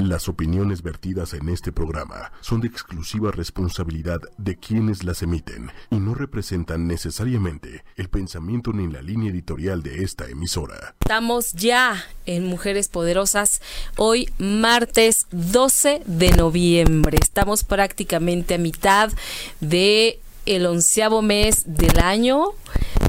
Las 0.00 0.30
opiniones 0.30 0.82
vertidas 0.82 1.34
en 1.34 1.50
este 1.50 1.72
programa 1.72 2.32
son 2.40 2.62
de 2.62 2.68
exclusiva 2.68 3.32
responsabilidad 3.32 4.18
de 4.38 4.56
quienes 4.56 5.04
las 5.04 5.22
emiten 5.22 5.70
y 5.90 5.96
no 5.96 6.14
representan 6.14 6.86
necesariamente 6.86 7.84
el 7.96 8.08
pensamiento 8.08 8.72
ni 8.72 8.90
la 8.90 9.02
línea 9.02 9.30
editorial 9.30 9.82
de 9.82 10.02
esta 10.02 10.26
emisora. 10.26 10.94
Estamos 11.00 11.52
ya 11.52 12.02
en 12.24 12.46
Mujeres 12.46 12.88
Poderosas, 12.88 13.60
hoy 13.98 14.32
martes 14.38 15.26
12 15.32 16.00
de 16.06 16.30
noviembre. 16.30 17.18
Estamos 17.20 17.62
prácticamente 17.62 18.54
a 18.54 18.58
mitad 18.58 19.12
de 19.60 20.18
el 20.46 20.64
onceavo 20.64 21.20
mes 21.20 21.64
del 21.66 21.98
año, 21.98 22.54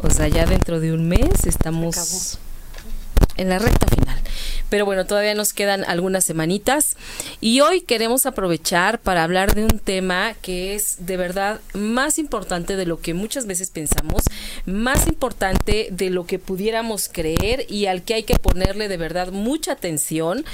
o 0.04 0.10
sea, 0.10 0.28
ya 0.28 0.46
dentro 0.46 0.82
de 0.82 0.92
un 0.92 1.08
mes 1.08 1.46
estamos 1.46 2.38
en 3.38 3.48
la 3.48 3.60
recta 3.60 3.88
final. 3.88 4.11
Pero 4.72 4.86
bueno, 4.86 5.06
todavía 5.06 5.36
nos 5.36 5.52
quedan 5.52 5.84
algunas 5.84 6.24
semanitas 6.24 6.96
y 7.42 7.60
hoy 7.60 7.82
queremos 7.82 8.26
aprovechar 8.26 9.02
para 9.02 9.26
hablar 9.26 9.54
de 9.54 9.66
un 9.66 9.80
tema 9.80 10.34
que 10.42 10.76
es 10.76 11.06
de 11.06 11.18
verdad 11.18 11.60
más 11.74 12.18
importante 12.18 12.78
de 12.78 12.86
lo 12.86 13.02
que 13.02 13.14
muchas 13.14 13.48
veces 13.48 13.70
pensamos, 13.70 14.24
más 14.66 15.08
importante 15.08 15.90
de 15.92 16.10
lo 16.10 16.26
que 16.26 16.40
pudiéramos 16.40 17.10
creer 17.10 17.66
y 17.68 17.88
al 17.88 18.04
que 18.04 18.14
hay 18.14 18.24
que 18.24 18.36
ponerle 18.36 18.88
de 18.88 18.96
verdad 18.96 19.34
mucha 19.34 19.74
atención 19.74 20.46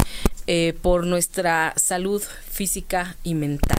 eh, 0.48 0.74
por 0.82 1.06
nuestra 1.06 1.76
salud 1.76 2.24
física 2.50 3.18
y 3.22 3.36
mental. 3.36 3.78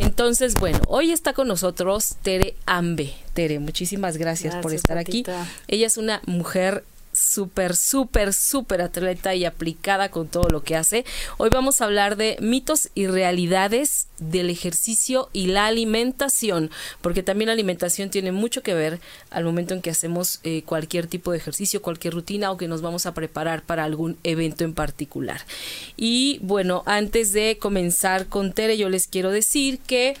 Entonces, 0.00 0.54
bueno, 0.54 0.80
hoy 0.88 1.12
está 1.12 1.34
con 1.34 1.48
nosotros 1.48 2.16
Tere 2.22 2.54
Ambe. 2.64 3.12
Tere, 3.34 3.58
muchísimas 3.58 4.16
gracias, 4.16 4.54
por 4.56 4.72
estar 4.72 4.96
aquí. 4.96 5.22
Ella 5.68 5.86
es 5.86 5.98
una 5.98 6.22
mujer 6.24 6.82
súper, 7.16 7.74
súper, 7.74 8.34
súper 8.34 8.82
atleta 8.82 9.34
y 9.34 9.44
aplicada 9.46 10.10
con 10.10 10.28
todo 10.28 10.50
lo 10.50 10.62
que 10.62 10.76
hace. 10.76 11.04
Hoy 11.38 11.48
vamos 11.48 11.80
a 11.80 11.86
hablar 11.86 12.16
de 12.16 12.36
mitos 12.40 12.90
y 12.94 13.06
realidades 13.06 14.08
del 14.18 14.50
ejercicio 14.50 15.30
y 15.32 15.46
la 15.46 15.66
alimentación, 15.66 16.70
porque 17.00 17.22
también 17.22 17.46
la 17.46 17.54
alimentación 17.54 18.10
tiene 18.10 18.32
mucho 18.32 18.62
que 18.62 18.74
ver 18.74 19.00
al 19.30 19.44
momento 19.44 19.72
en 19.72 19.80
que 19.80 19.90
hacemos 19.90 20.40
eh, 20.42 20.62
cualquier 20.66 21.06
tipo 21.06 21.32
de 21.32 21.38
ejercicio, 21.38 21.80
cualquier 21.80 22.12
rutina 22.12 22.50
o 22.50 22.58
que 22.58 22.68
nos 22.68 22.82
vamos 22.82 23.06
a 23.06 23.14
preparar 23.14 23.62
para 23.62 23.84
algún 23.84 24.18
evento 24.22 24.64
en 24.64 24.74
particular. 24.74 25.40
Y 25.96 26.38
bueno, 26.42 26.82
antes 26.84 27.32
de 27.32 27.56
comenzar 27.58 28.26
con 28.26 28.52
Tere, 28.52 28.76
yo 28.76 28.90
les 28.90 29.06
quiero 29.06 29.30
decir 29.30 29.78
que 29.78 30.16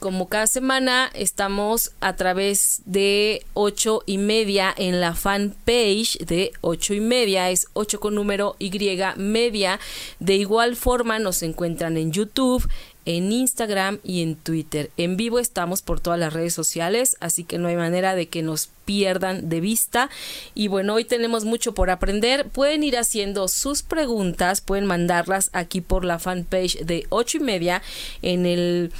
como 0.00 0.28
cada 0.28 0.46
semana 0.46 1.10
estamos 1.14 1.92
a 2.00 2.16
través 2.16 2.80
de 2.86 3.44
ocho 3.52 4.02
y 4.06 4.16
media 4.16 4.74
en 4.76 5.00
la 5.00 5.14
fanpage 5.14 6.18
de 6.18 6.52
ocho 6.62 6.94
y 6.94 7.00
media 7.00 7.50
es 7.50 7.68
ocho 7.74 8.00
con 8.00 8.14
número 8.14 8.56
y 8.58 8.70
media 9.16 9.78
de 10.18 10.34
igual 10.36 10.74
forma 10.74 11.18
nos 11.18 11.42
encuentran 11.42 11.98
en 11.98 12.12
YouTube 12.12 12.66
en 13.06 13.32
Instagram 13.32 13.98
y 14.04 14.22
en 14.22 14.36
Twitter. 14.36 14.90
En 14.96 15.16
vivo 15.16 15.38
estamos 15.38 15.82
por 15.82 16.00
todas 16.00 16.20
las 16.20 16.32
redes 16.32 16.52
sociales, 16.52 17.16
así 17.20 17.44
que 17.44 17.58
no 17.58 17.68
hay 17.68 17.76
manera 17.76 18.14
de 18.14 18.28
que 18.28 18.42
nos 18.42 18.68
pierdan 18.84 19.48
de 19.48 19.60
vista. 19.60 20.10
Y 20.54 20.68
bueno, 20.68 20.94
hoy 20.94 21.04
tenemos 21.04 21.44
mucho 21.44 21.72
por 21.72 21.90
aprender. 21.90 22.46
Pueden 22.48 22.82
ir 22.84 22.98
haciendo 22.98 23.48
sus 23.48 23.82
preguntas, 23.82 24.60
pueden 24.60 24.86
mandarlas 24.86 25.50
aquí 25.54 25.80
por 25.80 26.04
la 26.04 26.18
fanpage 26.18 26.84
de 26.84 27.06
ocho 27.08 27.38
y 27.38 27.40
media 27.40 27.82
en 28.22 28.46
el 28.46 28.92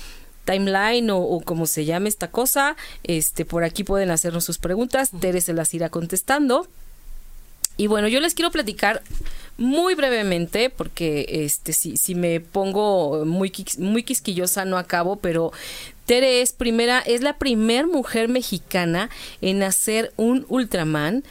timeline 0.50 1.10
o, 1.10 1.40
como 1.44 1.66
se 1.66 1.84
llame 1.84 2.08
esta 2.08 2.28
cosa. 2.28 2.76
Este, 3.04 3.44
por 3.44 3.62
aquí 3.62 3.84
pueden 3.84 4.10
hacernos 4.10 4.44
sus 4.44 4.58
preguntas. 4.58 5.10
Tere 5.20 5.40
se 5.40 5.52
las 5.52 5.72
irá 5.74 5.88
contestando. 5.88 6.66
Y 7.76 7.86
bueno, 7.86 8.08
yo 8.08 8.20
les 8.20 8.34
quiero 8.34 8.50
platicar 8.50 9.02
muy 9.56 9.94
brevemente, 9.94 10.70
porque 10.70 11.26
este, 11.44 11.72
si, 11.72 11.96
si 11.96 12.14
me 12.14 12.40
pongo 12.40 13.24
muy, 13.24 13.52
muy 13.78 14.02
quisquillosa 14.02 14.64
no 14.64 14.76
acabo, 14.76 15.16
pero 15.16 15.52
Tere 16.06 16.42
es 16.42 16.52
primera, 16.52 16.98
es 17.00 17.22
la 17.22 17.38
primer 17.38 17.86
mujer 17.86 18.28
mexicana 18.28 19.08
en 19.40 19.62
hacer 19.62 20.12
un 20.16 20.44
Ultraman, 20.48 21.24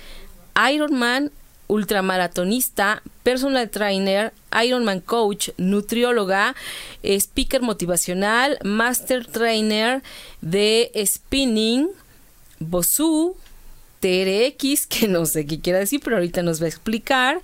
Ironman 0.72 1.32
ultramaratonista, 1.70 3.02
personal 3.24 3.70
trainer, 3.70 4.34
Ironman 4.66 5.00
coach, 5.00 5.52
nutrióloga, 5.58 6.56
speaker 7.04 7.62
motivacional, 7.62 8.58
master 8.64 9.26
trainer 9.26 10.02
de 10.42 10.92
spinning, 11.06 11.88
Bosu, 12.60 13.38
TRX, 14.00 14.88
que 14.90 15.08
no 15.08 15.26
sé 15.26 15.46
qué 15.46 15.60
quiera 15.60 15.80
decir, 15.80 16.02
pero 16.04 16.18
ahorita 16.18 16.42
nos 16.42 16.60
va 16.60 16.66
a 16.66 16.70
explicar. 16.70 17.40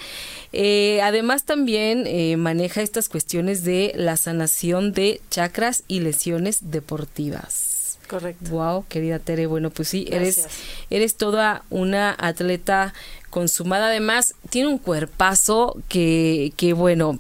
Eh, 0.54 1.02
además 1.04 1.44
también 1.44 2.06
eh, 2.08 2.36
maneja 2.38 2.82
estas 2.82 3.10
cuestiones 3.10 3.64
de 3.64 3.94
la 3.96 4.18
sanación 4.18 4.92
de 4.92 5.22
chakras 5.30 5.84
y 5.88 6.00
lesiones 6.00 6.72
deportivas. 6.72 8.00
Correcto. 8.08 8.52
Wow, 8.52 8.86
querida 8.88 9.20
Tere, 9.20 9.48
bueno, 9.48 9.72
pues 9.72 9.88
sí, 9.88 10.08
eres 10.12 10.48
eres 10.92 11.16
toda 11.16 11.64
una 11.72 12.16
atleta 12.20 12.94
consumada. 13.36 13.88
Además, 13.88 14.34
tiene 14.50 14.70
un 14.70 14.78
cuerpazo 14.78 15.76
que, 15.90 16.54
que 16.56 16.72
bueno, 16.72 17.20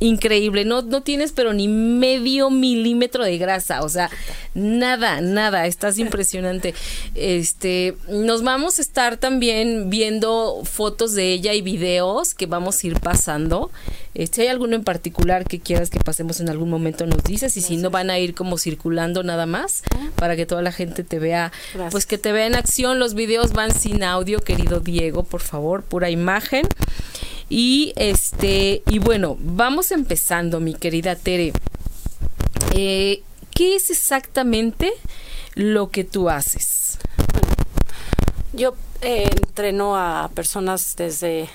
increíble. 0.00 0.64
No, 0.64 0.82
no 0.82 1.02
tienes 1.02 1.32
pero 1.32 1.52
ni 1.52 1.68
medio 1.68 2.50
milímetro 2.50 3.24
de 3.24 3.38
grasa. 3.38 3.82
O 3.82 3.88
sea, 3.88 4.10
nada, 4.54 5.20
nada. 5.20 5.66
Estás 5.66 5.98
impresionante. 5.98 6.74
Este, 7.14 7.96
nos 8.08 8.42
vamos 8.42 8.78
a 8.78 8.82
estar 8.82 9.16
también 9.16 9.90
viendo 9.90 10.62
fotos 10.64 11.14
de 11.14 11.32
ella 11.32 11.52
y 11.54 11.62
videos 11.62 12.34
que 12.34 12.46
vamos 12.46 12.82
a 12.82 12.86
ir 12.86 13.00
pasando. 13.00 13.70
Si 14.14 14.42
hay 14.42 14.46
alguno 14.46 14.76
en 14.76 14.84
particular 14.84 15.44
que 15.44 15.58
quieras 15.58 15.90
que 15.90 15.98
pasemos 15.98 16.38
en 16.38 16.48
algún 16.48 16.70
momento, 16.70 17.04
nos 17.06 17.24
dices. 17.24 17.56
Y 17.56 17.60
si 17.60 17.76
no, 17.76 17.90
van 17.90 18.10
a 18.10 18.18
ir 18.18 18.34
como 18.34 18.58
circulando 18.58 19.22
nada 19.24 19.46
más 19.46 19.82
para 20.16 20.36
que 20.36 20.46
toda 20.46 20.62
la 20.62 20.70
gente 20.72 21.02
te 21.02 21.18
vea, 21.18 21.52
pues 21.90 22.06
que 22.06 22.18
te 22.18 22.32
vea 22.32 22.46
en 22.46 22.54
acción. 22.54 22.98
Los 22.98 23.14
videos 23.14 23.52
van 23.52 23.74
sin 23.74 24.04
audio, 24.04 24.38
querido 24.40 24.80
Diego, 24.80 25.24
por 25.24 25.40
favor, 25.40 25.82
pura 25.82 26.10
imagen. 26.10 26.66
Y 27.48 27.92
este, 27.96 28.82
y 28.86 28.98
bueno, 28.98 29.36
vamos 29.40 29.90
empezando, 29.92 30.60
mi 30.60 30.74
querida 30.74 31.16
Tere. 31.16 31.52
Eh, 32.74 33.22
¿Qué 33.54 33.76
es 33.76 33.90
exactamente 33.90 34.92
lo 35.54 35.90
que 35.90 36.04
tú 36.04 36.28
haces? 36.28 36.98
Yo 38.52 38.74
eh, 39.00 39.30
entreno 39.30 39.96
a 39.96 40.30
personas 40.34 40.96
desde 40.96 41.48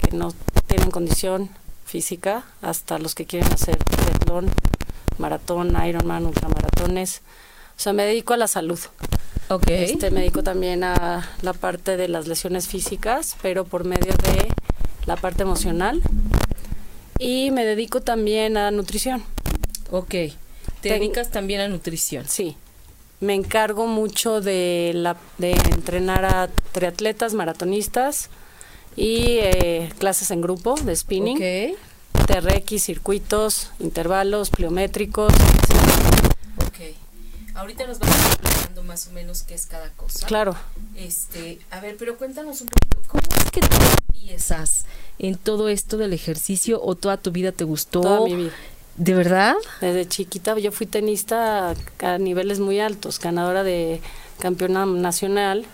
que 0.00 0.16
no 0.16 0.32
tienen 0.66 0.90
condición 0.90 1.50
física 1.84 2.44
hasta 2.62 2.98
los 2.98 3.14
que 3.14 3.26
quieren 3.26 3.52
hacer 3.52 3.76
triatlón, 3.76 4.50
maratón, 5.18 5.76
Ironman, 5.86 6.26
ultramaratones. 6.26 7.22
O 7.76 7.80
sea, 7.80 7.92
me 7.92 8.04
dedico 8.04 8.34
a 8.34 8.36
la 8.36 8.48
salud. 8.48 8.78
Okay. 9.48 9.84
Este, 9.84 10.10
me 10.10 10.20
dedico 10.20 10.42
también 10.42 10.84
a 10.84 11.28
la 11.42 11.52
parte 11.54 11.96
de 11.96 12.08
las 12.08 12.26
lesiones 12.26 12.68
físicas, 12.68 13.36
pero 13.40 13.64
por 13.64 13.84
medio 13.84 14.12
de 14.12 14.52
la 15.08 15.16
parte 15.16 15.42
emocional 15.42 16.02
y 17.18 17.50
me 17.50 17.64
dedico 17.64 18.02
también 18.02 18.56
a 18.58 18.70
nutrición. 18.70 19.24
Ok, 19.90 20.10
te 20.82 20.90
dedicas 20.90 21.30
también 21.30 21.62
a 21.62 21.68
nutrición. 21.68 22.26
Sí, 22.28 22.56
me 23.20 23.34
encargo 23.34 23.86
mucho 23.86 24.42
de, 24.42 24.92
la, 24.94 25.16
de 25.38 25.52
entrenar 25.52 26.26
a 26.26 26.48
triatletas, 26.72 27.32
maratonistas 27.32 28.28
y 28.96 29.38
eh, 29.40 29.90
clases 29.98 30.30
en 30.30 30.42
grupo 30.42 30.74
de 30.74 30.94
spinning. 30.94 31.36
Okay. 31.36 31.74
TRX, 32.26 32.82
circuitos, 32.82 33.70
intervalos, 33.80 34.50
pliométricos. 34.50 35.32
Ok. 36.58 36.94
Ahorita 37.54 37.86
nos 37.86 37.98
vamos 37.98 38.67
más 38.82 39.08
o 39.08 39.12
menos 39.12 39.42
qué 39.42 39.54
es 39.54 39.66
cada 39.66 39.90
cosa. 39.90 40.26
Claro. 40.26 40.56
Este, 40.96 41.58
a 41.70 41.80
ver, 41.80 41.96
pero 41.98 42.16
cuéntanos 42.16 42.60
un 42.60 42.68
poquito, 42.68 42.98
¿cómo 43.06 43.22
es 43.44 43.50
que 43.50 43.60
tú 43.60 43.76
empiezas 44.08 44.84
en 45.18 45.36
todo 45.36 45.68
esto 45.68 45.96
del 45.96 46.12
ejercicio 46.12 46.80
o 46.82 46.94
toda 46.94 47.16
tu 47.16 47.30
vida 47.30 47.52
te 47.52 47.64
gustó? 47.64 48.00
Toda 48.00 48.20
mi 48.24 48.34
vida. 48.34 48.52
¿De 48.96 49.14
verdad? 49.14 49.54
Desde 49.80 50.08
chiquita 50.08 50.58
yo 50.58 50.72
fui 50.72 50.86
tenista 50.86 51.74
a, 52.00 52.18
niveles 52.18 52.58
muy 52.58 52.80
altos, 52.80 53.20
ganadora 53.20 53.62
de 53.62 54.00
campeona 54.40 54.86
nacional. 54.86 55.64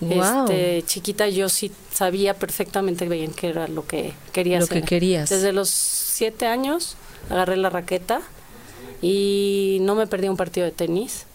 Wow. 0.00 0.44
Este, 0.44 0.82
chiquita 0.84 1.28
yo 1.28 1.48
sí 1.48 1.70
sabía 1.92 2.34
perfectamente 2.34 3.08
bien 3.08 3.32
qué 3.32 3.50
era 3.50 3.68
lo 3.68 3.86
que 3.86 4.12
quería 4.32 4.58
lo 4.58 4.64
hacer. 4.64 4.80
que 4.82 4.88
querías. 4.88 5.30
Desde 5.30 5.52
los 5.52 5.70
siete 5.70 6.46
años 6.46 6.96
agarré 7.30 7.56
la 7.56 7.70
raqueta 7.70 8.22
y 9.00 9.78
no 9.82 9.94
me 9.94 10.08
perdí 10.08 10.28
un 10.28 10.36
partido 10.36 10.66
de 10.66 10.72
tenis. 10.72 11.26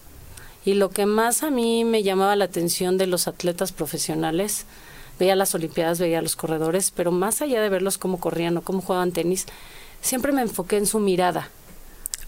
Y 0.64 0.74
lo 0.74 0.90
que 0.90 1.06
más 1.06 1.42
a 1.42 1.50
mí 1.50 1.84
me 1.84 2.02
llamaba 2.02 2.36
la 2.36 2.44
atención 2.44 2.98
de 2.98 3.06
los 3.06 3.28
atletas 3.28 3.72
profesionales 3.72 4.66
veía 5.20 5.36
las 5.36 5.54
Olimpiadas, 5.54 6.00
veía 6.00 6.22
los 6.22 6.34
corredores, 6.34 6.90
pero 6.90 7.12
más 7.12 7.42
allá 7.42 7.60
de 7.60 7.68
verlos 7.68 7.98
cómo 7.98 8.18
corrían 8.18 8.56
o 8.56 8.62
cómo 8.62 8.80
jugaban 8.80 9.12
tenis, 9.12 9.46
siempre 10.00 10.32
me 10.32 10.40
enfoqué 10.40 10.78
en 10.78 10.86
su 10.86 10.98
mirada. 10.98 11.50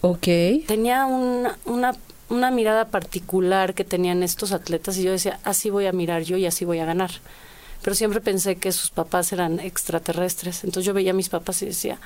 Ok. 0.01 0.27
Tenía 0.67 1.05
una, 1.05 1.57
una, 1.65 1.95
una 2.29 2.51
mirada 2.51 2.85
particular 2.85 3.73
que 3.73 3.83
tenían 3.83 4.21
estos 4.21 4.51
atletas 4.51 4.97
y 4.97 5.03
yo 5.03 5.11
decía, 5.11 5.39
así 5.43 5.71
voy 5.71 5.87
a 5.87 5.91
mirar 5.91 6.21
yo 6.23 6.37
y 6.37 6.45
así 6.45 6.65
voy 6.65 6.79
a 6.79 6.85
ganar. 6.85 7.11
Pero 7.83 7.95
siempre 7.95 8.21
pensé 8.21 8.55
que 8.55 8.71
sus 8.71 8.89
papás 8.89 9.33
eran 9.33 9.59
extraterrestres. 9.59 10.63
Entonces 10.63 10.85
yo 10.85 10.93
veía 10.93 11.11
a 11.11 11.13
mis 11.13 11.29
papás 11.29 11.61
y 11.61 11.65
decía, 11.65 11.99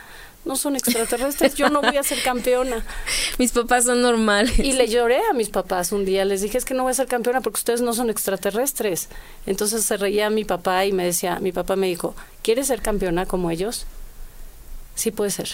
no 0.44 0.56
son 0.56 0.75
extraterrestres, 0.75 1.53
yo 1.53 1.69
no 1.69 1.81
voy 1.81 1.97
a 1.97 2.03
ser 2.03 2.21
campeona. 2.24 2.83
mis 3.38 3.51
papás 3.51 3.85
son 3.85 4.01
normales. 4.01 4.57
Y 4.57 4.74
le 4.74 4.88
lloré 4.88 5.19
a 5.29 5.33
mis 5.33 5.50
papás 5.50 5.91
un 5.91 6.03
día, 6.03 6.25
les 6.25 6.41
dije, 6.41 6.57
es 6.57 6.65
que 6.65 6.74
no 6.74 6.83
voy 6.83 6.91
a 6.91 6.95
ser 6.95 7.07
campeona 7.07 7.41
porque 7.41 7.59
ustedes 7.59 7.81
no 7.81 7.94
son 7.94 8.09
extraterrestres. 8.09 9.09
Entonces 9.45 9.83
se 9.83 9.97
reía 9.97 10.31
mi 10.31 10.45
papá 10.45 10.83
y 10.85 10.94
me 10.94 11.06
decía, 11.06 11.39
mi 11.39 11.51
papá 11.51 11.75
me 11.75 11.88
dijo, 11.88 12.15
¿quieres 12.41 12.68
ser 12.68 12.81
campeona 12.81 13.27
como 13.27 13.51
ellos? 13.51 13.85
Sí 14.95 15.12
puede 15.12 15.29
ser, 15.29 15.50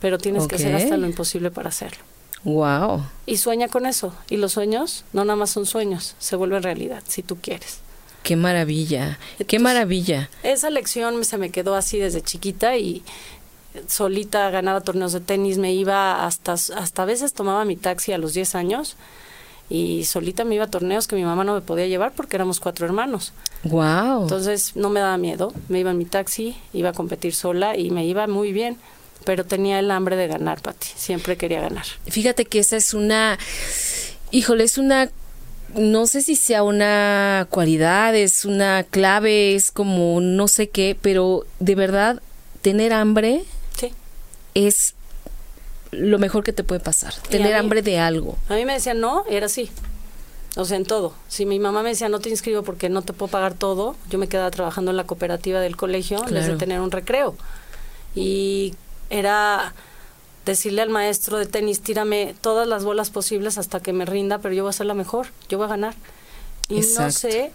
pero 0.00 0.18
tienes 0.18 0.46
que 0.46 0.56
hacer 0.56 0.74
hasta 0.74 0.98
lo 0.98 1.06
imposible 1.06 1.50
para 1.50 1.70
hacerlo. 1.70 2.02
Wow. 2.44 3.06
Y 3.24 3.38
sueña 3.38 3.68
con 3.68 3.86
eso. 3.86 4.14
Y 4.28 4.36
los 4.36 4.52
sueños 4.52 5.04
no 5.14 5.24
nada 5.24 5.36
más 5.36 5.50
son 5.50 5.64
sueños, 5.64 6.14
se 6.18 6.36
vuelven 6.36 6.62
realidad, 6.62 7.02
si 7.06 7.22
tú 7.22 7.38
quieres. 7.40 7.78
Qué 8.22 8.36
maravilla, 8.36 9.18
qué 9.46 9.58
maravilla. 9.58 10.30
Esa 10.42 10.70
lección 10.70 11.24
se 11.24 11.38
me 11.38 11.50
quedó 11.50 11.74
así 11.74 11.98
desde 11.98 12.22
chiquita 12.22 12.76
y 12.76 13.02
solita 13.88 14.50
ganaba 14.50 14.80
torneos 14.80 15.12
de 15.12 15.20
tenis, 15.20 15.58
me 15.58 15.72
iba 15.72 16.26
hasta, 16.26 16.52
hasta 16.52 17.02
a 17.02 17.06
veces 17.06 17.32
tomaba 17.32 17.64
mi 17.64 17.76
taxi 17.76 18.12
a 18.12 18.18
los 18.18 18.34
10 18.34 18.54
años 18.54 18.96
y 19.70 20.04
solita 20.04 20.44
me 20.44 20.54
iba 20.54 20.64
a 20.64 20.70
torneos 20.70 21.06
que 21.08 21.16
mi 21.16 21.24
mamá 21.24 21.44
no 21.44 21.54
me 21.54 21.62
podía 21.62 21.86
llevar 21.86 22.12
porque 22.12 22.36
éramos 22.36 22.60
cuatro 22.60 22.84
hermanos. 22.86 23.32
Wow. 23.64 24.22
Entonces 24.22 24.76
no 24.76 24.90
me 24.90 25.00
daba 25.00 25.16
miedo, 25.16 25.52
me 25.68 25.80
iba 25.80 25.90
en 25.90 25.98
mi 25.98 26.04
taxi, 26.04 26.56
iba 26.72 26.90
a 26.90 26.92
competir 26.92 27.34
sola 27.34 27.76
y 27.76 27.90
me 27.90 28.04
iba 28.04 28.26
muy 28.26 28.52
bien, 28.52 28.76
pero 29.24 29.46
tenía 29.46 29.78
el 29.78 29.90
hambre 29.90 30.16
de 30.16 30.28
ganar, 30.28 30.60
Pati, 30.60 30.88
siempre 30.94 31.36
quería 31.36 31.60
ganar. 31.60 31.86
Fíjate 32.06 32.44
que 32.44 32.58
esa 32.58 32.76
es 32.76 32.92
una, 32.92 33.38
híjole, 34.30 34.64
es 34.64 34.78
una 34.78 35.10
no 35.74 36.06
sé 36.06 36.20
si 36.20 36.36
sea 36.36 36.62
una 36.62 37.46
cualidad, 37.50 38.14
es 38.14 38.44
una 38.44 38.84
clave, 38.84 39.54
es 39.54 39.70
como 39.70 40.20
no 40.20 40.48
sé 40.48 40.68
qué, 40.68 40.96
pero 41.00 41.44
de 41.60 41.74
verdad 41.74 42.22
tener 42.62 42.92
hambre 42.92 43.44
es 44.54 44.94
lo 45.90 46.18
mejor 46.18 46.44
que 46.44 46.52
te 46.52 46.64
puede 46.64 46.80
pasar, 46.80 47.14
tener 47.28 47.54
hambre 47.54 47.82
de 47.82 47.98
algo. 47.98 48.36
A 48.48 48.54
mí 48.54 48.64
me 48.64 48.74
decían 48.74 49.00
no, 49.00 49.24
era 49.28 49.46
así. 49.46 49.70
O 50.54 50.66
sea, 50.66 50.76
en 50.76 50.84
todo. 50.84 51.14
Si 51.28 51.46
mi 51.46 51.58
mamá 51.58 51.82
me 51.82 51.90
decía 51.90 52.10
no 52.10 52.20
te 52.20 52.28
inscribo 52.28 52.62
porque 52.62 52.90
no 52.90 53.00
te 53.02 53.14
puedo 53.14 53.30
pagar 53.30 53.54
todo, 53.54 53.96
yo 54.10 54.18
me 54.18 54.28
quedaba 54.28 54.50
trabajando 54.50 54.90
en 54.90 54.98
la 54.98 55.04
cooperativa 55.04 55.60
del 55.60 55.76
colegio 55.76 56.26
en 56.26 56.34
vez 56.34 56.46
de 56.46 56.56
tener 56.56 56.80
un 56.80 56.90
recreo. 56.90 57.34
Y 58.14 58.74
era 59.08 59.74
decirle 60.44 60.82
al 60.82 60.90
maestro 60.90 61.38
de 61.38 61.46
tenis, 61.46 61.80
tírame 61.80 62.34
todas 62.40 62.66
las 62.66 62.84
bolas 62.84 63.10
posibles 63.10 63.58
hasta 63.58 63.80
que 63.80 63.92
me 63.92 64.04
rinda, 64.04 64.38
pero 64.38 64.54
yo 64.54 64.62
voy 64.64 64.70
a 64.70 64.72
ser 64.72 64.86
la 64.86 64.94
mejor, 64.94 65.28
yo 65.48 65.58
voy 65.58 65.66
a 65.66 65.70
ganar. 65.70 65.94
Y 66.68 66.80
no 66.80 67.10
sé, 67.10 67.52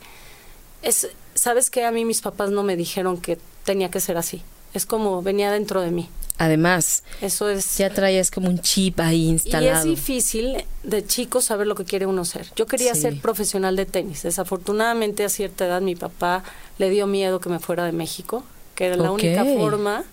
es, 0.82 1.10
¿sabes 1.34 1.70
que 1.70 1.86
A 1.86 1.92
mí 1.92 2.06
mis 2.06 2.22
papás 2.22 2.50
no 2.52 2.64
me 2.64 2.76
dijeron 2.76 3.18
que 3.20 3.38
tenía 3.64 3.90
que 3.90 4.00
ser 4.00 4.18
así. 4.18 4.44
Es 4.74 4.86
como 4.86 5.22
venía 5.22 5.52
dentro 5.52 5.82
de 5.82 5.92
mí. 5.92 6.10
Además, 6.40 7.04
eso 7.20 7.50
es 7.50 7.78
ya 7.80 7.90
traías 7.90 8.30
como 8.30 8.48
un 8.48 8.60
chip 8.60 9.00
ahí 9.00 9.28
instalado. 9.28 9.88
Y 9.88 9.92
es 9.92 10.00
difícil 10.00 10.64
de 10.84 11.06
chico 11.06 11.42
saber 11.42 11.66
lo 11.66 11.74
que 11.74 11.84
quiere 11.84 12.06
uno 12.06 12.26
ser. 12.26 12.48
Yo 12.56 12.68
quería 12.68 12.94
ser 12.94 13.20
profesional 13.20 13.76
de 13.76 13.88
tenis. 13.88 14.22
Desafortunadamente 14.22 15.26
a 15.26 15.30
cierta 15.30 15.66
edad 15.66 15.82
mi 15.82 15.96
papá 15.96 16.44
le 16.78 16.92
dio 16.92 17.08
miedo 17.08 17.40
que 17.40 17.50
me 17.50 17.58
fuera 17.58 17.86
de 17.86 17.92
México, 17.92 18.44
que 18.76 18.86
era 18.86 18.98
la 18.98 19.12
única 19.12 19.44
forma 19.46 20.04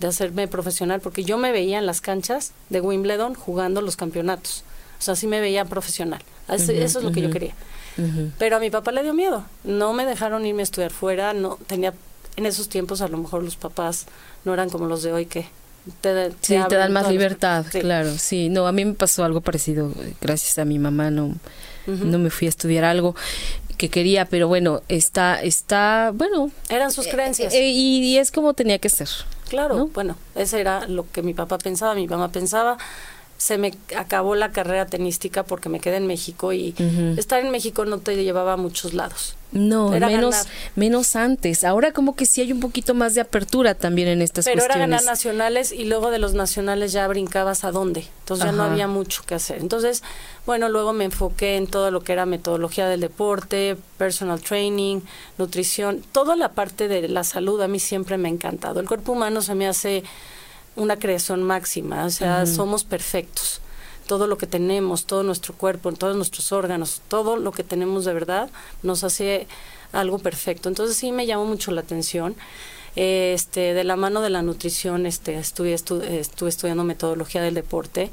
de 0.00 0.08
hacerme 0.08 0.48
profesional, 0.48 1.00
porque 1.00 1.24
yo 1.24 1.38
me 1.38 1.52
veía 1.52 1.78
en 1.78 1.86
las 1.86 2.00
canchas 2.00 2.52
de 2.70 2.80
Wimbledon 2.80 3.34
jugando 3.34 3.82
los 3.82 3.96
campeonatos. 3.96 4.64
O 4.98 5.02
sea, 5.02 5.14
sí 5.14 5.26
me 5.26 5.40
veía 5.40 5.64
profesional. 5.64 6.22
Eso, 6.48 6.72
es 6.72 6.94
lo 6.94 7.12
que 7.12 7.22
yo 7.22 7.30
quería. 7.30 7.54
Pero 8.38 8.56
a 8.56 8.60
mi 8.60 8.70
papá 8.70 8.92
le 8.92 9.02
dio 9.02 9.14
miedo. 9.14 9.44
No 9.62 9.92
me 9.92 10.04
dejaron 10.04 10.46
irme 10.46 10.62
a 10.62 10.64
estudiar 10.64 10.90
fuera. 10.90 11.34
No 11.34 11.58
tenía 11.66 11.94
en 12.36 12.46
esos 12.46 12.68
tiempos 12.68 13.00
a 13.02 13.08
lo 13.08 13.18
mejor 13.18 13.42
los 13.42 13.56
papás 13.56 14.06
no 14.44 14.54
eran 14.54 14.70
como 14.70 14.86
los 14.86 15.02
de 15.02 15.12
hoy 15.12 15.26
que 15.26 15.46
te, 16.00 16.30
sí, 16.40 16.56
te 16.68 16.76
dan 16.76 16.92
más 16.92 17.10
libertad, 17.10 17.64
claro. 17.70 18.16
Sí, 18.18 18.48
no, 18.48 18.66
a 18.66 18.72
mí 18.72 18.84
me 18.84 18.94
pasó 18.94 19.24
algo 19.24 19.40
parecido. 19.40 19.92
Gracias 20.20 20.58
a 20.58 20.64
mi 20.64 20.78
mamá 20.78 21.10
no, 21.10 21.34
no 21.86 22.18
me 22.18 22.30
fui 22.30 22.46
a 22.46 22.50
estudiar 22.50 22.84
algo 22.84 23.14
que 23.76 23.88
quería, 23.88 24.26
pero 24.26 24.46
bueno, 24.46 24.82
está, 24.88 25.42
está, 25.42 26.12
bueno. 26.14 26.50
Eran 26.68 26.92
sus 26.92 27.06
creencias. 27.06 27.54
Eh, 27.54 27.68
y, 27.68 28.18
es 28.18 28.30
como 28.30 28.52
tenía 28.52 28.78
que 28.78 28.90
ser. 28.90 29.08
Claro, 29.50 29.88
bueno, 29.92 30.14
ese 30.36 30.60
era 30.60 30.86
lo 30.86 31.10
que 31.10 31.24
mi 31.24 31.34
papá 31.34 31.58
pensaba, 31.58 31.96
mi 31.96 32.06
mamá 32.06 32.28
pensaba 32.28 32.78
se 33.40 33.56
me 33.56 33.72
acabó 33.96 34.34
la 34.34 34.52
carrera 34.52 34.84
tenística 34.84 35.44
porque 35.44 35.70
me 35.70 35.80
quedé 35.80 35.96
en 35.96 36.06
México 36.06 36.52
y 36.52 36.74
estar 37.16 37.40
en 37.40 37.50
México 37.50 37.86
no 37.86 37.98
te 37.98 38.22
llevaba 38.22 38.52
a 38.52 38.56
muchos 38.58 38.92
lados. 38.92 39.34
No, 39.50 39.88
menos 39.88 40.46
menos 40.76 41.16
antes. 41.16 41.64
Ahora 41.64 41.92
como 41.92 42.14
que 42.14 42.26
sí 42.26 42.42
hay 42.42 42.52
un 42.52 42.60
poquito 42.60 42.92
más 42.92 43.14
de 43.14 43.22
apertura 43.22 43.74
también 43.74 44.08
en 44.08 44.20
estas 44.20 44.44
Pero 44.44 44.56
cuestiones. 44.56 44.76
Pero 44.76 44.84
era 44.84 44.98
ganar 44.98 45.10
nacionales 45.10 45.72
y 45.72 45.84
luego 45.84 46.10
de 46.10 46.18
los 46.18 46.34
nacionales 46.34 46.92
ya 46.92 47.08
brincabas 47.08 47.64
a 47.64 47.72
dónde. 47.72 48.06
Entonces 48.20 48.44
ya 48.44 48.52
no 48.52 48.62
había 48.62 48.88
mucho 48.88 49.22
que 49.24 49.34
hacer. 49.34 49.56
Entonces, 49.58 50.02
bueno, 50.44 50.68
luego 50.68 50.92
me 50.92 51.06
enfoqué 51.06 51.56
en 51.56 51.66
todo 51.66 51.90
lo 51.90 52.02
que 52.02 52.12
era 52.12 52.26
metodología 52.26 52.88
del 52.88 53.00
deporte, 53.00 53.78
personal 53.96 54.42
training, 54.42 55.00
nutrición, 55.38 56.04
toda 56.12 56.36
la 56.36 56.50
parte 56.50 56.88
de 56.88 57.08
la 57.08 57.24
salud 57.24 57.62
a 57.62 57.68
mí 57.68 57.80
siempre 57.80 58.18
me 58.18 58.28
ha 58.28 58.32
encantado. 58.32 58.80
El 58.80 58.86
cuerpo 58.86 59.12
humano 59.12 59.40
se 59.40 59.54
me 59.54 59.66
hace 59.66 60.04
una 60.76 60.98
creación 60.98 61.42
máxima, 61.42 62.04
o 62.04 62.10
sea, 62.10 62.46
somos 62.46 62.84
perfectos. 62.84 63.60
Todo 64.06 64.26
lo 64.26 64.38
que 64.38 64.46
tenemos, 64.46 65.06
todo 65.06 65.22
nuestro 65.22 65.54
cuerpo, 65.54 65.92
todos 65.92 66.16
nuestros 66.16 66.50
órganos, 66.52 67.00
todo 67.08 67.36
lo 67.36 67.52
que 67.52 67.62
tenemos 67.62 68.04
de 68.04 68.12
verdad 68.12 68.50
nos 68.82 69.04
hace 69.04 69.46
algo 69.92 70.18
perfecto. 70.18 70.68
Entonces 70.68 70.96
sí 70.96 71.12
me 71.12 71.26
llamó 71.26 71.44
mucho 71.44 71.70
la 71.70 71.82
atención. 71.82 72.34
Este, 72.96 73.72
de 73.72 73.84
la 73.84 73.94
mano 73.94 74.20
de 74.20 74.30
la 74.30 74.42
nutrición, 74.42 75.06
este, 75.06 75.38
estuve, 75.38 75.74
estuve 75.74 76.48
estudiando 76.48 76.82
metodología 76.82 77.40
del 77.40 77.54
deporte 77.54 78.10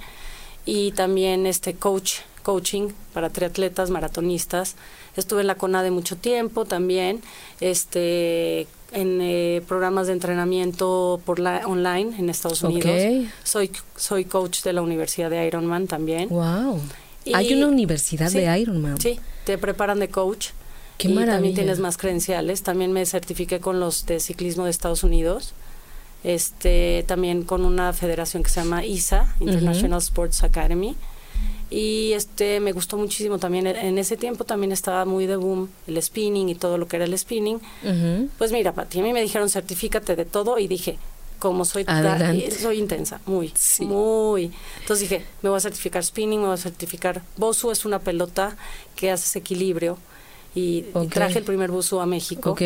y 0.66 0.92
también 0.92 1.48
este 1.48 1.74
coach, 1.74 2.20
coaching 2.44 2.90
para 3.14 3.30
triatletas, 3.30 3.90
maratonistas. 3.90 4.76
Estuve 5.16 5.42
en 5.42 5.48
la 5.48 5.56
CONADE 5.56 5.90
mucho 5.90 6.16
tiempo 6.16 6.66
también, 6.66 7.22
este, 7.60 8.68
en 8.98 9.20
eh, 9.22 9.62
programas 9.68 10.08
de 10.08 10.14
entrenamiento 10.14 11.22
por 11.24 11.38
la 11.38 11.68
online 11.68 12.18
en 12.18 12.30
Estados 12.30 12.64
Unidos. 12.64 12.92
Soy 13.44 13.72
soy 13.96 14.26
coach 14.26 14.64
de 14.64 14.74
la 14.74 14.82
Universidad 14.82 15.30
de 15.30 15.46
Ironman 15.46 15.86
también. 15.86 16.30
Wow. 16.30 16.82
Hay 17.34 17.54
una 17.54 17.68
universidad 17.68 18.32
de 18.32 18.60
Ironman. 18.60 19.00
Sí, 19.00 19.20
te 19.46 19.60
preparan 19.60 20.00
de 20.00 20.10
coach. 20.10 20.48
Qué 20.98 21.10
y 21.10 21.26
también 21.26 21.54
tienes 21.54 21.80
más 21.80 21.96
credenciales. 21.96 22.64
También 22.64 22.92
me 22.92 23.06
certifiqué 23.06 23.60
con 23.60 23.80
los 23.80 24.08
de 24.08 24.20
ciclismo 24.20 24.66
de 24.66 24.72
Estados 24.72 25.04
Unidos. 25.04 25.54
Este, 26.24 27.06
también 27.08 27.44
con 27.44 27.66
una 27.66 27.94
federación 27.94 28.42
que 28.42 28.50
se 28.50 28.62
llama 28.62 28.84
ISA, 28.84 29.36
International 29.40 30.00
Sports 30.00 30.44
Academy 30.44 30.96
y 31.70 32.14
este 32.14 32.60
me 32.60 32.72
gustó 32.72 32.98
muchísimo 32.98 33.40
también 33.40 33.68
en 33.68 33.98
ese 33.98 34.16
tiempo 34.16 34.44
también 34.46 34.72
estaba 34.72 35.06
muy 35.06 35.26
de 35.26 35.36
boom 35.36 35.70
el 35.88 36.02
spinning 36.02 36.50
y 36.50 36.56
todo 36.56 36.78
lo 36.78 36.88
que 36.88 36.96
era 36.96 37.06
el 37.06 37.18
spinning. 37.18 37.60
Pues 38.38 38.52
mira 38.52 38.74
Pati 38.74 39.00
a 39.00 39.04
mí 39.04 39.14
me 39.14 39.22
dijeron 39.22 39.50
certifícate 39.50 40.16
de 40.16 40.26
todo 40.26 40.60
y 40.60 40.68
dije 40.68 40.98
como 41.40 41.66
soy 41.66 41.86
soy 42.60 42.80
intensa 42.80 43.20
muy 43.26 43.54
muy. 43.82 44.52
Entonces 44.82 45.10
dije 45.10 45.26
me 45.42 45.50
voy 45.50 45.58
a 45.58 45.62
certificar 45.62 46.04
spinning 46.04 46.40
me 46.40 46.48
voy 46.48 46.56
a 46.56 46.58
certificar 46.58 47.22
Bosu 47.36 47.72
es 47.72 47.86
una 47.86 48.00
pelota 48.00 48.56
que 48.96 49.12
hace 49.12 49.40
equilibrio 49.40 49.98
y, 50.56 50.86
traje 51.12 51.40
el 51.40 51.46
primer 51.46 51.72
buzo 51.72 52.02
a 52.02 52.06
México. 52.06 52.52
Ok, 52.52 52.62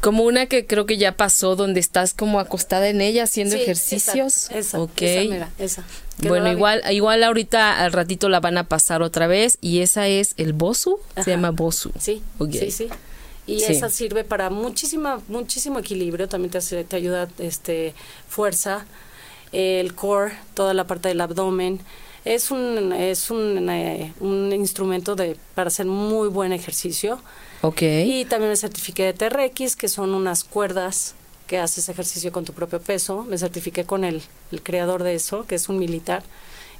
como 0.00 0.24
una 0.24 0.46
que 0.46 0.66
creo 0.66 0.86
que 0.86 0.96
ya 0.96 1.12
pasó, 1.12 1.56
donde 1.56 1.80
estás 1.80 2.14
como 2.14 2.40
acostada 2.40 2.88
en 2.88 3.00
ella 3.00 3.24
haciendo 3.24 3.56
ejercicios. 3.56 4.50
Esa, 4.50 4.78
esa, 4.96 5.50
esa. 5.58 5.84
Bueno, 6.18 6.50
igual, 6.50 6.82
igual 6.90 7.22
ahorita 7.22 7.84
al 7.84 7.92
ratito 7.92 8.28
la 8.28 8.40
van 8.40 8.56
a 8.56 8.64
pasar 8.64 9.02
otra 9.02 9.26
vez 9.26 9.58
y 9.60 9.80
esa 9.80 10.08
es 10.08 10.34
el 10.38 10.54
Bosu, 10.54 10.98
se 11.22 11.30
llama 11.30 11.50
Bosu. 11.50 11.92
Sí, 11.98 12.22
sí, 12.52 12.70
sí. 12.70 12.88
Y 13.46 13.62
esa 13.62 13.90
sirve 13.90 14.24
para 14.24 14.50
muchísima, 14.50 15.20
muchísimo 15.28 15.78
equilibrio, 15.78 16.28
también 16.28 16.50
te, 16.50 16.58
hace, 16.58 16.82
te 16.84 16.96
ayuda 16.96 17.28
este 17.38 17.94
fuerza, 18.28 18.86
el 19.52 19.94
core, 19.94 20.32
toda 20.54 20.74
la 20.74 20.84
parte 20.84 21.08
del 21.08 21.20
abdomen. 21.20 21.80
Es 22.26 22.50
un, 22.50 22.92
es 22.92 23.30
un, 23.30 23.70
eh, 23.70 24.12
un 24.18 24.52
instrumento 24.52 25.14
de, 25.14 25.36
para 25.54 25.68
hacer 25.68 25.86
muy 25.86 26.28
buen 26.28 26.52
ejercicio. 26.52 27.20
Ok. 27.62 27.82
Y 27.82 28.24
también 28.24 28.50
me 28.50 28.56
certifiqué 28.56 29.04
de 29.04 29.12
TRX, 29.12 29.76
que 29.76 29.88
son 29.88 30.12
unas 30.12 30.42
cuerdas 30.42 31.14
que 31.46 31.60
haces 31.60 31.88
ejercicio 31.88 32.32
con 32.32 32.44
tu 32.44 32.52
propio 32.52 32.80
peso. 32.80 33.22
Me 33.22 33.38
certifiqué 33.38 33.84
con 33.84 34.02
el, 34.02 34.22
el 34.50 34.60
creador 34.60 35.04
de 35.04 35.14
eso, 35.14 35.46
que 35.46 35.54
es 35.54 35.68
un 35.68 35.78
militar. 35.78 36.24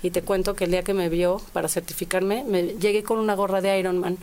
Y 0.02 0.10
te 0.10 0.20
cuento 0.22 0.54
que 0.56 0.64
el 0.64 0.72
día 0.72 0.82
que 0.82 0.94
me 0.94 1.08
vio 1.08 1.40
para 1.52 1.68
certificarme, 1.68 2.42
me 2.42 2.62
llegué 2.64 3.04
con 3.04 3.20
una 3.20 3.36
gorra 3.36 3.60
de 3.60 3.78
Iron 3.78 3.98
Man. 3.98 4.18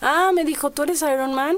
Ah, 0.00 0.32
me 0.34 0.44
dijo, 0.44 0.70
¿tú 0.70 0.82
eres 0.82 1.00
Iron 1.02 1.32
Man? 1.32 1.56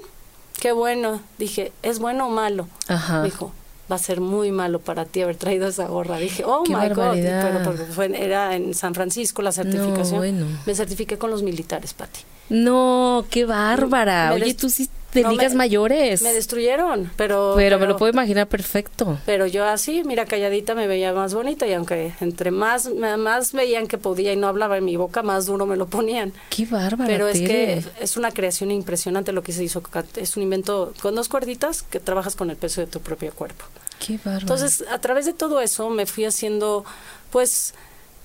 Qué 0.60 0.72
bueno. 0.72 1.22
Dije, 1.38 1.72
¿es 1.82 1.98
bueno 1.98 2.26
o 2.26 2.30
malo? 2.30 2.68
Ajá. 2.88 3.22
dijo, 3.22 3.52
va 3.90 3.96
a 3.96 3.98
ser 3.98 4.20
muy 4.20 4.52
malo 4.52 4.80
para 4.80 5.04
ti 5.04 5.22
haber 5.22 5.36
traído 5.36 5.68
esa 5.68 5.86
gorra. 5.86 6.18
Dije, 6.18 6.44
oh 6.44 6.64
my 6.66 6.88
God. 6.90 7.14
Pero 7.14 7.62
porque 7.64 7.84
fue, 7.84 8.24
era 8.24 8.54
en 8.56 8.74
San 8.74 8.94
Francisco 8.94 9.42
la 9.42 9.52
certificación. 9.52 10.60
Me 10.66 10.74
certifiqué 10.74 11.18
con 11.18 11.30
los 11.30 11.42
militares, 11.42 11.94
Pati. 11.94 12.20
No, 12.48 13.24
qué 13.30 13.44
bárbara. 13.44 14.32
Oye, 14.34 14.54
tú 14.54 14.68
sí 14.68 14.88
de 15.12 15.22
No, 15.22 15.30
ligas 15.30 15.52
me- 15.52 15.58
mayores. 15.58 16.22
Me 16.22 16.32
destruyeron, 16.32 17.10
pero... 17.16 17.52
pero, 17.56 17.78
me 17.78 17.86
lo 17.86 17.96
puedo 17.96 18.10
imaginar 18.12 18.46
perfecto. 18.48 19.18
Pero 19.26 19.46
yo 19.46 19.64
así, 19.64 20.02
mira, 20.04 20.24
calladita 20.24 20.74
me 20.74 20.86
veía 20.86 21.12
más 21.12 21.34
bonita 21.34 21.66
y 21.66 21.74
aunque 21.74 22.12
entre 22.20 22.50
más, 22.50 22.88
más 23.18 23.52
veían 23.52 23.86
que 23.86 23.98
podía 23.98 24.32
y 24.32 24.36
no 24.36 24.46
hablaba 24.48 24.78
en 24.78 24.84
mi 24.84 24.96
boca, 24.96 25.22
más 25.22 25.46
duro 25.46 25.66
me 25.66 25.76
lo 25.76 25.86
ponían. 25.86 26.32
Qué 26.48 26.64
bárbara. 26.64 27.06
Pero 27.06 27.28
es 27.28 27.40
que 27.40 27.82
es 28.00 28.16
una 28.16 28.30
creación 28.30 28.70
impresionante 28.70 29.32
lo 29.32 29.42
que 29.42 29.52
se 29.52 29.62
hizo. 29.64 29.82
Es 30.16 30.36
un 30.36 30.42
invento 30.42 30.94
con 31.02 31.14
dos 31.14 31.28
cuerditas 31.28 31.82
que 31.82 32.00
trabajas 32.00 32.34
con 32.34 32.48
el 32.50 32.56
peso 32.56 32.80
de 32.80 32.86
tu 32.86 33.00
propio 33.00 33.32
cuerpo. 33.34 33.64
Qué 34.04 34.16
bárbara. 34.16 34.40
Entonces, 34.40 34.84
a 34.90 34.98
través 34.98 35.26
de 35.26 35.32
todo 35.34 35.60
eso 35.60 35.90
me 35.90 36.06
fui 36.06 36.24
haciendo, 36.24 36.84
pues, 37.30 37.74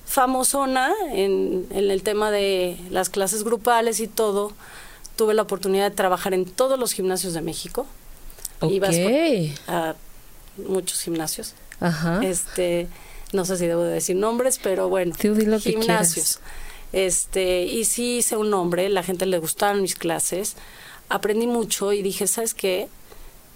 famosona 0.06 0.92
en, 1.12 1.66
en 1.70 1.90
el 1.90 2.02
tema 2.02 2.30
de 2.30 2.78
las 2.90 3.10
clases 3.10 3.44
grupales 3.44 4.00
y 4.00 4.08
todo. 4.08 4.52
Tuve 5.18 5.34
la 5.34 5.42
oportunidad 5.42 5.90
de 5.90 5.94
trabajar 5.96 6.32
en 6.32 6.44
todos 6.46 6.78
los 6.78 6.92
gimnasios 6.92 7.34
de 7.34 7.40
México. 7.42 7.86
Ibas 8.62 8.94
Ok. 8.96 9.02
por- 9.66 9.74
a 9.74 9.96
muchos 10.68 11.00
gimnasios. 11.00 11.54
Ajá. 11.80 12.20
Este, 12.24 12.86
no 13.32 13.44
sé 13.44 13.56
si 13.56 13.66
debo 13.66 13.82
de 13.82 13.94
decir 13.94 14.14
nombres, 14.16 14.60
pero 14.62 14.88
bueno, 14.88 15.14
Tú 15.20 15.34
di 15.34 15.44
lo 15.44 15.58
que 15.60 15.70
gimnasios. 15.72 16.38
Este, 16.92 17.64
y 17.64 17.84
sí 17.84 18.18
hice 18.18 18.36
un 18.36 18.48
nombre, 18.48 18.88
la 18.88 19.02
gente 19.02 19.26
le 19.26 19.38
gustaron 19.38 19.82
mis 19.82 19.94
clases, 19.96 20.54
aprendí 21.08 21.46
mucho 21.48 21.92
y 21.92 22.00
dije, 22.02 22.26
¿sabes 22.28 22.54
qué? 22.54 22.88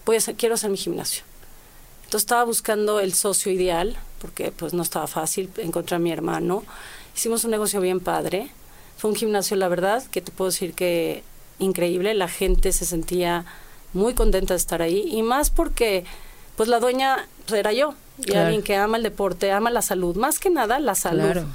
Voy 0.05 0.17
a 0.17 0.19
hacer- 0.19 0.35
quiero 0.35 0.57
hacer 0.57 0.69
mi 0.71 0.77
gimnasio. 0.77 1.23
Entonces 2.05 2.23
estaba 2.25 2.45
buscando 2.45 2.99
el 3.01 3.15
socio 3.15 3.51
ideal, 3.53 3.97
porque 4.21 4.51
pues 4.53 4.75
no 4.75 4.83
estaba 4.83 5.07
fácil 5.07 5.49
encontrar 5.59 6.01
a 6.01 6.03
mi 6.03 6.11
hermano. 6.13 6.65
Hicimos 7.17 7.45
un 7.45 7.53
negocio 7.53 7.81
bien 7.81 8.01
padre. 8.01 8.51
Fue 8.99 9.11
un 9.11 9.17
gimnasio, 9.17 9.57
la 9.57 9.69
verdad, 9.69 10.05
que 10.11 10.21
te 10.21 10.31
puedo 10.33 10.51
decir 10.51 10.75
que 10.75 11.23
increíble. 11.63 12.15
La 12.15 12.29
gente 12.29 12.73
se 12.73 12.85
sentía 12.85 13.45
muy 13.93 14.15
contenta 14.15 14.55
de 14.55 14.59
estar 14.59 14.83
ahí 14.83 15.05
y 15.11 15.23
más 15.23 15.51
porque 15.51 16.05
pues 16.57 16.69
la 16.69 16.81
dueña 16.81 17.27
era 17.55 17.73
yo 17.73 17.95
y 18.19 18.25
Claro. 18.25 18.43
alguien 18.47 18.63
que 18.63 18.77
ama 18.77 18.97
el 18.99 19.03
deporte, 19.03 19.51
ama 19.53 19.71
la 19.71 19.83
salud, 19.83 20.17
más 20.17 20.39
que 20.39 20.51
nada 20.51 20.79
la 20.81 20.95
salud. 20.95 21.23
Claro. 21.33 21.47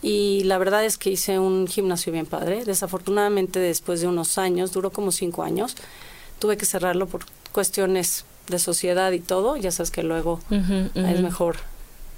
Y 0.00 0.44
la 0.44 0.58
verdad 0.58 0.84
es 0.84 0.96
que 0.96 1.10
hice 1.10 1.38
un 1.40 1.66
gimnasio 1.66 2.12
bien 2.12 2.26
padre. 2.26 2.64
Desafortunadamente, 2.64 3.58
después 3.58 4.00
de 4.00 4.06
unos 4.06 4.38
años, 4.38 4.72
duró 4.72 4.90
como 4.90 5.10
cinco 5.10 5.42
años, 5.42 5.74
tuve 6.38 6.56
que 6.56 6.66
cerrarlo 6.66 7.06
por 7.06 7.22
cuestiones 7.52 8.24
de 8.48 8.58
sociedad 8.60 9.10
y 9.12 9.18
todo. 9.18 9.56
Ya 9.56 9.72
sabes 9.72 9.90
que 9.90 10.04
luego 10.04 10.40
es 10.94 11.20
mejor 11.20 11.56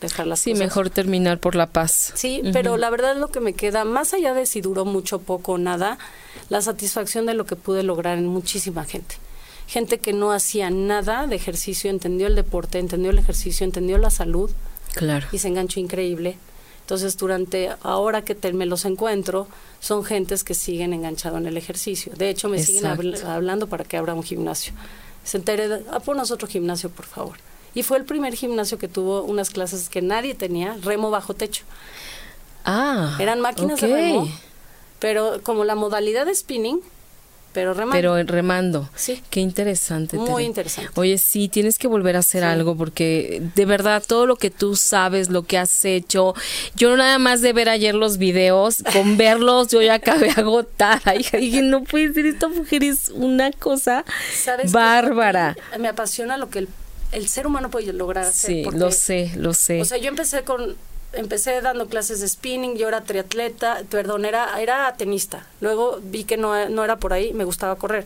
dejar 0.01 0.27
las 0.27 0.41
Sí, 0.41 0.53
cosas. 0.53 0.65
mejor 0.67 0.91
terminar 0.91 1.39
por 1.39 1.55
la 1.55 1.67
paz. 1.67 2.13
Sí, 2.15 2.43
pero 2.53 2.77
la 2.77 2.89
verdad 2.91 3.13
es 3.13 3.19
lo 3.19 3.29
que 3.29 3.41
me 3.41 3.53
queda, 3.53 3.85
más 3.85 4.15
allá 4.15 4.33
de 4.35 4.47
si 4.47 4.61
duró 4.61 4.85
mucho, 4.85 5.19
poco 5.21 5.53
o 5.53 5.59
nada, 5.59 5.99
la 6.49 6.63
satisfacción 6.63 7.27
de 7.27 7.35
lo 7.35 7.45
que 7.47 7.57
pude 7.57 7.83
lograr 7.83 8.19
en 8.19 8.27
muchísima 8.27 8.85
gente. 8.85 9.17
Gente 9.67 9.99
que 9.99 10.13
no 10.13 10.33
hacía 10.33 10.71
nada 10.71 11.27
de 11.27 11.37
ejercicio, 11.37 11.91
entendió 11.91 12.27
el 12.27 12.35
deporte, 12.35 12.79
entendió 12.79 13.11
el 13.11 13.19
ejercicio, 13.19 13.65
entendió 13.65 13.99
la 13.99 14.11
salud 14.11 14.51
Claro. 14.95 15.27
y 15.33 15.39
se 15.39 15.49
enganchó 15.49 15.79
increíble. 15.81 16.37
Entonces, 16.81 17.17
durante 17.17 17.71
ahora 17.83 18.23
que 18.25 18.35
te- 18.35 18.53
me 18.53 18.67
los 18.67 18.85
encuentro, 18.85 19.47
son 19.79 20.03
gentes 20.03 20.43
que 20.43 20.55
siguen 20.55 20.93
enganchado 20.93 21.39
en 21.39 21.47
el 21.47 21.57
ejercicio. 21.57 22.13
De 22.17 22.31
hecho, 22.31 22.49
me 22.49 22.59
siguen 22.61 22.85
habl- 22.85 23.23
hablando 23.25 23.69
para 23.69 23.85
que 23.85 23.97
abra 23.97 24.13
un 24.15 24.25
gimnasio. 24.25 24.73
Se 25.23 25.37
entere, 25.37 25.69
ah, 25.93 26.01
ponos 26.01 26.33
otro 26.33 26.49
gimnasio, 26.49 26.91
por 26.91 27.05
favor. 27.07 27.37
Y 27.75 27.83
fue 27.83 27.99
el 27.99 28.05
primer 28.05 28.35
gimnasio 28.35 28.79
que 28.79 28.89
tuvo 28.89 29.23
unas 29.23 29.51
clases 29.51 29.89
que 29.89 30.03
nadie 30.03 30.35
tenía, 30.35 30.77
remo 30.83 31.11
bajo 31.11 31.35
techo. 31.35 31.65
Ah. 32.65 33.17
Eran 33.21 33.41
máquinas 33.41 33.81
de 33.81 33.87
remo, 33.87 34.29
pero 34.99 35.41
como 35.43 35.65
la 35.65 35.75
modalidad 35.75 36.27
de 36.27 36.35
spinning, 36.35 36.81
pero 37.53 37.75
remando. 37.75 37.97
Pero 37.97 38.23
remando. 38.23 38.89
Sí. 38.95 39.23
Qué 39.29 39.41
interesante. 39.41 40.17
Muy 40.17 40.27
Tere. 40.29 40.43
interesante. 40.45 40.93
Oye, 40.95 41.19
sí, 41.19 41.49
tienes 41.49 41.79
que 41.79 41.89
volver 41.89 42.15
a 42.15 42.21
hacer 42.21 42.43
Sí. 42.43 42.49
algo 42.49 42.77
porque 42.77 43.43
de 43.57 43.65
verdad 43.65 44.05
todo 44.07 44.27
lo 44.27 44.37
que 44.37 44.51
tú 44.51 44.77
sabes, 44.77 45.31
lo 45.31 45.43
que 45.43 45.59
has 45.59 45.85
hecho, 45.85 46.35
yo 46.77 46.97
nada 46.97 47.19
más 47.19 47.41
de 47.41 47.53
ver 47.53 47.69
ayer 47.69 47.95
los 47.97 48.19
videos, 48.19 48.85
con 48.93 49.17
verlos 49.17 49.69
yo 49.69 49.83
ya 49.83 49.95
acabé 49.95 50.31
agotada. 50.37 51.17
Hija, 51.17 51.39
dije, 51.39 51.63
no 51.63 51.83
puede 51.83 52.13
ser, 52.15 52.27
esta 52.27 52.47
mujer 52.47 52.85
es 52.85 53.09
una 53.09 53.51
cosa 53.51 54.05
bárbara. 54.71 55.57
Me 55.79 55.89
apasiona 55.89 56.37
lo 56.37 56.51
que 56.51 56.61
el, 56.61 56.69
el 57.13 57.29
ser 57.29 57.47
humano 57.47 57.71
puede 57.71 57.93
lograr 57.93 58.25
hacer. 58.25 58.51
Sí, 58.51 58.63
porque- 58.65 58.79
lo 58.79 58.91
sé, 58.91 59.33
lo 59.37 59.55
sé. 59.55 59.81
O 59.81 59.85
sea, 59.85 59.99
yo 59.99 60.09
empecé 60.09 60.43
con 60.45 60.77
empecé 61.13 61.61
dando 61.61 61.89
clases 61.89 62.21
de 62.21 62.29
spinning, 62.29 62.77
yo 62.77 62.87
era 62.87 63.01
triatleta, 63.03 63.83
perdón, 63.91 64.25
era 64.25 64.61
era 64.61 64.93
tenista. 64.97 65.45
Luego 65.61 65.99
vi 66.03 66.23
que 66.25 66.37
no, 66.37 66.69
no 66.69 66.85
era 66.85 66.97
por 66.97 67.13
ahí, 67.13 67.33
me 67.33 67.45
gustaba 67.45 67.75
correr. 67.77 68.05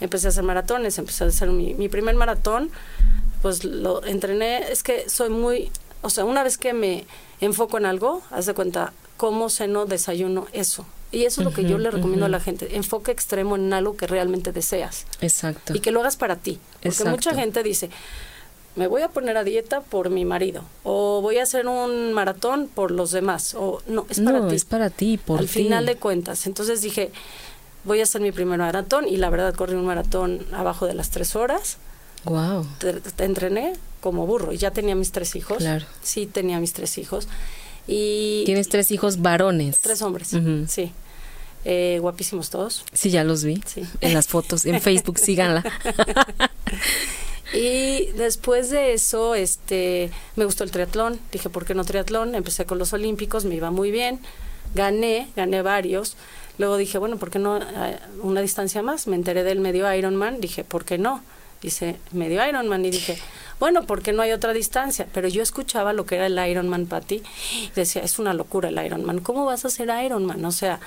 Empecé 0.00 0.28
a 0.28 0.30
hacer 0.30 0.44
maratones, 0.44 0.96
empecé 0.98 1.24
a 1.24 1.26
hacer 1.26 1.48
mi, 1.50 1.74
mi 1.74 1.88
primer 1.90 2.14
maratón, 2.14 2.70
pues 3.42 3.64
lo 3.64 4.02
entrené, 4.04 4.70
es 4.72 4.82
que 4.82 5.10
soy 5.10 5.28
muy, 5.28 5.70
o 6.02 6.08
sea, 6.08 6.24
una 6.24 6.42
vez 6.42 6.56
que 6.56 6.72
me 6.72 7.04
enfoco 7.40 7.76
en 7.78 7.84
algo, 7.84 8.22
haz 8.30 8.46
de 8.46 8.54
cuenta, 8.54 8.92
como 9.18 9.50
ceno, 9.50 9.84
desayuno, 9.86 10.46
eso. 10.52 10.86
Y 11.10 11.24
eso 11.24 11.40
es 11.40 11.46
lo 11.46 11.52
que 11.52 11.64
yo 11.64 11.78
le 11.78 11.90
recomiendo 11.90 12.26
a 12.26 12.28
la 12.28 12.38
gente, 12.40 12.76
enfoque 12.76 13.10
extremo 13.10 13.56
en 13.56 13.72
algo 13.72 13.96
que 13.96 14.06
realmente 14.06 14.52
deseas 14.52 15.04
Exacto. 15.20 15.74
y 15.74 15.80
que 15.80 15.90
lo 15.90 16.00
hagas 16.00 16.16
para 16.16 16.36
ti. 16.36 16.58
Porque 16.74 16.88
Exacto. 16.88 17.10
mucha 17.10 17.34
gente 17.34 17.62
dice, 17.62 17.90
me 18.78 18.86
voy 18.86 19.02
a 19.02 19.08
poner 19.08 19.36
a 19.36 19.44
dieta 19.44 19.80
por 19.82 20.08
mi 20.08 20.24
marido, 20.24 20.62
o 20.84 21.20
voy 21.20 21.38
a 21.38 21.42
hacer 21.42 21.66
un 21.66 22.12
maratón 22.12 22.68
por 22.72 22.90
los 22.90 23.10
demás, 23.10 23.54
o 23.54 23.82
no, 23.86 24.06
es 24.08 24.20
para 24.20 24.38
no, 24.38 24.48
ti. 24.48 24.54
es 24.54 24.64
para 24.64 24.88
ti, 24.90 25.18
por 25.18 25.40
Al 25.40 25.46
ti. 25.46 25.52
final 25.64 25.84
de 25.84 25.96
cuentas. 25.96 26.46
Entonces 26.46 26.80
dije, 26.80 27.10
voy 27.84 28.00
a 28.00 28.04
hacer 28.04 28.20
mi 28.20 28.32
primer 28.32 28.58
maratón, 28.58 29.06
y 29.08 29.16
la 29.16 29.28
verdad 29.30 29.54
corrí 29.54 29.74
un 29.74 29.84
maratón 29.84 30.46
abajo 30.52 30.86
de 30.86 30.94
las 30.94 31.10
tres 31.10 31.36
horas. 31.36 31.76
Wow. 32.24 32.66
Te, 32.78 32.92
te 32.94 33.24
entrené 33.24 33.74
como 34.00 34.26
burro, 34.26 34.52
y 34.52 34.56
ya 34.58 34.70
tenía 34.70 34.94
mis 34.94 35.10
tres 35.12 35.34
hijos. 35.36 35.58
Claro. 35.58 35.84
Sí, 36.02 36.26
tenía 36.26 36.60
mis 36.60 36.72
tres 36.72 36.96
hijos. 36.98 37.26
Y 37.86 38.42
Tienes 38.44 38.68
tres 38.68 38.90
hijos 38.92 39.20
varones. 39.22 39.78
tres 39.80 40.02
hombres, 40.02 40.28
sí. 40.68 40.92
Eh, 41.64 41.98
guapísimos 42.00 42.50
todos. 42.50 42.84
Sí, 42.92 43.10
ya 43.10 43.24
los 43.24 43.42
vi. 43.44 43.60
Sí. 43.66 43.82
En 44.00 44.14
las 44.14 44.28
fotos, 44.28 44.64
en 44.64 44.80
Facebook, 44.80 45.18
síganla. 45.28 45.64
Y 47.58 48.12
después 48.12 48.70
de 48.70 48.92
eso, 48.92 49.34
este, 49.34 50.12
me 50.36 50.44
gustó 50.44 50.62
el 50.62 50.70
triatlón. 50.70 51.18
Dije, 51.32 51.50
¿por 51.50 51.64
qué 51.64 51.74
no 51.74 51.84
triatlón? 51.84 52.36
Empecé 52.36 52.66
con 52.66 52.78
los 52.78 52.92
Olímpicos, 52.92 53.44
me 53.44 53.56
iba 53.56 53.72
muy 53.72 53.90
bien. 53.90 54.20
Gané, 54.76 55.28
gané 55.34 55.62
varios. 55.62 56.16
Luego 56.58 56.76
dije, 56.76 56.98
bueno, 56.98 57.16
¿por 57.16 57.30
qué 57.30 57.40
no 57.40 57.58
eh, 57.58 57.98
una 58.22 58.42
distancia 58.42 58.80
más? 58.82 59.08
Me 59.08 59.16
enteré 59.16 59.42
del 59.42 59.58
medio 59.58 59.92
Ironman. 59.92 60.40
Dije, 60.40 60.62
¿por 60.62 60.84
qué 60.84 60.98
no? 60.98 61.20
Dice, 61.60 61.96
medio 62.12 62.46
Ironman. 62.46 62.84
Y 62.84 62.92
dije, 62.92 63.18
bueno, 63.58 63.82
¿por 63.86 64.02
qué 64.02 64.12
no 64.12 64.22
hay 64.22 64.30
otra 64.30 64.52
distancia? 64.52 65.08
Pero 65.12 65.26
yo 65.26 65.42
escuchaba 65.42 65.92
lo 65.92 66.06
que 66.06 66.14
era 66.14 66.26
el 66.26 66.38
Ironman, 66.38 66.86
Patti. 66.86 67.24
y 67.52 67.72
Decía, 67.74 68.02
es 68.02 68.20
una 68.20 68.34
locura 68.34 68.68
el 68.68 68.86
Ironman. 68.86 69.18
¿Cómo 69.18 69.44
vas 69.44 69.64
a 69.64 69.68
hacer 69.68 69.90
Ironman? 70.04 70.44
O 70.44 70.52
sea, 70.52 70.78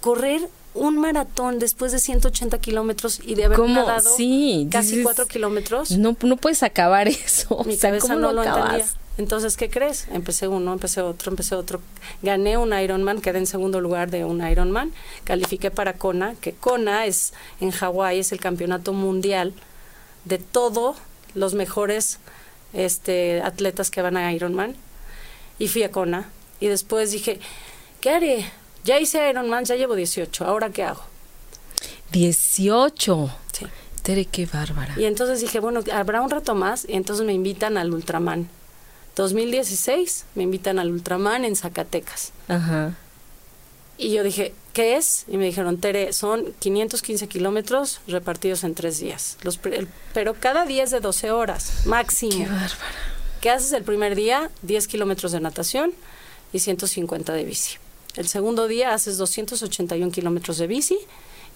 correr 0.00 0.48
un 0.74 0.98
maratón 0.98 1.58
después 1.58 1.92
de 1.92 2.00
180 2.00 2.58
kilómetros 2.58 3.20
y 3.24 3.36
de 3.36 3.44
haber 3.44 3.58
¿Cómo? 3.58 3.74
nadado 3.74 4.10
Sí, 4.16 4.68
casi 4.70 4.90
dices, 4.90 5.04
cuatro 5.04 5.26
kilómetros. 5.26 5.92
No, 5.92 6.16
no 6.22 6.36
puedes 6.36 6.62
acabar 6.62 7.08
eso. 7.08 7.62
Mi 7.64 7.74
o 7.74 7.76
sea, 7.76 7.90
cabeza 7.90 8.08
¿cómo 8.08 8.20
no 8.20 8.26
lo 8.28 8.32
lo 8.32 8.40
acabas? 8.42 8.72
entendía. 8.72 9.00
Entonces, 9.16 9.56
¿qué 9.56 9.70
crees? 9.70 10.08
Empecé 10.12 10.48
uno, 10.48 10.72
empecé 10.72 11.00
otro, 11.00 11.30
empecé 11.30 11.54
otro. 11.54 11.80
Gané 12.22 12.58
un 12.58 12.76
Ironman, 12.76 13.20
quedé 13.20 13.38
en 13.38 13.46
segundo 13.46 13.80
lugar 13.80 14.10
de 14.10 14.24
un 14.24 14.44
Ironman. 14.44 14.92
Califiqué 15.22 15.70
para 15.70 15.92
Kona, 15.92 16.34
que 16.40 16.52
Kona 16.52 17.06
es 17.06 17.32
en 17.60 17.70
Hawái, 17.70 18.18
es 18.18 18.32
el 18.32 18.40
campeonato 18.40 18.92
mundial 18.92 19.54
de 20.24 20.38
todos 20.38 20.96
los 21.34 21.54
mejores 21.54 22.18
este, 22.72 23.40
atletas 23.42 23.92
que 23.92 24.02
van 24.02 24.16
a 24.16 24.32
Ironman. 24.32 24.74
Y 25.60 25.68
fui 25.68 25.84
a 25.84 25.92
Kona. 25.92 26.28
Y 26.58 26.66
después 26.66 27.12
dije, 27.12 27.38
¿qué 28.00 28.10
haré? 28.10 28.50
Ya 28.84 28.98
hice 29.00 29.28
Ironman, 29.30 29.64
ya 29.64 29.76
llevo 29.76 29.94
18, 29.94 30.44
¿ahora 30.44 30.70
qué 30.70 30.84
hago? 30.84 31.02
18. 32.12 33.30
Sí. 33.52 33.66
Tere, 34.02 34.26
qué 34.26 34.46
bárbara. 34.46 34.94
Y 34.98 35.04
entonces 35.04 35.40
dije, 35.40 35.58
bueno, 35.60 35.80
habrá 35.92 36.20
un 36.20 36.30
rato 36.30 36.54
más, 36.54 36.84
y 36.88 36.92
entonces 36.94 37.24
me 37.24 37.32
invitan 37.32 37.76
al 37.78 37.92
Ultraman. 37.92 38.48
2016 39.16 40.24
me 40.34 40.42
invitan 40.42 40.78
al 40.78 40.90
Ultraman 40.90 41.44
en 41.44 41.56
Zacatecas. 41.56 42.32
Ajá. 42.48 42.94
Y 43.96 44.12
yo 44.12 44.24
dije, 44.24 44.52
¿qué 44.72 44.96
es? 44.96 45.24
Y 45.28 45.36
me 45.36 45.44
dijeron, 45.46 45.78
Tere, 45.78 46.12
son 46.12 46.52
515 46.58 47.28
kilómetros 47.28 48.00
repartidos 48.08 48.64
en 48.64 48.74
tres 48.74 48.98
días. 48.98 49.36
Los, 49.42 49.60
el- 49.64 49.88
pero 50.12 50.34
cada 50.34 50.66
día 50.66 50.82
es 50.82 50.90
de 50.90 51.00
12 51.00 51.30
horas, 51.30 51.70
Qué 51.84 51.88
máximo. 51.88 52.44
bárbara. 52.44 52.68
¿Qué 53.40 53.50
haces 53.50 53.72
el 53.72 53.84
primer 53.84 54.16
día? 54.16 54.50
10 54.62 54.88
kilómetros 54.88 55.30
de 55.32 55.40
natación 55.40 55.92
y 56.52 56.58
150 56.58 57.32
de 57.32 57.44
bici. 57.44 57.76
El 58.16 58.28
segundo 58.28 58.68
día 58.68 58.94
haces 58.94 59.18
281 59.18 60.10
kilómetros 60.12 60.58
de 60.58 60.66
bici 60.66 60.98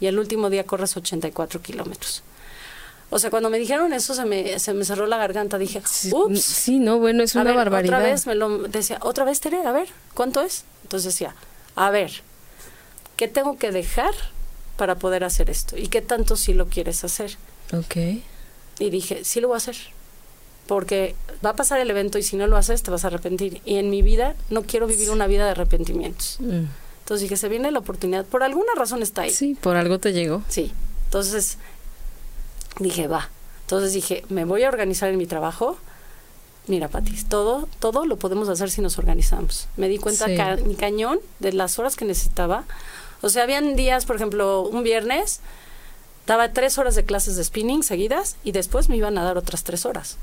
y 0.00 0.06
el 0.06 0.18
último 0.18 0.50
día 0.50 0.64
corres 0.64 0.96
84 0.96 1.62
kilómetros. 1.62 2.22
O 3.10 3.18
sea, 3.18 3.30
cuando 3.30 3.48
me 3.48 3.58
dijeron 3.58 3.92
eso 3.92 4.14
se 4.14 4.24
me, 4.24 4.58
se 4.58 4.74
me 4.74 4.84
cerró 4.84 5.06
la 5.06 5.16
garganta. 5.16 5.56
Dije, 5.56 5.80
ups. 6.12 6.42
Sí, 6.42 6.78
no, 6.78 6.98
bueno, 6.98 7.22
es 7.22 7.34
una 7.34 7.44
ver, 7.44 7.54
barbaridad. 7.54 7.98
Otra 7.98 8.10
vez 8.10 8.26
me 8.26 8.34
lo 8.34 8.58
decía, 8.68 8.98
otra 9.00 9.24
vez 9.24 9.40
Tere, 9.40 9.66
a 9.66 9.72
ver, 9.72 9.88
¿cuánto 10.14 10.42
es? 10.42 10.64
Entonces 10.82 11.14
decía, 11.14 11.34
a 11.74 11.90
ver, 11.90 12.22
¿qué 13.16 13.28
tengo 13.28 13.56
que 13.56 13.70
dejar 13.72 14.12
para 14.76 14.96
poder 14.96 15.24
hacer 15.24 15.48
esto? 15.48 15.76
¿Y 15.76 15.88
qué 15.88 16.02
tanto 16.02 16.36
sí 16.36 16.52
lo 16.52 16.68
quieres 16.68 17.02
hacer? 17.02 17.36
Ok. 17.72 17.96
Y 18.78 18.90
dije, 18.90 19.24
sí 19.24 19.40
lo 19.40 19.48
voy 19.48 19.54
a 19.54 19.58
hacer. 19.58 19.76
Porque 20.68 21.16
va 21.44 21.50
a 21.50 21.56
pasar 21.56 21.80
el 21.80 21.90
evento 21.90 22.18
y 22.18 22.22
si 22.22 22.36
no 22.36 22.46
lo 22.46 22.56
haces 22.56 22.84
te 22.84 22.92
vas 22.92 23.02
a 23.04 23.08
arrepentir. 23.08 23.60
Y 23.64 23.76
en 23.78 23.90
mi 23.90 24.02
vida 24.02 24.36
no 24.50 24.62
quiero 24.62 24.86
vivir 24.86 25.10
una 25.10 25.26
vida 25.26 25.44
de 25.46 25.50
arrepentimientos. 25.50 26.36
Mm. 26.38 26.66
Entonces 27.00 27.22
dije, 27.22 27.36
se 27.36 27.48
viene 27.48 27.70
la 27.72 27.80
oportunidad. 27.80 28.24
Por 28.26 28.42
alguna 28.44 28.72
razón 28.76 29.02
está 29.02 29.22
ahí. 29.22 29.30
Sí, 29.30 29.56
por 29.60 29.76
algo 29.76 29.98
te 29.98 30.12
llegó. 30.12 30.42
Sí. 30.48 30.70
Entonces 31.06 31.58
dije, 32.78 33.08
va. 33.08 33.30
Entonces 33.62 33.92
dije, 33.92 34.24
me 34.28 34.44
voy 34.44 34.62
a 34.62 34.68
organizar 34.68 35.08
en 35.10 35.16
mi 35.18 35.26
trabajo. 35.26 35.78
Mira, 36.66 36.88
Patis, 36.88 37.26
todo, 37.28 37.66
todo 37.80 38.04
lo 38.04 38.16
podemos 38.16 38.48
hacer 38.50 38.70
si 38.70 38.82
nos 38.82 38.98
organizamos. 38.98 39.68
Me 39.78 39.88
di 39.88 39.96
cuenta 39.98 40.26
Sí. 40.26 40.36
ca- 40.36 40.56
mi 40.56 40.74
cañón 40.74 41.18
de 41.38 41.52
las 41.54 41.78
horas 41.78 41.96
que 41.96 42.04
necesitaba. 42.04 42.64
O 43.22 43.30
sea, 43.30 43.42
habían 43.44 43.74
días, 43.74 44.04
por 44.04 44.16
ejemplo, 44.16 44.62
un 44.62 44.82
viernes, 44.82 45.40
daba 46.26 46.52
tres 46.52 46.76
horas 46.76 46.94
de 46.94 47.04
clases 47.04 47.36
de 47.36 47.44
spinning 47.44 47.82
seguidas 47.82 48.36
y 48.44 48.52
después 48.52 48.90
me 48.90 48.96
iban 48.98 49.16
a 49.16 49.24
dar 49.24 49.38
otras 49.38 49.64
tres 49.64 49.86
horas. 49.86 50.18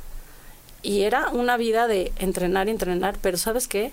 Y 0.85 1.01
era 1.01 1.29
una 1.29 1.57
vida 1.57 1.87
de 1.87 2.13
entrenar 2.19 2.67
y 2.67 2.71
entrenar, 2.71 3.17
pero 3.19 3.37
¿sabes 3.37 3.67
qué? 3.67 3.91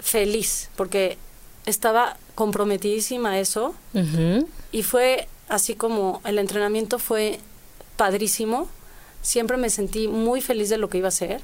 Feliz, 0.00 0.70
porque 0.76 1.18
estaba 1.66 2.16
comprometidísima 2.36 3.30
a 3.32 3.40
eso 3.40 3.74
y 4.70 4.84
fue 4.84 5.26
así 5.48 5.74
como 5.74 6.20
el 6.24 6.38
entrenamiento 6.38 7.00
fue 7.00 7.40
padrísimo. 7.96 8.68
Siempre 9.20 9.56
me 9.56 9.68
sentí 9.68 10.06
muy 10.06 10.40
feliz 10.40 10.68
de 10.68 10.78
lo 10.78 10.88
que 10.88 10.98
iba 10.98 11.08
a 11.08 11.16
hacer. 11.16 11.40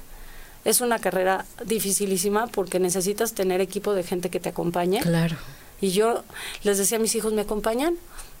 Es 0.63 0.79
una 0.79 0.99
carrera 0.99 1.45
dificilísima 1.65 2.47
porque 2.47 2.79
necesitas 2.79 3.33
tener 3.33 3.59
equipo 3.59 3.93
de 3.93 4.03
gente 4.03 4.29
que 4.29 4.39
te 4.39 4.47
acompañe. 4.47 5.01
Claro. 5.01 5.35
Y 5.81 5.89
yo 5.89 6.23
les 6.63 6.77
decía 6.77 6.99
a 6.99 7.01
mis 7.01 7.15
hijos, 7.15 7.33
¿me 7.33 7.41
acompañan? 7.41 7.95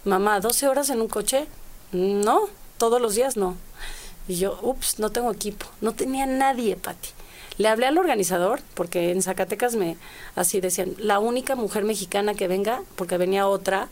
Mamá, 0.05 0.39
12 0.39 0.69
horas 0.69 0.89
en 0.89 1.01
un 1.01 1.09
coche. 1.09 1.47
No, 1.91 2.47
todos 2.77 3.01
los 3.01 3.15
días 3.15 3.35
no. 3.35 3.57
Y 4.27 4.35
yo, 4.37 4.57
ups, 4.61 4.99
no 4.99 5.09
tengo 5.11 5.31
equipo. 5.31 5.65
No 5.81 5.93
tenía 5.93 6.25
nadie, 6.25 6.75
Pati. 6.75 7.09
Le 7.57 7.67
hablé 7.67 7.85
al 7.87 7.97
organizador, 7.97 8.61
porque 8.75 9.11
en 9.11 9.21
Zacatecas 9.21 9.75
me 9.75 9.97
así 10.35 10.61
decían, 10.61 10.93
la 10.97 11.19
única 11.19 11.55
mujer 11.55 11.83
mexicana 11.83 12.33
que 12.33 12.47
venga, 12.47 12.81
porque 12.95 13.17
venía 13.17 13.47
otra, 13.47 13.89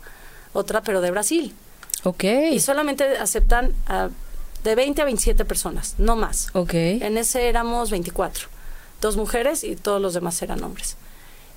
otra, 0.53 0.81
pero 0.81 1.01
de 1.01 1.11
Brasil. 1.11 1.53
Ok. 2.03 2.23
Y 2.51 2.59
solamente 2.61 3.17
aceptan 3.17 3.73
a- 3.87 4.09
de 4.63 4.75
20 4.75 5.01
a 5.01 5.05
27 5.05 5.45
personas, 5.45 5.95
no 5.97 6.15
más. 6.15 6.49
Ok. 6.53 6.73
En 6.73 7.17
ese 7.17 7.47
éramos 7.49 7.91
24, 7.91 8.47
dos 9.01 9.17
mujeres 9.17 9.63
y 9.63 9.75
todos 9.75 10.01
los 10.01 10.13
demás 10.13 10.41
eran 10.41 10.63
hombres. 10.63 10.95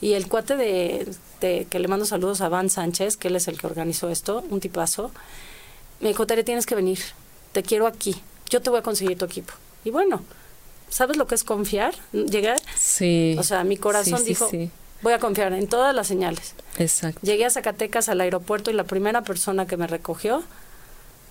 Y 0.00 0.14
el 0.14 0.26
cuate 0.28 0.56
de, 0.56 1.08
de- 1.40 1.66
que 1.70 1.78
le 1.78 1.86
mando 1.88 2.04
saludos 2.04 2.40
a 2.40 2.48
Van 2.48 2.68
Sánchez, 2.70 3.16
que 3.16 3.28
él 3.28 3.36
es 3.36 3.46
el 3.48 3.58
que 3.58 3.66
organizó 3.68 4.08
esto, 4.10 4.44
un 4.50 4.58
tipazo, 4.60 5.12
me 6.00 6.08
dijo, 6.08 6.26
Tere, 6.26 6.42
tienes 6.42 6.66
que 6.66 6.74
venir, 6.74 6.98
te 7.52 7.62
quiero 7.62 7.86
aquí, 7.86 8.16
yo 8.52 8.60
te 8.62 8.70
voy 8.70 8.78
a 8.78 8.82
conseguir 8.82 9.18
tu 9.18 9.24
equipo. 9.24 9.52
Y 9.84 9.90
bueno, 9.90 10.22
¿sabes 10.90 11.16
lo 11.16 11.26
que 11.26 11.34
es 11.34 11.42
confiar? 11.42 11.94
Llegar, 12.12 12.60
Sí. 12.76 13.34
o 13.38 13.42
sea, 13.42 13.64
mi 13.64 13.76
corazón 13.78 14.18
Sí, 14.18 14.24
sí, 14.24 14.28
dijo, 14.28 14.48
sí. 14.50 14.70
voy 15.02 15.14
a 15.14 15.18
confiar 15.18 15.52
en 15.54 15.66
todas 15.66 15.94
las 15.94 16.06
señales. 16.06 16.54
Exacto. 16.78 17.18
Llegué 17.22 17.46
a 17.46 17.50
Zacatecas 17.50 18.08
al 18.08 18.20
aeropuerto 18.20 18.70
y 18.70 18.74
la 18.74 18.84
primera 18.84 19.22
persona 19.22 19.66
que 19.66 19.76
me 19.76 19.86
recogió 19.86 20.42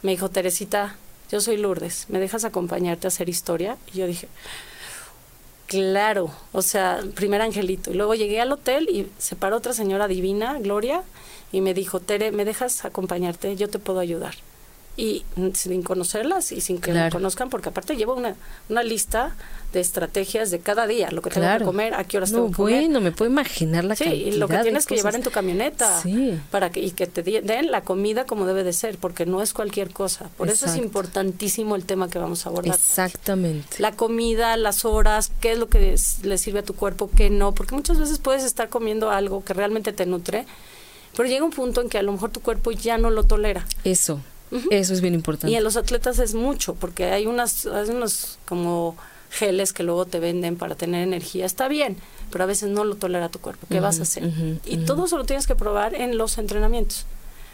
me 0.01 0.11
dijo, 0.11 0.29
Teresita, 0.29 0.95
yo 1.31 1.39
soy 1.41 1.57
Lourdes, 1.57 2.07
¿me 2.09 2.19
dejas 2.19 2.43
acompañarte 2.43 3.07
a 3.07 3.09
hacer 3.09 3.29
historia? 3.29 3.77
Y 3.93 3.99
yo 3.99 4.07
dije, 4.07 4.27
claro, 5.67 6.31
o 6.51 6.61
sea, 6.61 6.99
primer 7.15 7.41
angelito. 7.41 7.91
Y 7.91 7.93
luego 7.93 8.15
llegué 8.15 8.41
al 8.41 8.51
hotel 8.51 8.89
y 8.89 9.09
se 9.17 9.35
paró 9.35 9.57
otra 9.57 9.73
señora 9.73 10.07
divina, 10.07 10.59
Gloria, 10.59 11.03
y 11.51 11.61
me 11.61 11.73
dijo, 11.73 11.99
Tere, 11.99 12.31
¿me 12.31 12.45
dejas 12.45 12.83
acompañarte? 12.85 13.55
Yo 13.55 13.69
te 13.69 13.79
puedo 13.79 13.99
ayudar. 13.99 14.35
Y 14.97 15.23
sin 15.53 15.83
conocerlas 15.83 16.51
y 16.51 16.59
sin 16.59 16.79
que 16.79 16.91
me 16.91 16.97
Claro. 16.97 17.13
conozcan, 17.13 17.49
porque 17.49 17.69
aparte 17.69 17.95
llevo 17.95 18.13
una, 18.13 18.35
una 18.69 18.83
lista 18.83 19.35
de 19.71 19.79
estrategias 19.79 20.51
de 20.51 20.59
cada 20.59 20.85
día, 20.85 21.09
lo 21.11 21.21
que 21.21 21.29
tengo 21.29 21.45
Claro. 21.45 21.59
que 21.59 21.65
comer, 21.65 21.93
a 21.93 22.03
qué 22.03 22.17
horas 22.17 22.31
no, 22.33 22.39
tengo 22.39 22.49
que 22.49 22.55
comer. 22.57 22.79
bueno, 22.81 22.99
me 22.99 23.13
puedo 23.13 23.31
imaginar 23.31 23.85
la 23.85 23.95
Sí, 23.95 24.03
cantidad 24.03 24.27
y 24.27 24.31
lo 24.37 24.49
que 24.49 24.57
tienes 24.57 24.85
que 24.85 24.95
llevar 24.95 25.15
en 25.15 25.23
tu 25.23 25.31
camioneta 25.31 26.01
Sí. 26.01 26.37
para 26.51 26.71
que 26.71 26.81
y 26.81 26.91
que 26.91 27.07
te 27.07 27.23
den 27.23 27.71
la 27.71 27.81
comida 27.81 28.25
como 28.25 28.45
debe 28.45 28.65
de 28.65 28.73
ser, 28.73 28.97
porque 28.97 29.25
no 29.25 29.41
es 29.41 29.53
cualquier 29.53 29.91
cosa. 29.91 30.29
Por 30.37 30.49
eso 30.49 30.65
es 30.65 30.75
importantísimo 30.75 31.77
el 31.77 31.85
tema 31.85 32.09
que 32.09 32.19
vamos 32.19 32.45
a 32.45 32.49
abordar. 32.49 32.75
Exactamente. 32.75 33.77
La 33.79 33.93
comida, 33.93 34.57
las 34.57 34.83
horas, 34.83 35.31
qué 35.39 35.53
es 35.53 35.57
lo 35.57 35.69
que 35.69 35.93
es- 35.93 36.23
le 36.25 36.37
sirve 36.37 36.59
a 36.59 36.63
tu 36.63 36.73
cuerpo, 36.75 37.09
qué 37.15 37.29
no, 37.29 37.53
porque 37.53 37.73
muchas 37.75 37.97
veces 37.97 38.19
puedes 38.19 38.43
estar 38.43 38.67
comiendo 38.67 39.09
algo 39.09 39.41
que 39.45 39.53
realmente 39.53 39.93
te 39.93 40.05
nutre, 40.05 40.45
pero 41.15 41.29
llega 41.29 41.45
un 41.45 41.51
punto 41.51 41.79
en 41.81 41.87
que 41.89 41.97
a 41.97 42.03
lo 42.03 42.11
mejor 42.11 42.29
tu 42.31 42.41
cuerpo 42.41 42.71
ya 42.71 42.97
no 42.97 43.09
lo 43.09 43.23
tolera. 43.23 43.65
Eso. 43.85 44.19
Eso 44.69 44.93
es 44.93 45.01
bien 45.01 45.13
importante. 45.13 45.51
Y 45.51 45.55
en 45.55 45.63
los 45.63 45.77
atletas 45.77 46.19
es 46.19 46.33
mucho, 46.35 46.75
porque 46.75 47.05
hay 47.05 47.25
unas, 47.25 47.65
hay 47.65 47.89
unos 47.89 48.37
como 48.47 48.95
geles 49.29 49.71
que 49.71 49.83
luego 49.83 50.05
te 50.05 50.19
venden 50.19 50.57
para 50.57 50.75
tener 50.75 51.03
energía. 51.03 51.45
Está 51.45 51.67
bien, 51.69 51.95
pero 52.31 52.43
a 52.43 52.47
veces 52.47 52.69
no 52.69 52.83
lo 52.83 52.95
tolera 52.95 53.29
tu 53.29 53.39
cuerpo. 53.39 53.65
¿Qué 53.69 53.79
vas 53.79 53.99
a 53.99 54.03
hacer? 54.03 54.25
ujú, 54.25 54.59
y 54.65 54.77
ujú. 54.77 54.85
todo 54.85 55.05
eso 55.05 55.17
lo 55.17 55.23
tienes 55.25 55.47
que 55.47 55.55
probar 55.55 55.95
en 55.95 56.17
los 56.17 56.37
entrenamientos. 56.37 57.05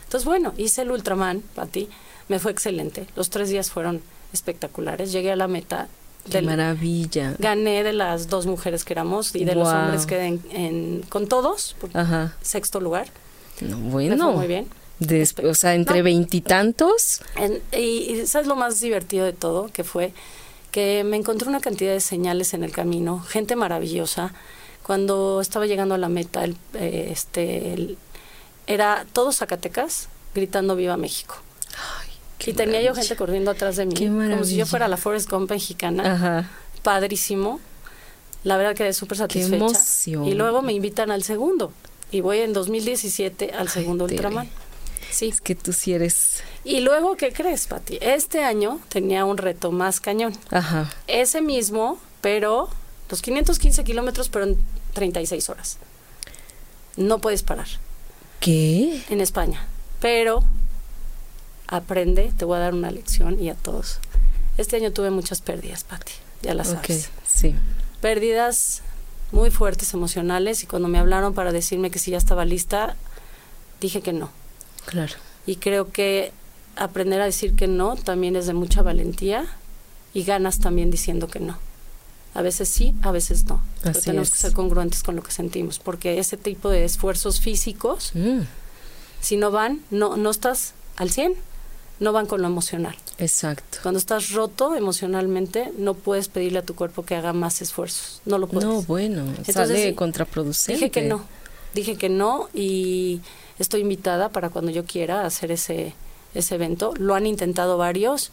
Entonces, 0.05 0.25
bueno, 0.25 0.53
hice 0.57 0.81
el 0.83 0.91
Ultraman, 0.91 1.41
Pati, 1.53 1.87
me 2.29 2.39
fue 2.39 2.51
excelente. 2.51 3.05
Los 3.15 3.29
tres 3.29 3.49
días 3.49 3.69
fueron 3.69 4.01
espectaculares. 4.33 5.11
Llegué 5.11 5.31
a 5.31 5.35
la 5.35 5.47
meta. 5.47 5.87
Qué 6.29 6.41
maravilla. 6.41 7.35
gané 7.39 7.83
de 7.83 7.93
las 7.93 8.27
dos 8.27 8.47
mujeres 8.47 8.83
que 8.83 8.91
éramos 8.93 9.33
y 9.35 9.45
de 9.45 9.55
los 9.55 9.69
Guau. 9.69 9.83
hombres 9.83 10.05
quedé 10.05 10.25
en, 10.25 10.41
en- 10.51 11.01
con 11.07 11.27
todos, 11.27 11.75
Ajá. 11.93 12.35
sexto 12.41 12.81
lugar. 12.81 13.07
No, 13.61 13.77
Me 13.77 13.89
bueno. 13.91 14.25
fue 14.25 14.35
muy 14.35 14.47
bien. 14.47 14.67
Espe- 14.99 15.45
o 15.49 15.53
sea, 15.53 15.75
entre 15.75 15.99
No. 15.99 16.03
veintitantos. 16.05 17.21
En- 17.35 17.61
y, 17.71 18.11
y 18.21 18.27
¿sabes 18.27 18.47
lo 18.47 18.55
más 18.55 18.79
divertido 18.79 19.25
de 19.25 19.33
todo? 19.33 19.67
Que 19.71 19.83
fue 19.83 20.13
que 20.71 21.03
me 21.03 21.17
encontré 21.17 21.47
una 21.47 21.59
cantidad 21.59 21.91
de 21.93 21.99
señales 22.01 22.53
en 22.53 22.63
el 22.63 22.71
camino, 22.71 23.19
gente 23.19 23.55
maravillosa. 23.55 24.33
Cuando 24.83 25.41
estaba 25.41 25.65
llegando 25.65 25.95
a 25.95 25.97
la 25.97 26.09
meta, 26.09 26.43
el, 26.43 26.55
eh, 26.73 27.09
este, 27.11 27.73
el- 27.73 27.97
era 28.67 29.05
todos 29.13 29.37
Zacatecas 29.37 30.07
gritando 30.35 30.75
Viva 30.75 30.97
México. 30.97 31.35
qué 32.37 32.51
y 32.51 32.53
tenía 32.53 32.81
yo 32.81 32.93
gente 32.93 33.15
corriendo 33.15 33.49
atrás 33.51 33.75
de 33.77 33.85
mí, 33.87 33.95
como 33.95 34.43
si 34.43 34.55
yo 34.57 34.65
fuera 34.65 34.87
la 34.87 34.97
Forrest 34.97 35.29
Gump 35.29 35.49
mexicana. 35.51 36.13
Ajá. 36.13 36.49
Padrísimo. 36.83 37.59
La 38.43 38.55
verdad 38.57 38.75
quedé 38.75 38.93
súper 38.93 39.17
satisfecha. 39.17 39.55
emoción. 39.55 40.25
Y 40.25 40.33
luego 40.35 40.61
me 40.61 40.71
invitan 40.73 41.09
al 41.11 41.23
segundo. 41.23 41.71
Y 42.11 42.21
voy 42.21 42.39
en 42.39 42.53
2017 42.53 43.51
al 43.57 43.67
segundo 43.69 44.05
Tere. 44.07 44.21
Sí. 45.11 45.29
Es 45.29 45.41
que 45.41 45.55
tú 45.55 45.73
sí 45.73 45.93
eres. 45.93 46.43
Y 46.63 46.81
luego, 46.81 47.15
¿qué 47.17 47.31
crees, 47.33 47.67
Pati? 47.67 47.97
Este 48.01 48.43
año 48.43 48.79
tenía 48.89 49.25
un 49.25 49.37
reto 49.37 49.71
más 49.71 49.99
cañón. 49.99 50.33
Ajá. 50.51 50.89
Ese 51.07 51.41
mismo, 51.41 51.97
pero 52.21 52.69
los 53.09 53.21
515 53.21 53.83
kilómetros, 53.83 54.29
pero 54.29 54.45
en 54.45 54.57
36 54.93 55.49
horas. 55.49 55.77
No 56.97 57.19
puedes 57.19 57.43
parar 57.43 57.67
¿Qué? 58.39 59.01
en 59.09 59.21
España. 59.21 59.65
Pero 59.99 60.43
aprende, 61.67 62.31
te 62.37 62.45
voy 62.45 62.57
a 62.57 62.61
dar 62.61 62.73
una 62.73 62.91
lección 62.91 63.41
y 63.41 63.49
a 63.49 63.55
todos. 63.55 63.99
Este 64.57 64.75
año 64.77 64.91
tuve 64.91 65.11
muchas 65.11 65.41
pérdidas, 65.41 65.83
Pati, 65.83 66.13
ya 66.41 66.53
las 66.53 66.69
Ok, 66.69 66.85
sabes. 66.87 67.09
sí. 67.27 67.55
Pérdidas 68.01 68.81
muy 69.31 69.51
fuertes 69.51 69.93
emocionales 69.93 70.63
y 70.63 70.67
cuando 70.67 70.87
me 70.87 70.97
hablaron 70.99 71.33
para 71.33 71.51
decirme 71.51 71.91
que 71.91 71.99
si 71.99 72.11
ya 72.11 72.17
estaba 72.17 72.45
lista, 72.45 72.95
dije 73.81 74.01
que 74.01 74.13
no. 74.13 74.29
Claro. 74.87 75.13
Y 75.45 75.57
creo 75.57 75.91
que 75.91 76.31
aprender 76.75 77.21
a 77.21 77.25
decir 77.25 77.55
que 77.55 77.67
no 77.67 77.95
también 77.95 78.35
es 78.35 78.47
de 78.47 78.53
mucha 78.53 78.81
valentía 78.81 79.45
y 80.13 80.23
ganas 80.23 80.59
también 80.59 80.89
diciendo 80.91 81.27
que 81.27 81.39
no. 81.39 81.57
A 82.33 82.41
veces 82.41 82.69
sí, 82.69 82.93
a 83.01 83.11
veces 83.11 83.45
no. 83.45 83.61
Pero 83.81 83.91
Así 83.97 84.05
tenemos 84.05 84.27
es. 84.29 84.33
que 84.35 84.39
ser 84.41 84.53
congruentes 84.53 85.01
con 85.03 85.15
lo 85.15 85.23
que 85.23 85.31
sentimos, 85.31 85.79
porque 85.79 86.19
ese 86.19 86.37
tipo 86.37 86.69
de 86.69 86.85
esfuerzos 86.85 87.39
físicos, 87.39 88.11
Mm, 88.13 88.41
si 89.21 89.37
no 89.37 89.49
van, 89.51 89.81
no, 89.89 90.17
no 90.17 90.29
estás 90.29 90.73
al 90.97 91.09
100, 91.09 91.33
no 91.99 92.11
van 92.13 92.27
con 92.27 92.41
lo 92.41 92.47
emocional. 92.47 92.95
exacto. 93.17 93.79
Cuando 93.81 93.97
estás 93.97 94.29
roto 94.31 94.75
emocionalmente, 94.75 95.71
no 95.79 95.95
puedes 95.95 96.27
pedirle 96.27 96.59
a 96.59 96.61
tu 96.61 96.75
cuerpo 96.75 97.03
que 97.03 97.15
haga 97.15 97.33
más 97.33 97.61
esfuerzos. 97.63 98.21
No 98.25 98.37
lo 98.37 98.47
puedes. 98.47 98.69
No, 98.69 98.83
bueno, 98.83 99.21
Entonces, 99.21 99.55
sale 99.55 99.87
sí, 99.89 99.93
contraproducente. 99.95 100.73
Dije 100.73 100.91
que 100.91 101.01
no. 101.07 101.21
Dije 101.73 101.95
que 101.95 102.09
no 102.09 102.49
y 102.53 103.21
estoy 103.59 103.81
invitada 103.81 104.29
para 104.29 104.49
cuando 104.49 104.71
yo 104.71 104.85
quiera 104.85 105.25
hacer 105.25 105.51
ese, 105.51 105.93
ese 106.33 106.55
evento. 106.55 106.93
Lo 106.97 107.15
han 107.15 107.25
intentado 107.25 107.77
varios. 107.77 108.31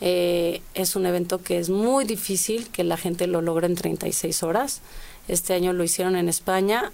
Eh, 0.00 0.62
es 0.74 0.96
un 0.96 1.06
evento 1.06 1.42
que 1.42 1.58
es 1.58 1.70
muy 1.70 2.04
difícil 2.04 2.68
que 2.70 2.84
la 2.84 2.96
gente 2.96 3.26
lo 3.26 3.42
logre 3.42 3.66
en 3.66 3.74
36 3.74 4.42
horas. 4.42 4.80
Este 5.26 5.54
año 5.54 5.72
lo 5.72 5.84
hicieron 5.84 6.16
en 6.16 6.28
España 6.28 6.92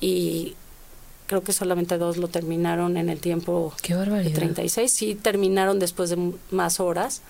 y 0.00 0.54
creo 1.26 1.42
que 1.42 1.52
solamente 1.52 1.98
dos 1.98 2.16
lo 2.16 2.28
terminaron 2.28 2.96
en 2.96 3.08
el 3.08 3.18
tiempo 3.20 3.72
Qué 3.82 3.94
de 3.94 3.98
barbaridad. 3.98 4.34
36. 4.34 4.92
Sí 4.92 5.14
terminaron 5.14 5.78
después 5.78 6.10
de 6.10 6.32
más 6.50 6.80
horas, 6.80 7.22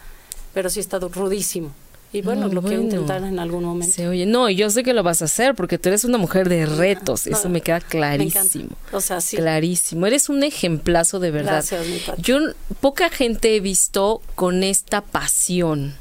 pero 0.52 0.70
sí 0.70 0.80
ha 0.80 0.82
estado 0.82 1.08
rudísimo. 1.08 1.72
Y 2.16 2.22
bueno, 2.22 2.48
lo 2.48 2.62
quiero 2.62 2.83
intentar 2.83 3.22
en 3.24 3.38
algún 3.38 3.64
momento. 3.64 3.94
Sí, 3.94 4.05
oye, 4.05 4.24
no, 4.24 4.48
yo 4.48 4.70
sé 4.70 4.83
que 4.83 4.94
lo 4.94 5.02
vas 5.02 5.20
a 5.20 5.26
hacer 5.26 5.55
porque 5.55 5.79
tú 5.79 5.90
eres 5.90 6.05
una 6.05 6.18
mujer 6.18 6.48
de 6.48 6.64
retos, 6.64 7.26
eso 7.26 7.48
me 7.48 7.61
queda 7.61 7.81
clarísimo. 7.81 8.70
o 8.92 9.00
sea, 9.00 9.20
sí. 9.20 9.37
Clarísimo, 9.37 10.07
eres 10.07 10.29
un 10.29 10.42
ejemplazo 10.42 11.20
de 11.20 11.31
verdad. 11.31 11.64
Gracias, 11.68 11.87
mi 11.87 12.00
yo 12.22 12.38
poca 12.81 13.11
gente 13.11 13.55
he 13.55 13.61
visto 13.61 14.22
con 14.35 14.64
esta 14.64 15.02
pasión, 15.02 15.94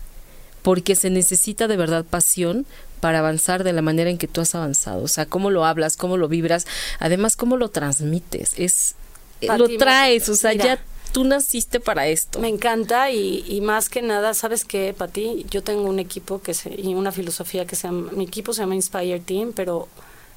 porque 0.61 0.95
se 0.95 1.09
necesita 1.09 1.67
de 1.67 1.77
verdad 1.77 2.05
pasión 2.05 2.65
para 3.01 3.19
avanzar 3.19 3.63
de 3.63 3.73
la 3.73 3.81
manera 3.81 4.09
en 4.09 4.17
que 4.17 4.27
tú 4.27 4.41
has 4.41 4.55
avanzado, 4.55 5.03
o 5.03 5.07
sea, 5.07 5.25
cómo 5.25 5.51
lo 5.51 5.65
hablas, 5.65 5.97
cómo 5.97 6.17
lo 6.17 6.27
vibras, 6.27 6.65
además 6.99 7.35
cómo 7.35 7.57
lo 7.57 7.69
transmites, 7.69 8.53
es 8.57 8.95
lo 9.41 9.67
traes, 9.77 10.29
o 10.29 10.35
sea, 10.35 10.53
ya 10.53 10.79
tú 11.15 11.23
naciste 11.23 11.79
para 11.79 12.09
esto. 12.09 12.41
Me 12.41 12.49
encanta 12.49 13.09
y, 13.09 13.61
más 13.61 13.87
que 13.87 14.01
nada, 14.01 14.33
¿sabes 14.33 14.65
qué, 14.65 14.93
Pati? 14.93 15.45
Yo 15.49 15.63
tengo 15.63 15.83
un 15.83 15.99
equipo 15.99 16.41
que 16.41 16.53
se, 16.53 16.75
y 16.77 16.93
una 16.93 17.13
filosofía 17.13 17.65
que 17.65 17.77
se 17.77 17.87
llama, 17.87 18.11
mi 18.11 18.25
equipo 18.25 18.51
se 18.51 18.63
llama 18.63 18.75
Inspire 18.75 19.21
Team, 19.21 19.53
pero 19.55 19.87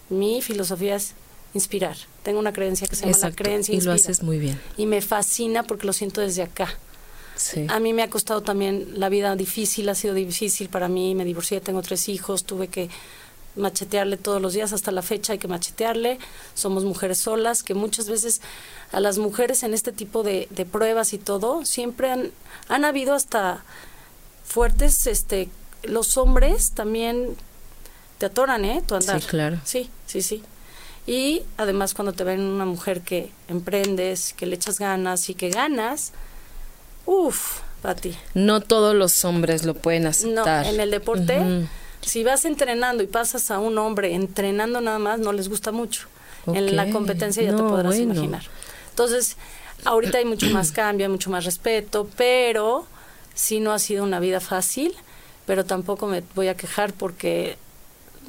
mi 0.08 0.40
filosofía 0.40 0.94
es 0.94 1.14
inspirar. 1.52 1.96
Tengo 2.22 2.38
una 2.38 2.52
creencia 2.52 2.86
que 2.86 2.94
se 2.94 3.06
llama 3.06 3.18
la 3.20 3.32
creencia 3.32 3.74
Y 3.74 3.80
lo 3.80 3.90
haces 3.90 4.22
muy 4.22 4.38
bien. 4.38 4.60
Y 4.76 4.86
me 4.86 5.00
fascina 5.00 5.64
porque 5.64 5.84
lo 5.84 5.92
siento 5.92 6.20
desde 6.20 6.42
acá. 6.42 6.68
Sí. 7.34 7.66
A 7.68 7.80
mí 7.80 7.92
me 7.92 8.04
ha 8.04 8.08
costado 8.08 8.42
también 8.42 9.00
la 9.00 9.08
vida 9.08 9.34
difícil, 9.34 9.88
ha 9.88 9.96
sido 9.96 10.14
difícil 10.14 10.68
para 10.68 10.86
mí, 10.86 11.16
me 11.16 11.24
divorcié, 11.24 11.60
tengo 11.60 11.82
tres 11.82 12.08
hijos, 12.08 12.44
tuve 12.44 12.68
que 12.68 12.88
machetearle 13.58 14.16
todos 14.16 14.40
los 14.40 14.52
días 14.54 14.72
hasta 14.72 14.90
la 14.90 15.02
fecha 15.02 15.32
hay 15.32 15.38
que 15.38 15.48
machetearle. 15.48 16.18
Somos 16.54 16.84
mujeres 16.84 17.18
solas 17.18 17.62
que 17.62 17.74
muchas 17.74 18.08
veces 18.08 18.40
a 18.92 19.00
las 19.00 19.18
mujeres 19.18 19.62
en 19.62 19.74
este 19.74 19.92
tipo 19.92 20.22
de, 20.22 20.48
pruebas 20.70 21.12
y 21.12 21.18
todo 21.18 21.64
siempre 21.64 22.10
han 22.10 22.30
han 22.68 22.84
habido 22.84 23.14
hasta 23.14 23.64
fuertes 24.44 25.06
este 25.06 25.48
los 25.82 26.16
hombres 26.16 26.72
también 26.72 27.36
te 28.18 28.26
atoran 28.26 28.64
eh 28.64 28.82
tu 28.86 28.94
andar. 28.94 29.20
sí 29.20 29.26
claro. 29.26 29.60
Sí 29.64 29.90
sí 30.06 30.22
sí. 30.22 30.42
Y 31.06 31.42
además 31.56 31.94
cuando 31.94 32.12
te 32.12 32.24
ven 32.24 32.40
una 32.40 32.66
mujer 32.66 33.00
que 33.00 33.30
emprendes 33.48 34.34
que 34.34 34.46
le 34.46 34.56
echas 34.56 34.78
ganas 34.78 35.30
y 35.30 35.34
que 35.34 35.50
ganas 35.50 36.12
uff 37.06 37.60
Pati. 37.82 38.16
No 38.34 38.60
todos 38.60 38.94
los 38.94 39.24
hombres 39.24 39.64
lo 39.64 39.74
pueden 39.74 40.06
aceptar. 40.06 40.66
No, 40.66 40.70
en 40.72 40.80
el 40.80 40.90
deporte 40.90 41.68
si 42.02 42.24
vas 42.24 42.44
entrenando 42.44 43.02
y 43.02 43.06
pasas 43.06 43.50
a 43.50 43.58
un 43.58 43.78
hombre 43.78 44.14
entrenando 44.14 44.80
nada 44.80 44.98
más, 44.98 45.20
no 45.20 45.32
les 45.32 45.48
gusta 45.48 45.72
mucho. 45.72 46.08
En 46.46 46.76
la 46.76 46.90
competencia 46.90 47.42
ya 47.42 47.54
te 47.54 47.62
podrás 47.62 47.98
imaginar. 47.98 48.42
Entonces, 48.90 49.36
ahorita 49.84 50.18
hay 50.18 50.24
mucho 50.24 50.48
más 50.50 50.72
cambio, 50.72 51.06
hay 51.06 51.12
mucho 51.12 51.30
más 51.30 51.44
respeto, 51.44 52.08
pero 52.16 52.86
sí 53.34 53.60
no 53.60 53.72
ha 53.72 53.78
sido 53.78 54.02
una 54.02 54.18
vida 54.18 54.40
fácil, 54.40 54.94
pero 55.46 55.64
tampoco 55.64 56.06
me 56.06 56.22
voy 56.34 56.48
a 56.48 56.56
quejar 56.56 56.92
porque 56.92 57.58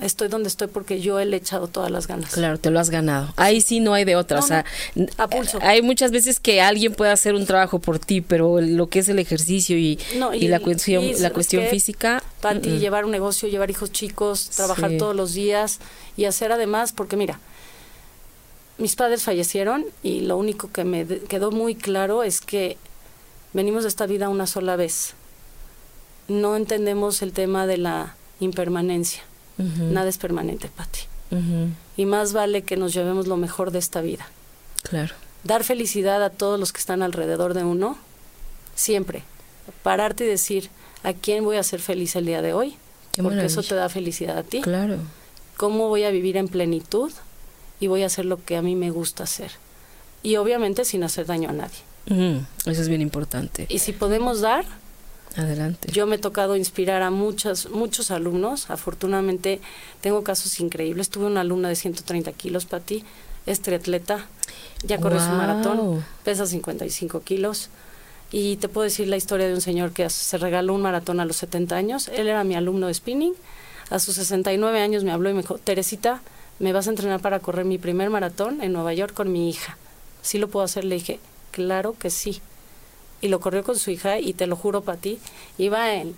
estoy 0.01 0.27
donde 0.27 0.47
estoy 0.47 0.67
porque 0.67 1.01
yo 1.01 1.19
he 1.19 1.35
echado 1.35 1.67
todas 1.67 1.91
las 1.91 2.07
ganas. 2.07 2.31
Claro, 2.31 2.57
te 2.57 2.71
lo 2.71 2.79
has 2.79 2.89
ganado. 2.89 3.33
Ahí 3.35 3.61
sí 3.61 3.79
no 3.79 3.93
hay 3.93 4.05
de 4.05 4.15
otra. 4.15 4.39
o 4.39 4.41
sea, 4.41 4.65
hay 5.61 5.81
muchas 5.81 6.11
veces 6.11 6.39
que 6.39 6.61
alguien 6.61 6.93
puede 6.93 7.11
hacer 7.11 7.35
un 7.35 7.45
trabajo 7.45 7.79
por 7.79 7.99
ti, 7.99 8.21
pero 8.21 8.61
lo 8.61 8.87
que 8.87 8.99
es 8.99 9.09
el 9.09 9.19
ejercicio 9.19 9.77
y, 9.77 9.99
y, 10.33 10.47
la 10.47 10.59
cuestión, 10.59 11.05
la 11.19 11.31
cuestión 11.31 11.65
física. 11.67 12.23
Para 12.41 12.59
ti, 12.59 12.79
llevar 12.79 13.05
un 13.05 13.11
negocio, 13.11 13.49
llevar 13.49 13.69
hijos 13.69 13.91
chicos, 13.91 14.49
trabajar 14.49 14.91
todos 14.97 15.15
los 15.15 15.33
días 15.33 15.79
y 16.17 16.25
hacer 16.25 16.51
además, 16.51 16.93
porque 16.93 17.17
mira, 17.17 17.39
mis 18.77 18.95
padres 18.95 19.23
fallecieron 19.23 19.85
y 20.03 20.21
lo 20.21 20.37
único 20.37 20.71
que 20.71 20.83
me 20.83 21.05
quedó 21.05 21.51
muy 21.51 21.75
claro 21.75 22.23
es 22.23 22.41
que 22.41 22.77
venimos 23.53 23.83
de 23.83 23.89
esta 23.89 24.05
vida 24.05 24.29
una 24.29 24.47
sola 24.47 24.75
vez. 24.75 25.13
No 26.27 26.55
entendemos 26.55 27.21
el 27.21 27.33
tema 27.33 27.65
de 27.65 27.77
la 27.77 28.15
impermanencia 28.39 29.23
Nada 29.59 30.09
es 30.09 30.17
permanente, 30.17 30.69
Pati. 30.75 31.01
Y 31.97 32.05
más 32.05 32.33
vale 32.33 32.63
que 32.63 32.77
nos 32.77 32.93
llevemos 32.93 33.27
lo 33.27 33.37
mejor 33.37 33.71
de 33.71 33.79
esta 33.79 34.01
vida. 34.01 34.27
Claro. 34.83 35.13
Dar 35.43 35.63
felicidad 35.63 36.23
a 36.23 36.29
todos 36.29 36.59
los 36.59 36.73
que 36.73 36.79
están 36.79 37.03
alrededor 37.03 37.53
de 37.53 37.63
uno, 37.63 37.97
siempre. 38.75 39.23
Pararte 39.83 40.25
y 40.25 40.27
decir, 40.27 40.69
¿a 41.03 41.13
quién 41.13 41.43
voy 41.43 41.57
a 41.57 41.59
hacer 41.59 41.79
feliz 41.79 42.15
el 42.15 42.25
día 42.25 42.41
de 42.41 42.53
hoy? 42.53 42.75
Porque 43.21 43.45
eso 43.45 43.61
te 43.63 43.75
da 43.75 43.89
felicidad 43.89 44.37
a 44.37 44.43
ti. 44.43 44.61
Claro. 44.61 44.97
¿Cómo 45.57 45.89
voy 45.89 46.03
a 46.03 46.09
vivir 46.09 46.37
en 46.37 46.47
plenitud? 46.47 47.11
Y 47.81 47.87
voy 47.87 48.03
a 48.03 48.05
hacer 48.07 48.25
lo 48.25 48.43
que 48.43 48.55
a 48.57 48.61
mí 48.61 48.75
me 48.75 48.91
gusta 48.91 49.23
hacer. 49.23 49.51
Y 50.23 50.37
obviamente 50.37 50.85
sin 50.85 51.03
hacer 51.03 51.25
daño 51.25 51.49
a 51.49 51.53
nadie. 51.53 51.79
Eso 52.65 52.81
es 52.81 52.87
bien 52.87 53.01
importante. 53.01 53.65
Y 53.69 53.79
si 53.79 53.91
podemos 53.93 54.41
dar, 54.41 54.65
Adelante. 55.35 55.91
Yo 55.91 56.05
me 56.07 56.15
he 56.15 56.19
tocado 56.19 56.55
inspirar 56.55 57.01
a 57.01 57.11
muchos, 57.11 57.69
muchos 57.69 58.11
alumnos. 58.11 58.69
Afortunadamente 58.69 59.61
tengo 60.01 60.23
casos 60.23 60.59
increíbles. 60.59 61.09
Tuve 61.09 61.27
una 61.27 61.41
alumna 61.41 61.69
de 61.69 61.75
130 61.75 62.31
kilos, 62.33 62.65
Pati, 62.65 63.03
es 63.45 63.61
triatleta, 63.61 64.27
ya 64.83 64.99
corrió 64.99 65.19
su 65.19 65.29
maratón, 65.29 66.03
pesa 66.23 66.45
55 66.45 67.21
kilos. 67.21 67.69
Y 68.31 68.57
te 68.57 68.69
puedo 68.69 68.83
decir 68.83 69.07
la 69.07 69.17
historia 69.17 69.47
de 69.47 69.53
un 69.53 69.61
señor 69.61 69.91
que 69.91 70.07
se 70.09 70.37
regaló 70.37 70.75
un 70.75 70.81
maratón 70.81 71.19
a 71.19 71.25
los 71.25 71.37
70 71.37 71.75
años. 71.75 72.07
Él 72.09 72.27
era 72.27 72.43
mi 72.43 72.55
alumno 72.55 72.87
de 72.87 72.93
spinning. 72.93 73.33
A 73.89 73.97
sus 73.97 74.15
69 74.15 74.81
años 74.81 75.03
me 75.03 75.11
habló 75.11 75.29
y 75.29 75.33
me 75.33 75.41
dijo, 75.41 75.57
Teresita, 75.57 76.21
me 76.59 76.73
vas 76.73 76.87
a 76.87 76.91
entrenar 76.91 77.21
para 77.21 77.39
correr 77.39 77.65
mi 77.65 77.79
primer 77.79 78.11
maratón 78.11 78.61
en 78.61 78.73
Nueva 78.73 78.93
York 78.93 79.13
con 79.13 79.31
mi 79.31 79.49
hija. 79.49 79.77
¿Sí 80.21 80.37
lo 80.37 80.47
puedo 80.47 80.63
hacer? 80.63 80.85
Le 80.85 80.95
dije, 80.95 81.19
claro 81.51 81.95
que 81.97 82.11
sí 82.11 82.41
y 83.21 83.27
lo 83.27 83.39
corrió 83.39 83.63
con 83.63 83.77
su 83.77 83.91
hija 83.91 84.19
y 84.19 84.33
te 84.33 84.47
lo 84.47 84.55
juro 84.55 84.81
para 84.81 84.97
ti, 84.97 85.19
iba 85.57 85.93
en, 85.93 86.15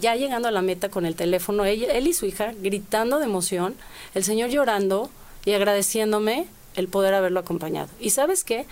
ya 0.00 0.16
llegando 0.16 0.48
a 0.48 0.50
la 0.50 0.62
meta 0.62 0.88
con 0.88 1.06
el 1.06 1.14
teléfono, 1.14 1.64
él, 1.64 1.84
él 1.84 2.06
y 2.06 2.12
su 2.12 2.26
hija 2.26 2.52
gritando 2.60 3.18
de 3.18 3.24
emoción, 3.24 3.74
el 4.14 4.24
señor 4.24 4.50
llorando 4.50 5.10
y 5.44 5.52
agradeciéndome 5.52 6.46
el 6.76 6.88
poder 6.88 7.14
haberlo 7.14 7.40
acompañado. 7.40 7.88
¿Y 8.00 8.10
sabes 8.10 8.44
qué? 8.44 8.66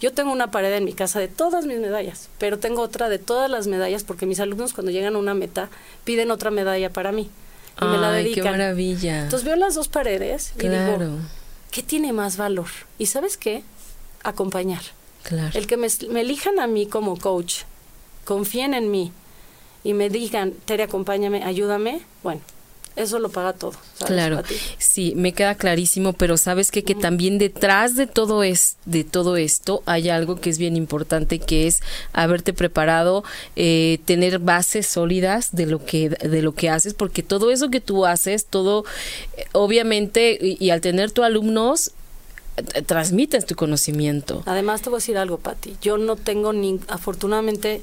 Yo 0.00 0.12
tengo 0.12 0.32
una 0.32 0.50
pared 0.50 0.72
en 0.74 0.84
mi 0.84 0.92
casa 0.92 1.20
de 1.20 1.28
todas 1.28 1.66
mis 1.66 1.78
medallas, 1.78 2.28
pero 2.38 2.58
tengo 2.58 2.82
otra 2.82 3.08
de 3.08 3.18
todas 3.18 3.50
las 3.50 3.66
medallas 3.66 4.04
porque 4.04 4.26
mis 4.26 4.40
alumnos 4.40 4.72
cuando 4.72 4.90
llegan 4.90 5.14
a 5.14 5.18
una 5.18 5.34
meta 5.34 5.70
piden 6.04 6.30
otra 6.30 6.50
medalla 6.50 6.90
para 6.90 7.12
mí 7.12 7.30
y 7.80 7.84
me 7.84 7.98
la 7.98 8.10
dedican. 8.12 8.44
qué 8.44 8.50
maravilla. 8.50 9.22
Entonces 9.22 9.46
veo 9.46 9.56
las 9.56 9.74
dos 9.74 9.88
paredes 9.88 10.52
y 10.58 10.68
digo, 10.68 11.18
¿qué 11.70 11.82
tiene 11.82 12.12
más 12.12 12.36
valor? 12.36 12.68
¿Y 12.98 13.06
sabes 13.06 13.36
qué? 13.36 13.62
Acompañar. 14.22 14.82
El 15.30 15.66
que 15.66 15.76
me, 15.76 15.88
elijan 16.20 16.58
a 16.58 16.66
mí 16.66 16.86
como 16.86 17.18
coach, 17.18 17.62
confíen 18.24 18.74
en 18.74 18.90
mí 18.90 19.12
y 19.82 19.94
me 19.94 20.10
digan, 20.10 20.52
Tere, 20.64 20.84
acompáñame, 20.84 21.42
ayúdame, 21.42 22.02
bueno, 22.22 22.40
eso 22.96 23.18
lo 23.18 23.28
paga 23.28 23.52
todo. 23.52 23.72
Claro, 24.06 24.42
sí, 24.78 25.14
me 25.16 25.32
queda 25.32 25.56
clarísimo, 25.56 26.12
pero 26.12 26.36
sabes 26.36 26.70
que, 26.70 26.84
que 26.84 26.94
también 26.94 27.38
detrás 27.38 27.96
de 27.96 28.06
todo, 28.06 28.44
es, 28.44 28.76
de 28.84 29.02
todo 29.02 29.36
esto 29.36 29.82
hay 29.84 30.10
algo 30.10 30.40
que 30.40 30.50
es 30.50 30.58
bien 30.58 30.76
importante, 30.76 31.38
que 31.40 31.66
es 31.66 31.80
haberte 32.12 32.52
preparado, 32.52 33.24
eh, 33.56 33.98
tener 34.04 34.38
bases 34.38 34.86
sólidas 34.86 35.56
de 35.56 35.66
lo 35.66 35.84
que 35.84 36.10
de 36.10 36.42
lo 36.42 36.54
que 36.54 36.70
haces, 36.70 36.94
porque 36.94 37.22
todo 37.22 37.50
eso 37.50 37.68
que 37.70 37.80
tú 37.80 38.06
haces, 38.06 38.46
todo, 38.46 38.84
eh, 39.36 39.46
obviamente, 39.52 40.38
y, 40.40 40.64
y 40.64 40.70
al 40.70 40.80
tener 40.80 41.10
tus 41.10 41.24
alumnos, 41.24 41.92
transmites 42.86 43.46
tu 43.46 43.54
conocimiento. 43.54 44.42
Además 44.46 44.82
te 44.82 44.90
voy 44.90 44.98
a 44.98 45.00
decir 45.00 45.18
algo, 45.18 45.38
Patti. 45.38 45.76
Yo 45.80 45.98
no 45.98 46.16
tengo 46.16 46.52
ni, 46.52 46.80
afortunadamente, 46.88 47.82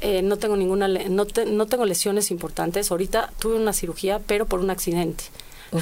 eh, 0.00 0.22
no 0.22 0.36
tengo 0.36 0.56
ninguna, 0.56 0.88
no, 0.88 1.26
no 1.46 1.66
tengo 1.66 1.84
lesiones 1.84 2.30
importantes. 2.30 2.90
Ahorita 2.90 3.32
tuve 3.38 3.56
una 3.56 3.72
cirugía, 3.72 4.20
pero 4.26 4.46
por 4.46 4.60
un 4.60 4.70
accidente. 4.70 5.24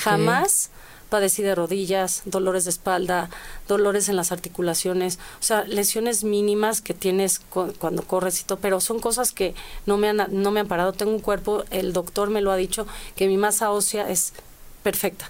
Jamás 0.00 0.70
padecí 1.08 1.42
de 1.42 1.54
rodillas, 1.54 2.22
dolores 2.24 2.64
de 2.64 2.70
espalda, 2.70 3.30
dolores 3.68 4.08
en 4.08 4.16
las 4.16 4.32
articulaciones, 4.32 5.20
o 5.38 5.42
sea, 5.44 5.64
lesiones 5.64 6.24
mínimas 6.24 6.80
que 6.80 6.94
tienes 6.94 7.40
cuando 7.78 8.02
corres 8.02 8.40
y 8.40 8.44
todo, 8.44 8.58
pero 8.58 8.80
son 8.80 8.98
cosas 8.98 9.30
que 9.30 9.54
no 9.86 9.96
me 9.96 10.08
han 10.08 10.26
no 10.30 10.50
me 10.50 10.60
han 10.60 10.66
parado. 10.66 10.92
Tengo 10.92 11.12
un 11.12 11.20
cuerpo, 11.20 11.64
el 11.70 11.92
doctor 11.92 12.30
me 12.30 12.40
lo 12.40 12.50
ha 12.50 12.56
dicho 12.56 12.86
que 13.14 13.28
mi 13.28 13.36
masa 13.36 13.70
ósea 13.70 14.10
es 14.10 14.32
perfecta. 14.84 15.28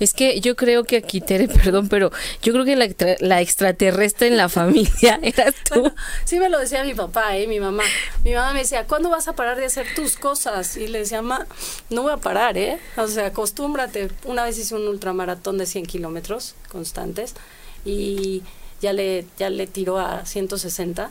Es 0.00 0.12
que 0.12 0.40
yo 0.40 0.56
creo 0.56 0.82
que 0.82 0.96
aquí, 0.96 1.20
Tere, 1.20 1.46
perdón, 1.62 1.88
pero 1.88 2.10
yo 2.42 2.52
creo 2.52 2.64
que 2.64 2.74
la, 2.74 2.88
la 3.20 3.40
extraterrestre 3.40 4.26
en 4.26 4.36
la 4.36 4.48
familia 4.48 5.20
eras 5.22 5.54
tú. 5.70 5.92
sí 6.24 6.40
me 6.40 6.48
lo 6.48 6.58
decía 6.58 6.82
mi 6.82 6.94
papá, 6.94 7.36
¿eh? 7.36 7.46
mi 7.46 7.60
mamá. 7.60 7.84
Mi 8.24 8.34
mamá 8.34 8.52
me 8.52 8.60
decía, 8.60 8.86
¿cuándo 8.86 9.08
vas 9.10 9.28
a 9.28 9.34
parar 9.34 9.58
de 9.58 9.66
hacer 9.66 9.86
tus 9.94 10.16
cosas? 10.16 10.76
Y 10.76 10.88
le 10.88 10.98
decía, 11.00 11.22
mamá, 11.22 11.46
no 11.90 12.02
voy 12.02 12.12
a 12.12 12.16
parar, 12.16 12.58
¿eh? 12.58 12.80
O 12.96 13.06
sea, 13.06 13.26
acostúmbrate. 13.26 14.10
Una 14.24 14.42
vez 14.42 14.58
hice 14.58 14.74
un 14.74 14.88
ultramaratón 14.88 15.58
de 15.58 15.66
100 15.66 15.86
kilómetros 15.86 16.56
constantes 16.68 17.34
y 17.84 18.42
ya 18.80 18.92
le, 18.92 19.26
ya 19.38 19.50
le 19.50 19.68
tiró 19.68 19.98
a 19.98 20.26
160. 20.26 21.10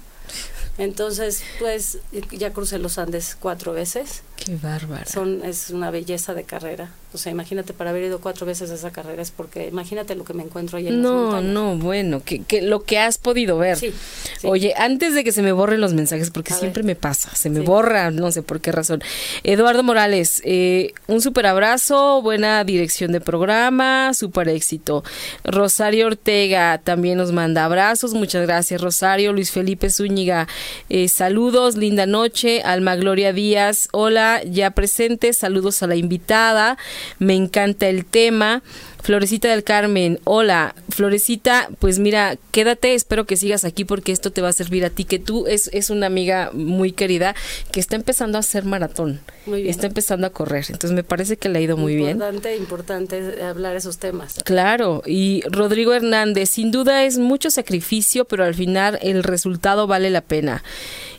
Entonces, 0.77 1.43
pues 1.59 1.99
ya 2.31 2.51
crucé 2.51 2.79
los 2.79 2.97
Andes 2.97 3.37
cuatro 3.39 3.71
veces 3.71 4.23
Qué 4.35 4.55
bárbara. 4.57 5.05
Son, 5.05 5.43
es 5.43 5.69
una 5.69 5.91
belleza 5.91 6.33
de 6.33 6.43
carrera. 6.43 6.91
O 7.15 7.17
sea, 7.17 7.31
imagínate, 7.31 7.73
para 7.73 7.89
haber 7.89 8.03
ido 8.03 8.19
cuatro 8.19 8.45
veces 8.45 8.69
a 8.69 8.75
esa 8.75 8.91
carrera 8.91 9.21
es 9.21 9.31
porque 9.31 9.67
imagínate 9.67 10.15
lo 10.15 10.23
que 10.23 10.33
me 10.33 10.43
encuentro 10.43 10.77
ahí 10.77 10.87
en 10.89 11.01
No, 11.01 11.31
las 11.33 11.43
no, 11.43 11.75
bueno, 11.77 12.21
que, 12.23 12.43
que 12.43 12.61
lo 12.61 12.83
que 12.83 12.99
has 12.99 13.17
podido 13.17 13.57
ver. 13.57 13.77
Sí, 13.77 13.91
sí. 14.39 14.47
Oye, 14.47 14.73
antes 14.77 15.15
de 15.15 15.23
que 15.23 15.31
se 15.31 15.41
me 15.41 15.51
borren 15.51 15.81
los 15.81 15.93
mensajes, 15.93 16.29
porque 16.29 16.53
A 16.53 16.57
siempre 16.57 16.81
ver. 16.83 16.87
me 16.87 16.95
pasa, 16.95 17.33
se 17.35 17.49
me 17.49 17.61
Sí. 17.61 17.65
borra, 17.65 18.11
no 18.11 18.31
sé 18.31 18.43
por 18.43 18.61
qué 18.61 18.71
razón. 18.71 19.01
Eduardo 19.43 19.81
Morales, 19.81 20.41
eh, 20.45 20.93
un 21.07 21.21
super 21.21 21.45
abrazo, 21.47 22.21
buena 22.21 22.63
dirección 22.63 23.11
de 23.11 23.21
programa, 23.21 24.13
super 24.13 24.49
éxito. 24.49 25.03
Rosario 25.43 26.07
Ortega 26.07 26.79
también 26.83 27.17
nos 27.17 27.31
manda 27.31 27.65
abrazos, 27.65 28.13
muchas 28.13 28.45
gracias 28.45 28.81
Rosario. 28.81 29.31
Luis 29.33 29.51
Felipe 29.51 29.89
Zúñiga, 29.89 30.47
eh, 30.89 31.07
saludos, 31.07 31.77
linda 31.77 32.05
noche. 32.05 32.61
Alma 32.63 32.95
Gloria 32.95 33.31
Díaz, 33.33 33.87
hola, 33.91 34.41
ya 34.43 34.71
presente, 34.71 35.31
saludos 35.33 35.81
a 35.83 35.87
la 35.87 35.95
invitada, 35.95 36.77
me 37.19 37.35
encanta 37.35 37.87
el 37.87 38.05
tema. 38.05 38.61
Florecita 39.05 39.49
del 39.49 39.63
Carmen, 39.63 40.19
hola, 40.23 40.73
Florecita, 40.89 41.69
pues 41.77 41.99
mira, 41.99 42.37
quédate, 42.49 42.95
espero 42.95 43.25
que 43.25 43.37
sigas 43.37 43.63
aquí 43.63 43.85
porque 43.85 44.11
esto 44.11 44.31
te 44.31 44.41
va 44.41 44.49
a 44.49 44.51
servir 44.51 44.83
a 44.83 44.89
ti, 44.89 45.03
que 45.03 45.19
tú 45.19 45.45
es, 45.45 45.69
es 45.73 45.91
una 45.91 46.07
amiga 46.07 46.49
muy 46.53 46.91
querida 46.91 47.35
que 47.71 47.79
está 47.79 47.95
empezando 47.95 48.39
a 48.39 48.41
hacer 48.41 48.65
maratón, 48.65 49.19
Muy 49.45 49.61
bien. 49.61 49.69
está 49.69 49.85
empezando 49.85 50.25
a 50.25 50.31
correr, 50.31 50.65
entonces 50.69 50.93
me 50.93 51.03
parece 51.03 51.37
que 51.37 51.49
le 51.49 51.59
ha 51.59 51.61
ido 51.61 51.77
muy 51.77 51.95
bien. 51.95 52.13
Importante, 52.13 52.57
importante 52.57 53.43
hablar 53.43 53.75
esos 53.75 53.99
temas. 53.99 54.41
Claro, 54.43 55.03
y 55.05 55.43
Rodrigo 55.51 55.93
Hernández, 55.93 56.49
sin 56.49 56.71
duda 56.71 57.03
es 57.03 57.19
mucho 57.19 57.51
sacrificio, 57.51 58.25
pero 58.25 58.43
al 58.43 58.55
final 58.55 58.97
el 59.03 59.21
resultado 59.21 59.85
vale 59.85 60.09
la 60.09 60.21
pena. 60.21 60.63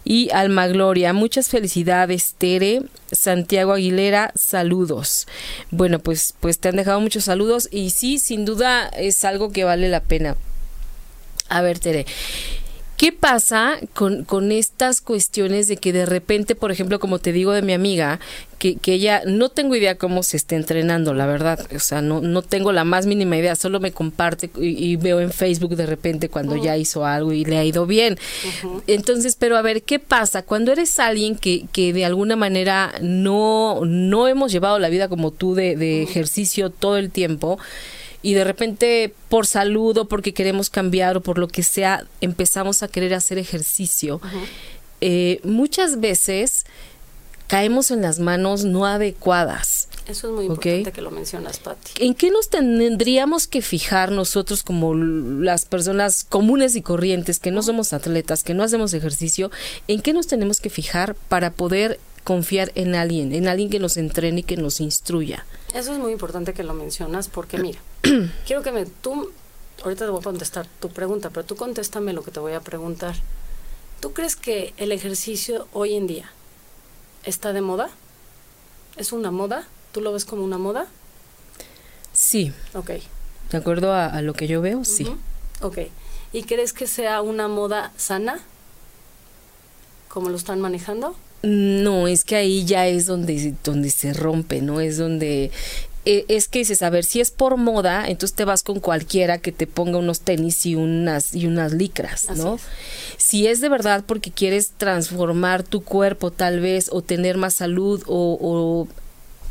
Y 0.02 0.30
Alma 0.30 0.68
Gloria, 0.68 1.12
muchas 1.12 1.48
felicidades, 1.48 2.34
Tere. 2.38 2.82
Santiago 3.10 3.72
Aguilera, 3.72 4.32
saludos. 4.36 5.26
Bueno, 5.70 5.98
pues, 5.98 6.34
pues 6.40 6.58
te 6.58 6.68
han 6.68 6.76
dejado 6.76 7.00
muchos 7.00 7.24
saludos 7.24 7.68
y 7.76 7.90
sí, 7.90 8.18
sin 8.18 8.46
duda 8.46 8.88
es 8.88 9.22
algo 9.26 9.52
que 9.52 9.64
vale 9.64 9.90
la 9.90 10.00
pena. 10.00 10.34
A 11.50 11.60
ver, 11.60 11.78
Tere. 11.78 12.06
¿Qué 12.96 13.12
pasa 13.12 13.78
con, 13.94 14.24
con 14.24 14.52
estas 14.52 15.02
cuestiones 15.02 15.68
de 15.68 15.76
que 15.76 15.92
de 15.92 16.06
repente, 16.06 16.54
por 16.54 16.72
ejemplo, 16.72 16.98
como 16.98 17.18
te 17.18 17.32
digo 17.32 17.52
de 17.52 17.60
mi 17.60 17.74
amiga, 17.74 18.20
que, 18.58 18.76
que 18.76 18.94
ella 18.94 19.22
no 19.26 19.50
tengo 19.50 19.76
idea 19.76 19.98
cómo 19.98 20.22
se 20.22 20.38
está 20.38 20.56
entrenando, 20.56 21.12
la 21.12 21.26
verdad, 21.26 21.60
o 21.74 21.78
sea, 21.78 22.00
no, 22.00 22.22
no 22.22 22.40
tengo 22.40 22.72
la 22.72 22.84
más 22.84 23.04
mínima 23.06 23.36
idea, 23.36 23.54
solo 23.54 23.80
me 23.80 23.92
comparte 23.92 24.50
y, 24.58 24.92
y 24.92 24.96
veo 24.96 25.20
en 25.20 25.30
Facebook 25.30 25.76
de 25.76 25.84
repente 25.84 26.30
cuando 26.30 26.56
ya 26.56 26.76
hizo 26.78 27.04
algo 27.04 27.32
y 27.32 27.44
le 27.44 27.58
ha 27.58 27.64
ido 27.64 27.84
bien. 27.86 28.18
Entonces, 28.86 29.36
pero 29.38 29.58
a 29.58 29.62
ver, 29.62 29.82
¿qué 29.82 29.98
pasa? 29.98 30.42
Cuando 30.42 30.72
eres 30.72 30.98
alguien 30.98 31.36
que, 31.36 31.66
que 31.72 31.92
de 31.92 32.06
alguna 32.06 32.36
manera 32.36 32.94
no, 33.02 33.82
no 33.84 34.26
hemos 34.26 34.52
llevado 34.52 34.78
la 34.78 34.88
vida 34.88 35.08
como 35.08 35.32
tú 35.32 35.54
de, 35.54 35.76
de 35.76 36.02
ejercicio 36.02 36.70
todo 36.70 36.96
el 36.96 37.10
tiempo, 37.10 37.58
y 38.22 38.34
de 38.34 38.44
repente 38.44 39.14
por 39.28 39.46
salud 39.46 39.96
o 39.98 40.04
porque 40.06 40.34
queremos 40.34 40.70
cambiar 40.70 41.16
o 41.16 41.20
por 41.20 41.38
lo 41.38 41.48
que 41.48 41.62
sea 41.62 42.04
empezamos 42.20 42.82
a 42.82 42.88
querer 42.88 43.14
hacer 43.14 43.38
ejercicio, 43.38 44.20
eh, 45.00 45.40
muchas 45.44 46.00
veces 46.00 46.64
caemos 47.46 47.90
en 47.90 48.02
las 48.02 48.18
manos 48.18 48.64
no 48.64 48.86
adecuadas. 48.86 49.88
Eso 50.08 50.28
es 50.28 50.34
muy 50.34 50.46
importante 50.46 50.92
que 50.92 51.00
lo 51.00 51.10
mencionas, 51.10 51.58
Patti. 51.58 52.04
¿En 52.04 52.14
qué 52.14 52.30
nos 52.30 52.48
tendríamos 52.48 53.46
que 53.48 53.60
fijar 53.60 54.12
nosotros 54.12 54.62
como 54.62 54.94
las 54.94 55.64
personas 55.64 56.24
comunes 56.24 56.76
y 56.76 56.82
corrientes 56.82 57.40
que 57.40 57.50
no 57.50 57.62
somos 57.62 57.92
atletas, 57.92 58.44
que 58.44 58.54
no 58.54 58.62
hacemos 58.62 58.94
ejercicio? 58.94 59.50
¿En 59.88 60.00
qué 60.00 60.12
nos 60.12 60.26
tenemos 60.26 60.60
que 60.60 60.70
fijar 60.70 61.16
para 61.28 61.50
poder 61.50 61.98
confiar 62.24 62.72
en 62.74 62.94
alguien, 62.94 63.32
en 63.32 63.48
alguien 63.48 63.70
que 63.70 63.78
nos 63.78 63.96
entrene 63.96 64.40
y 64.40 64.44
que 64.44 64.56
nos 64.56 64.80
instruya? 64.80 65.44
Eso 65.76 65.92
es 65.92 65.98
muy 65.98 66.12
importante 66.12 66.54
que 66.54 66.62
lo 66.64 66.72
mencionas 66.72 67.28
porque 67.28 67.58
mira, 67.58 67.78
quiero 68.46 68.62
que 68.62 68.72
me 68.72 68.86
tú 68.86 69.30
ahorita 69.84 70.06
te 70.06 70.10
voy 70.10 70.20
a 70.20 70.24
contestar 70.24 70.66
tu 70.80 70.88
pregunta, 70.88 71.28
pero 71.28 71.44
tú 71.44 71.54
contéstame 71.54 72.14
lo 72.14 72.22
que 72.22 72.30
te 72.30 72.40
voy 72.40 72.54
a 72.54 72.60
preguntar. 72.60 73.14
¿Tú 74.00 74.14
crees 74.14 74.36
que 74.36 74.72
el 74.78 74.90
ejercicio 74.90 75.68
hoy 75.74 75.94
en 75.94 76.06
día 76.06 76.30
está 77.24 77.52
de 77.52 77.60
moda? 77.60 77.90
¿Es 78.96 79.12
una 79.12 79.30
moda? 79.30 79.68
¿Tú 79.92 80.00
lo 80.00 80.12
ves 80.12 80.24
como 80.24 80.44
una 80.44 80.56
moda? 80.56 80.86
Sí, 82.14 82.52
Ok. 82.72 82.90
de 83.50 83.58
acuerdo 83.58 83.92
a, 83.92 84.06
a 84.06 84.22
lo 84.22 84.32
que 84.32 84.46
yo 84.46 84.62
veo, 84.62 84.82
sí. 84.86 85.06
Ok. 85.60 85.78
¿Y 86.32 86.44
crees 86.44 86.72
que 86.72 86.86
sea 86.86 87.20
una 87.20 87.48
moda 87.48 87.92
sana? 87.98 88.40
¿Como 90.08 90.30
lo 90.30 90.36
están 90.36 90.58
manejando? 90.60 91.14
No, 91.46 92.08
es 92.08 92.24
que 92.24 92.36
ahí 92.36 92.64
ya 92.64 92.86
es 92.88 93.06
donde, 93.06 93.54
donde 93.64 93.90
se 93.90 94.12
rompe, 94.12 94.60
¿no? 94.60 94.80
Es 94.80 94.98
donde... 94.98 95.50
eh, 96.04 96.24
Es 96.28 96.48
que 96.48 96.58
dices, 96.60 96.82
a 96.82 96.90
ver, 96.90 97.04
si 97.04 97.20
es 97.20 97.30
por 97.30 97.56
moda, 97.56 98.04
entonces 98.08 98.34
te 98.36 98.44
vas 98.44 98.62
con 98.62 98.80
cualquiera 98.80 99.38
que 99.38 99.52
te 99.52 99.66
ponga 99.66 99.98
unos 99.98 100.20
tenis 100.20 100.66
y 100.66 100.74
unas, 100.74 101.34
y 101.34 101.46
unas 101.46 101.72
licras, 101.72 102.28
¿no? 102.36 102.56
es. 102.56 102.62
Si 103.18 103.46
es 103.46 103.60
de 103.60 103.68
verdad 103.68 104.04
porque 104.06 104.30
quieres 104.30 104.72
transformar 104.76 105.62
tu 105.62 105.82
cuerpo 105.82 106.30
tal 106.30 106.60
vez, 106.60 106.88
o 106.92 107.02
tener 107.02 107.36
más 107.38 107.54
salud, 107.54 108.02
o, 108.06 108.38
o 108.40 108.88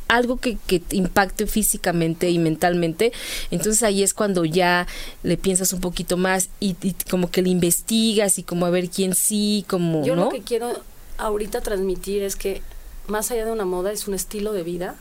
algo 0.08 0.38
que, 0.38 0.58
que 0.68 0.80
te 0.80 0.98
impacte 0.98 1.48
físicamente 1.48 2.30
y 2.30 2.38
mentalmente, 2.38 3.12
entonces 3.50 3.82
ahí 3.82 4.04
es 4.04 4.14
cuando 4.14 4.46
ya 4.46 4.86
le 5.24 5.36
piensas 5.36 5.74
un 5.74 5.82
poquito 5.82 6.16
más 6.16 6.50
y, 6.60 6.76
y 6.84 6.94
como 7.10 7.32
que 7.32 7.42
le 7.42 7.50
investigas 7.50 8.38
y 8.38 8.44
como 8.44 8.66
a 8.68 8.70
ver 8.70 8.90
quién 8.90 9.16
sí, 9.16 9.66
como, 9.68 10.06
Yo 10.06 10.16
¿no? 10.16 10.26
lo 10.26 10.30
que 10.30 10.42
quiero 10.42 10.74
ahorita 11.18 11.62
transmitir 11.62 12.24
es 12.24 12.36
que 12.36 12.62
más 13.08 13.32
allá 13.32 13.46
de 13.46 13.52
una 13.52 13.66
moda 13.66 13.92
es 13.92 14.08
un 14.08 14.14
estilo 14.14 14.54
de 14.54 14.64
vida. 14.64 14.96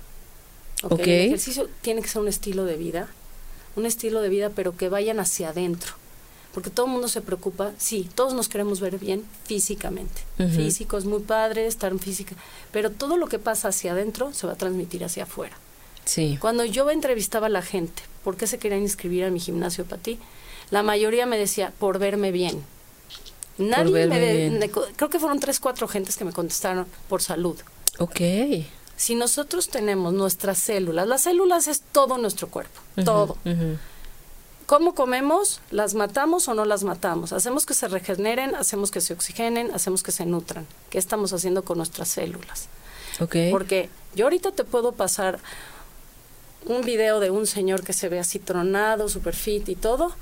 ¿ok? 0.83 0.92
Ok. 0.92 1.00
El 1.00 1.27
ejercicio 1.27 1.68
tiene 1.83 2.03
que 2.03 2.09
ser 2.09 2.22
un 2.22 2.29
estilo 2.29 2.64
de 2.64 2.77
vida, 2.77 3.09
un 3.77 3.87
estilo 3.87 4.20
de 4.20 4.29
vida, 4.29 4.50
pero 4.50 4.77
que 4.77 4.88
vayan 4.88 5.20
hacia 5.20 5.50
adentro. 5.50 5.94
Porque 6.53 6.70
todo 6.70 6.87
el 6.87 6.92
mundo 6.92 7.09
se 7.09 7.20
preocupa, 7.20 7.72
sí, 7.79 8.09
todos 8.14 8.33
nos 8.33 8.48
queremos 8.48 8.79
ver 8.79 8.98
bien 8.98 9.24
físicamente. 9.44 10.22
Ujú. 10.38 10.50
Físico 10.50 10.96
es 10.96 11.05
muy 11.05 11.18
padre, 11.18 11.66
estar 11.66 11.90
en 11.90 11.98
física, 11.98 12.37
pero 12.70 12.92
todo 12.92 13.16
lo 13.16 13.27
que 13.27 13.40
pasa 13.40 13.68
hacia 13.68 13.90
adentro 13.90 14.33
se 14.33 14.46
va 14.46 14.53
a 14.53 14.57
transmitir 14.57 15.05
hacia 15.05 15.24
afuera. 15.24 15.57
Sí. 16.05 16.38
Cuando 16.40 16.64
yo 16.64 16.88
entrevistaba 16.90 17.48
a 17.48 17.50
la 17.50 17.62
gente, 17.62 18.03
¿por 18.22 18.37
qué 18.37 18.46
se 18.46 18.59
querían 18.59 18.83
inscribir 18.83 19.24
a 19.24 19.31
mi 19.31 19.40
gimnasio 19.40 19.85
para 19.85 20.00
ti? 20.00 20.20
La 20.70 20.85
mayoría 20.85 21.27
me 21.27 21.38
decía, 21.38 21.72
por 21.79 21.98
verme 21.98 22.31
bien. 22.31 22.62
Nadie 23.59 24.07
me, 24.09 24.19
de- 24.19 24.71
creo 24.97 25.11
que 25.11 25.19
fueron 25.19 25.38
tres, 25.40 25.61
cuatro 25.61 25.87
gentes 25.88 26.17
que 26.17 26.25
me 26.25 26.33
contestaron 26.33 26.87
por 27.09 27.23
salud. 27.23 27.57
Ok. 27.99 28.21
Si 28.97 29.14
nosotros 29.14 29.69
tenemos 29.69 30.12
nuestras 30.12 30.59
células, 30.59 31.07
las 31.07 31.23
células 31.23 31.69
es 31.69 31.81
todo 31.81 32.19
nuestro 32.19 32.49
cuerpo, 32.49 32.81
todo. 33.05 33.37
¿Cómo 34.67 34.95
comemos? 34.95 35.61
¿Las 35.71 35.95
matamos 35.95 36.49
o 36.49 36.55
no 36.55 36.64
las 36.64 36.85
matamos? 36.85 37.33
Hacemos 37.35 37.67
que 37.67 37.75
se 37.75 37.87
regeneren, 37.87 38.55
hacemos 38.55 38.90
que 38.90 39.03
se 39.03 39.12
oxigenen, 39.12 39.71
hacemos 39.75 40.03
que 40.03 40.11
se 40.11 40.25
nutran. 40.25 40.67
¿Qué 40.88 40.97
estamos 40.99 41.33
haciendo 41.35 41.64
con 41.64 41.77
nuestras 41.77 42.09
células? 42.09 42.69
Ok. 43.21 43.37
Porque 43.51 43.90
yo 44.14 44.25
ahorita 44.25 44.53
te 44.53 44.64
puedo 44.64 44.93
pasar 44.93 45.38
un 46.64 46.81
video 46.81 47.21
de 47.21 47.31
un 47.31 47.47
señor 47.47 47.85
que 47.85 47.93
se 47.93 48.09
ve 48.09 48.19
así 48.19 48.38
tronado, 48.38 49.09
super 49.11 49.35
fit 49.37 49.69
y 49.69 49.75
todo, 49.77 50.12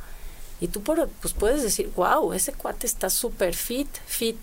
y 0.62 0.68
tú 0.68 0.80
por- 0.82 1.08
pues 1.20 1.34
puedes 1.34 1.62
decir, 1.62 1.90
wow, 1.96 2.32
ese 2.32 2.52
cuate 2.52 2.86
está 2.86 3.10
super 3.10 3.52
fit, 3.54 3.88
fit, 4.06 4.38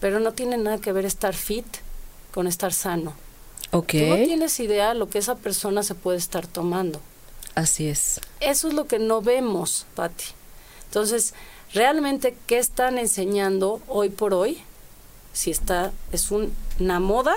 pero 0.00 0.20
no 0.20 0.32
tiene 0.32 0.56
nada 0.56 0.78
que 0.78 0.92
ver 0.92 1.04
estar 1.04 1.34
fit 1.34 1.66
con 2.32 2.46
estar 2.46 2.72
sano. 2.72 3.12
ok. 3.72 3.86
Tú 3.90 4.06
no 4.06 4.16
tienes 4.16 4.58
idea 4.60 4.94
lo 4.94 5.10
que 5.10 5.18
esa 5.18 5.34
persona 5.36 5.82
se 5.82 5.94
puede 5.94 6.16
estar 6.18 6.46
tomando. 6.46 7.00
Así 7.54 7.88
es. 7.88 8.20
Eso 8.40 8.68
es 8.68 8.74
lo 8.74 8.86
que 8.86 8.98
no 8.98 9.20
vemos, 9.20 9.84
Patti. 9.94 10.24
Entonces, 10.86 11.34
realmente, 11.74 12.36
¿qué 12.46 12.56
están 12.58 12.96
enseñando 12.96 13.82
hoy 13.88 14.08
por 14.08 14.32
hoy? 14.32 14.62
Si 15.34 15.50
está, 15.50 15.92
es 16.12 16.30
un- 16.30 16.54
una 16.80 17.00
moda 17.00 17.34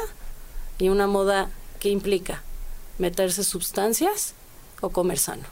y 0.77 0.87
una 0.89 1.07
moda 1.07 1.49
que 1.79 1.89
implica 1.89 2.41
meterse 2.99 3.43
sustancias 3.43 4.33
o 4.79 4.89
comer 4.91 5.17
sano. 5.19 5.43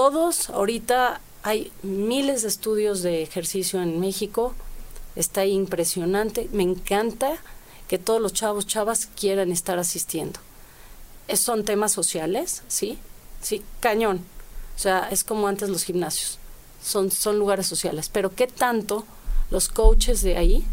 Todos, 0.00 0.50
ahorita 0.50 1.22
hay 1.42 1.72
miles 1.82 2.42
de 2.42 2.48
estudios 2.48 3.00
de 3.00 3.22
ejercicio 3.22 3.80
en 3.80 3.98
México, 3.98 4.52
está 5.14 5.46
impresionante, 5.46 6.50
me 6.52 6.64
encanta 6.64 7.38
que 7.88 7.96
todos 7.96 8.20
los 8.20 8.34
chavos, 8.34 8.66
chavas 8.66 9.06
quieran 9.18 9.50
estar 9.50 9.78
asistiendo. 9.78 10.38
Es- 11.28 11.40
son 11.40 11.64
temas 11.64 11.92
sociales, 11.92 12.62
¿sí? 12.68 12.98
Sí, 13.40 13.62
cañón. 13.80 14.18
O 14.76 14.78
sea, 14.78 15.08
es 15.10 15.24
como 15.24 15.48
antes 15.48 15.70
los 15.70 15.84
gimnasios. 15.84 16.38
Son, 16.84 17.10
son 17.10 17.38
lugares 17.38 17.66
sociales. 17.66 18.10
Pero 18.12 18.34
¿qué 18.34 18.46
tanto 18.46 19.06
los 19.50 19.70
coaches 19.70 20.20
de 20.20 20.36
ahí 20.36 20.66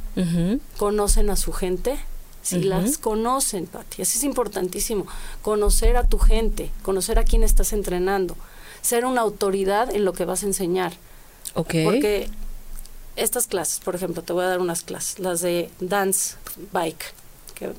conocen 0.78 1.30
a 1.30 1.38
su 1.38 1.54
gente? 1.54 1.98
Si 2.42 2.60
las 2.60 2.98
conocen, 2.98 3.68
Pati. 3.68 4.02
Eso 4.02 4.18
es 4.18 4.24
importantísimo. 4.26 5.08
Conocer 5.42 5.96
a 5.96 6.04
tu 6.04 6.18
gente, 6.20 6.72
conocer 6.82 7.20
a 7.20 7.24
quién 7.24 7.44
estás 7.44 7.72
entrenando. 7.72 8.36
Ser 8.84 9.06
una 9.06 9.22
autoridad 9.22 9.94
en 9.94 10.06
lo 10.06 10.14
que 10.14 10.26
vas 10.26 10.44
a 10.44 10.46
enseñar. 10.46 10.94
Ok. 11.56 11.74
Porque 11.84 12.30
estas 13.16 13.48
clases, 13.48 13.80
por 13.80 13.96
ejemplo, 13.96 14.22
te 14.22 14.34
voy 14.34 14.44
a 14.44 14.48
dar 14.50 14.60
unas 14.60 14.84
clases, 14.84 15.18
las 15.18 15.42
de 15.42 15.72
dance 15.80 16.36
bike, 16.72 17.14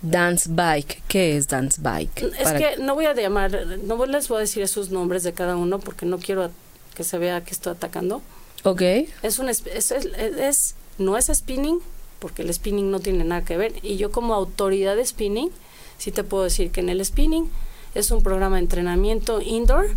Dance 0.02 0.48
Bike, 0.50 1.02
¿qué 1.08 1.36
es 1.36 1.48
Dance 1.48 1.80
Bike? 1.80 2.32
Es 2.38 2.52
que 2.52 2.76
no 2.80 2.94
voy 2.94 3.06
a 3.06 3.14
llamar, 3.14 3.78
no 3.84 4.06
les 4.06 4.28
voy 4.28 4.38
a 4.38 4.40
decir 4.40 4.62
esos 4.62 4.90
nombres 4.90 5.22
de 5.22 5.32
cada 5.32 5.56
uno 5.56 5.78
porque 5.78 6.06
no 6.06 6.18
quiero 6.18 6.50
que 6.94 7.04
se 7.04 7.18
vea 7.18 7.44
que 7.44 7.52
estoy 7.52 7.72
atacando. 7.72 8.22
Ok. 8.62 8.82
Es 9.22 9.38
un, 9.38 9.48
es, 9.48 9.62
es, 9.66 10.74
no 10.98 11.16
es 11.16 11.26
spinning, 11.26 11.80
porque 12.18 12.42
el 12.42 12.52
spinning 12.52 12.90
no 12.90 13.00
tiene 13.00 13.24
nada 13.24 13.44
que 13.44 13.56
ver. 13.56 13.74
Y 13.82 13.96
yo 13.96 14.10
como 14.10 14.34
autoridad 14.34 14.96
de 14.96 15.04
spinning, 15.04 15.50
sí 15.98 16.12
te 16.12 16.24
puedo 16.24 16.44
decir 16.44 16.70
que 16.70 16.80
en 16.80 16.88
el 16.88 17.04
spinning 17.04 17.50
es 17.94 18.10
un 18.10 18.22
programa 18.22 18.56
de 18.56 18.62
entrenamiento 18.62 19.40
indoor, 19.40 19.90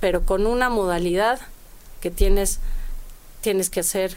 pero 0.00 0.24
con 0.24 0.46
una 0.46 0.68
modalidad 0.68 1.40
que 2.00 2.10
tienes, 2.10 2.58
tienes 3.40 3.70
que 3.70 3.80
hacer 3.80 4.16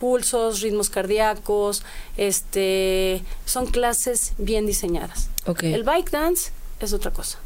pulsos, 0.00 0.60
ritmos 0.62 0.90
cardíacos, 0.90 1.82
este, 2.16 3.22
son 3.44 3.66
clases 3.66 4.32
bien 4.38 4.66
diseñadas. 4.66 5.28
El 5.62 5.84
bike 5.84 6.10
dance 6.10 6.50
es 6.80 6.92
otra 6.92 7.12
cosa. 7.12 7.38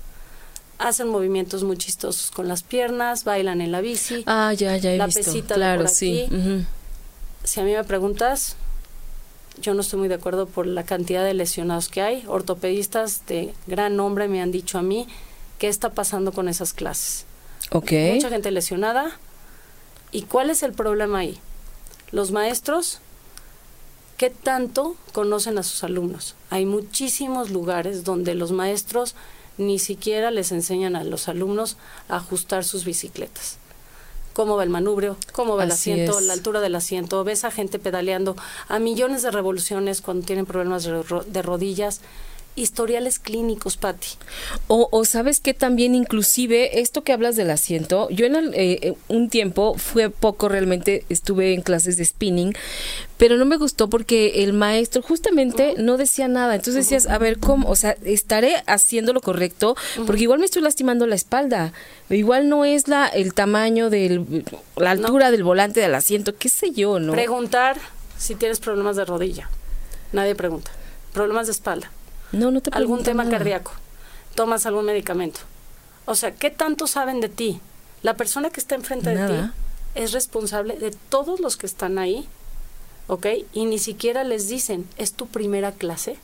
Hacen 0.78 1.09
movimientos 1.09 1.64
muy 1.64 1.76
chistosos 1.76 2.30
con 2.30 2.48
las 2.48 2.62
piernas, 2.62 3.24
bailan 3.24 3.61
en 3.61 3.72
la 3.72 3.80
bici. 3.80 4.22
Ah, 4.26 4.52
ya, 4.54 4.76
ya 4.76 4.92
he 4.92 4.96
la 4.96 5.07
visto. 5.07 5.20
pesita 5.22 5.54
claro, 5.54 5.88
sí. 5.88 6.26
Si 7.44 7.61
a 7.61 7.64
mí 7.64 7.72
me 7.72 7.85
preguntas, 7.85 8.57
yo 9.61 9.74
no 9.74 9.83
estoy 9.83 9.98
muy 9.98 10.09
de 10.09 10.14
acuerdo 10.14 10.46
por 10.46 10.66
la 10.66 10.85
cantidad 10.85 11.24
de 11.24 11.35
lesionados 11.35 11.88
que 11.88 12.02
hay. 12.02 12.24
Ortopedistas 12.26 13.26
de 13.26 13.54
gran 13.66 13.96
nombre 13.96 14.28
me 14.28 14.40
han 14.40 14.50
dicho 14.50 14.78
a 14.78 14.83
mí 14.83 15.07
qué 15.59 15.69
está 15.69 15.90
pasando 15.90 16.33
con 16.33 16.49
esas 16.49 16.73
clases. 16.73 17.25
Okay. 17.71 18.14
Mucha 18.14 18.31
gente 18.31 18.51
lesionada. 18.51 19.19
¿Y 20.12 20.23
cuál 20.23 20.51
es 20.51 20.62
el 20.62 20.73
problema 20.73 21.21
ahí? 21.21 21.40
Los 22.12 22.31
maestros, 22.31 23.01
¿qué 24.17 24.31
tanto 24.31 24.97
conocen 25.12 25.59
a 25.59 25.62
sus 25.62 25.83
alumnos? 25.83 26.37
Hay 26.51 26.67
muchísimos 26.67 27.51
lugares 27.51 28.05
donde 28.05 28.35
los 28.35 28.53
maestros 28.53 29.17
ni 29.59 29.79
siquiera 29.79 30.31
les 30.31 30.53
enseñan 30.53 30.97
a 30.97 31.05
los 31.05 31.29
alumnos 31.29 31.77
a 32.09 32.17
ajustar 32.17 32.64
sus 32.64 32.85
bicicletas. 32.85 33.59
Cómo 34.33 34.57
va 34.57 34.64
el 34.64 34.71
manubrio, 34.71 35.17
cómo 35.33 35.57
va 35.57 35.64
el 35.64 35.71
asiento, 35.71 36.21
la 36.21 36.33
altura 36.33 36.61
del 36.61 36.75
asiento, 36.75 37.23
ves 37.23 37.45
a 37.45 37.53
gente 37.53 37.79
pedaleando 37.79 38.37
a 38.67 38.81
millones 38.81 39.23
de 39.23 39.31
revoluciones 39.31 40.01
cuando 40.01 40.27
tienen 40.27 40.45
problemas 40.45 40.85
de 40.85 41.43
rodillas 41.43 42.01
historiales 42.57 43.19
clínicos, 43.19 43.77
Patti. 43.77 44.09
O, 44.69 44.88
o, 44.90 45.05
sabes 45.05 45.40
que 45.40 45.55
también 45.55 45.95
inclusive 45.95 46.81
esto 46.81 47.03
que 47.03 47.12
hablas 47.12 47.37
del 47.37 47.51
asiento, 47.51 48.09
yo 48.11 48.27
en 48.27 48.37
eh, 48.37 48.53
eh, 48.55 48.95
un 49.09 49.29
tiempo 49.29 49.75
fue 49.77 50.11
poco 50.11 50.49
realmente, 50.49 51.05
estuve 51.09 51.55
en 51.55 51.62
clases 51.62 51.97
de 51.97 52.05
spinning, 52.05 52.55
pero 53.17 53.37
no 53.37 53.45
me 53.45 53.57
gustó 53.57 53.88
porque 53.88 54.45
el 54.45 54.53
maestro 54.53 55.03
justamente 55.03 55.75
no 55.79 55.97
decía 55.97 56.29
nada. 56.29 56.55
Entonces 56.55 56.87
decías, 56.87 57.07
a 57.07 57.19
ver, 57.19 57.38
¿cómo? 57.38 57.69
O 57.69 57.77
sea, 57.77 57.97
estaré 58.05 58.62
haciendo 58.67 59.12
lo 59.12 59.21
correcto 59.21 59.77
porque 60.07 60.23
igual 60.23 60.38
me 60.38 60.45
estoy 60.45 60.62
lastimando 60.62 61.07
la 61.07 61.14
espalda. 61.14 61.73
Igual 62.11 62.49
no 62.49 62.64
es 62.64 62.88
la 62.88 63.07
el 63.07 63.35
tamaño 63.35 63.90
del 63.90 64.45
la 64.77 64.90
altura 64.90 65.31
del 65.31 65.43
volante 65.43 65.81
del 65.81 65.95
asiento, 65.95 66.37
qué 66.37 66.49
sé 66.49 66.73
yo, 66.73 66.99
¿no? 66.99 67.12
Preguntar 67.12 67.79
si 68.19 68.35
tienes 68.35 68.61
problemas 68.61 68.97
de 68.97 69.05
rodilla. 69.05 69.49
Nadie 70.12 70.35
pregunta. 70.35 70.71
Problemas 71.12 71.47
de 71.47 71.53
espalda 71.53 71.90
no, 72.33 72.51
no 72.51 72.61
te 72.61 72.71
Algún 72.71 73.03
tema 73.03 73.29
cardíaco. 73.29 73.73
Tomas 74.35 74.67
algún 74.67 74.85
medicamento. 74.87 75.41
O 76.07 76.15
sea, 76.15 76.35
¿qué 76.35 76.51
tanto 76.51 76.87
saben 76.87 77.21
de 77.21 77.29
ti? 77.29 77.61
La 78.03 78.15
persona 78.15 78.51
que 78.51 78.61
está 78.61 78.75
enfrente 78.75 79.15
de 79.15 79.27
ti 79.27 79.51
es 79.95 80.13
responsable 80.13 80.77
de 80.77 80.91
todos 81.09 81.41
los 81.41 81.57
que 81.57 81.67
están 81.67 81.99
ahí, 81.99 82.29
¿ok? 83.07 83.27
Y 83.53 83.65
ni 83.67 83.79
siquiera 83.79 84.25
les 84.25 84.49
dicen, 84.49 84.87
¿es 84.99 85.13
tu 85.13 85.27
primera 85.27 85.73
clase? 85.73 86.17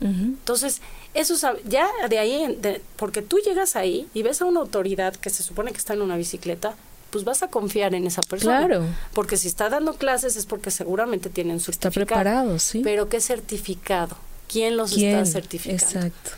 Entonces, 0.00 0.80
eso 1.12 1.34
ya 1.66 1.86
de 2.08 2.18
ahí, 2.18 2.58
porque 2.96 3.20
tú 3.20 3.38
llegas 3.38 3.76
ahí 3.76 4.08
y 4.14 4.22
ves 4.22 4.40
a 4.40 4.46
una 4.46 4.60
autoridad 4.60 5.14
que 5.14 5.28
se 5.28 5.42
supone 5.42 5.72
que 5.72 5.78
está 5.78 5.92
en 5.92 6.00
una 6.00 6.16
bicicleta, 6.16 6.74
pues 7.10 7.24
vas 7.24 7.42
a 7.42 7.48
confiar 7.48 7.94
en 7.94 8.06
esa 8.06 8.22
persona. 8.22 8.66
Claro. 8.66 8.86
Porque 9.12 9.36
si 9.36 9.48
está 9.48 9.68
dando 9.68 9.96
clases 9.96 10.36
es 10.36 10.46
porque 10.46 10.70
seguramente 10.70 11.28
tienen 11.28 11.60
su 11.60 11.70
Está 11.70 11.90
preparado, 11.90 12.58
sí. 12.58 12.80
Pero 12.82 13.10
¿qué 13.10 13.20
certificado? 13.20 14.16
Quién 14.50 14.76
los 14.76 14.96
está 14.96 15.24
certificando. 15.24 15.84
Exacto. 15.84 16.30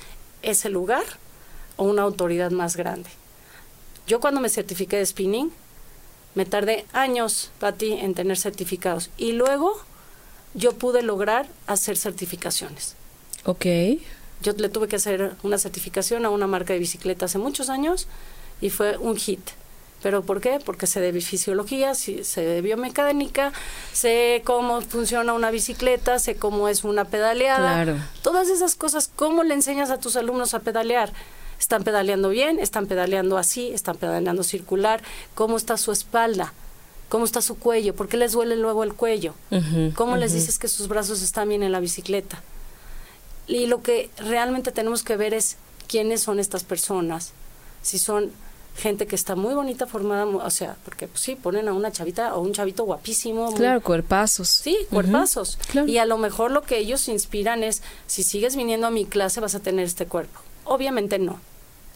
¿Ese 0.42 0.68
lugar 0.68 1.05
o 1.77 1.85
una 1.85 2.03
autoridad 2.03 2.51
más 2.51 2.77
grande? 2.77 3.09
Yo 4.07 4.20
cuando 4.20 4.40
me 4.40 4.48
certifiqué 4.48 4.96
de 4.96 5.07
spinning, 5.07 5.51
me 6.35 6.44
tardé 6.44 6.85
años, 6.92 7.51
Pati, 7.59 7.92
en 7.92 8.14
tener 8.14 8.37
certificados. 8.37 9.11
Y 9.16 9.33
luego 9.33 9.81
yo 10.55 10.72
pude 10.72 11.03
lograr 11.03 11.48
hacer 11.66 11.96
certificaciones. 11.96 12.96
Ok. 13.44 13.66
Yo 14.42 14.53
le 14.53 14.68
tuve 14.68 14.88
que 14.88 14.96
hacer 14.96 15.35
una 15.42 15.59
certificación 15.59 16.25
a 16.27 16.31
una 16.31 16.46
marca 16.46 16.72
de 16.72 16.79
bicicleta 16.79 17.27
hace 17.27 17.38
muchos 17.38 17.70
años 17.70 18.09
y 18.61 18.70
fue 18.70 18.98
un 18.98 19.16
hit. 19.16 19.40
¿Pero 20.03 20.23
por 20.23 20.41
qué? 20.41 20.59
Porque 20.65 20.87
sé 20.87 21.01
de 21.01 21.12
fisiología, 21.21 21.95
sé 21.95 22.23
de 22.41 22.61
biomecánica, 22.61 23.53
sé 23.93 24.43
cómo 24.45 24.81
funciona 24.81 25.33
una 25.33 25.51
bicicleta, 25.51 26.19
sé 26.19 26.35
cómo 26.37 26.69
es 26.69 26.83
una 26.85 27.05
pedaleada. 27.05 27.85
Claro. 27.85 27.99
Todas 28.23 28.49
esas 28.49 28.75
cosas, 28.75 29.09
¿cómo 29.15 29.45
le 29.45 29.55
enseñas 29.55 29.91
a 29.91 29.99
tus 29.99 30.17
alumnos 30.17 30.55
a 30.55 30.61
pedalear? 30.61 31.12
¿Están 31.61 31.85
pedaleando 31.85 32.29
bien? 32.31 32.59
¿Están 32.59 32.87
pedaleando 32.87 33.38
así? 33.38 33.71
¿Están 33.73 33.97
pedaleando 33.97 34.43
circular? 34.43 35.01
¿Cómo 35.37 35.57
está 35.57 35.77
su 35.77 35.93
espalda? 35.93 36.53
¿Cómo 37.09 37.25
está 37.25 37.41
su 37.41 37.57
cuello? 37.57 37.95
¿Por 37.95 38.09
qué 38.09 38.17
les 38.17 38.33
duele 38.33 38.57
luego 38.57 38.83
el 38.83 38.95
cuello? 38.95 39.35
¿Cómo 39.95 40.17
les 40.17 40.33
dices 40.33 40.59
que 40.59 40.67
sus 40.67 40.88
brazos 40.88 41.23
están 41.23 41.49
bien 41.49 41.62
en 41.62 41.71
la 41.71 41.79
bicicleta? 41.79 42.43
Y 43.47 43.67
lo 43.67 43.83
que 43.83 44.11
realmente 44.17 44.73
tenemos 44.73 45.05
que 45.05 45.17
ver 45.17 45.35
es 45.35 45.57
quiénes 45.87 46.23
son 46.23 46.41
estas 46.41 46.65
personas. 46.65 47.33
Si 47.83 47.99
son 47.99 48.33
gente 48.76 49.06
que 49.06 49.14
está 49.14 49.37
muy 49.37 49.54
bonita 49.54 49.87
formada, 49.87 50.24
o 50.24 50.50
sea, 50.50 50.76
porque 50.85 51.06
pues, 51.06 51.20
sí, 51.20 51.37
ponen 51.37 51.68
a 51.68 51.72
una 51.72 51.92
chavita 51.92 52.35
o 52.35 52.40
un 52.40 52.52
chavito 52.52 52.85
guapísimo. 52.85 53.52
Claro, 53.54 53.80
cuerpazos. 53.80 54.48
Sí, 54.48 54.76
cuerpazos. 54.90 55.58
Y 55.87 55.98
a 55.98 56.06
lo 56.06 56.18
mejor 56.18 56.50
lo 56.50 56.62
que 56.62 56.78
ellos 56.78 57.08
inspiran 57.08 57.62
es, 57.62 57.82
si 58.06 58.22
sigues 58.22 58.56
viniendo 58.56 58.87
a 58.87 58.90
mi 58.90 59.04
clase 59.04 59.40
vas 59.40 59.54
a 59.54 59.61
tener 59.61 59.85
este 59.85 60.06
cuerpo. 60.06 60.40
Obviamente 60.64 61.18
no. 61.18 61.40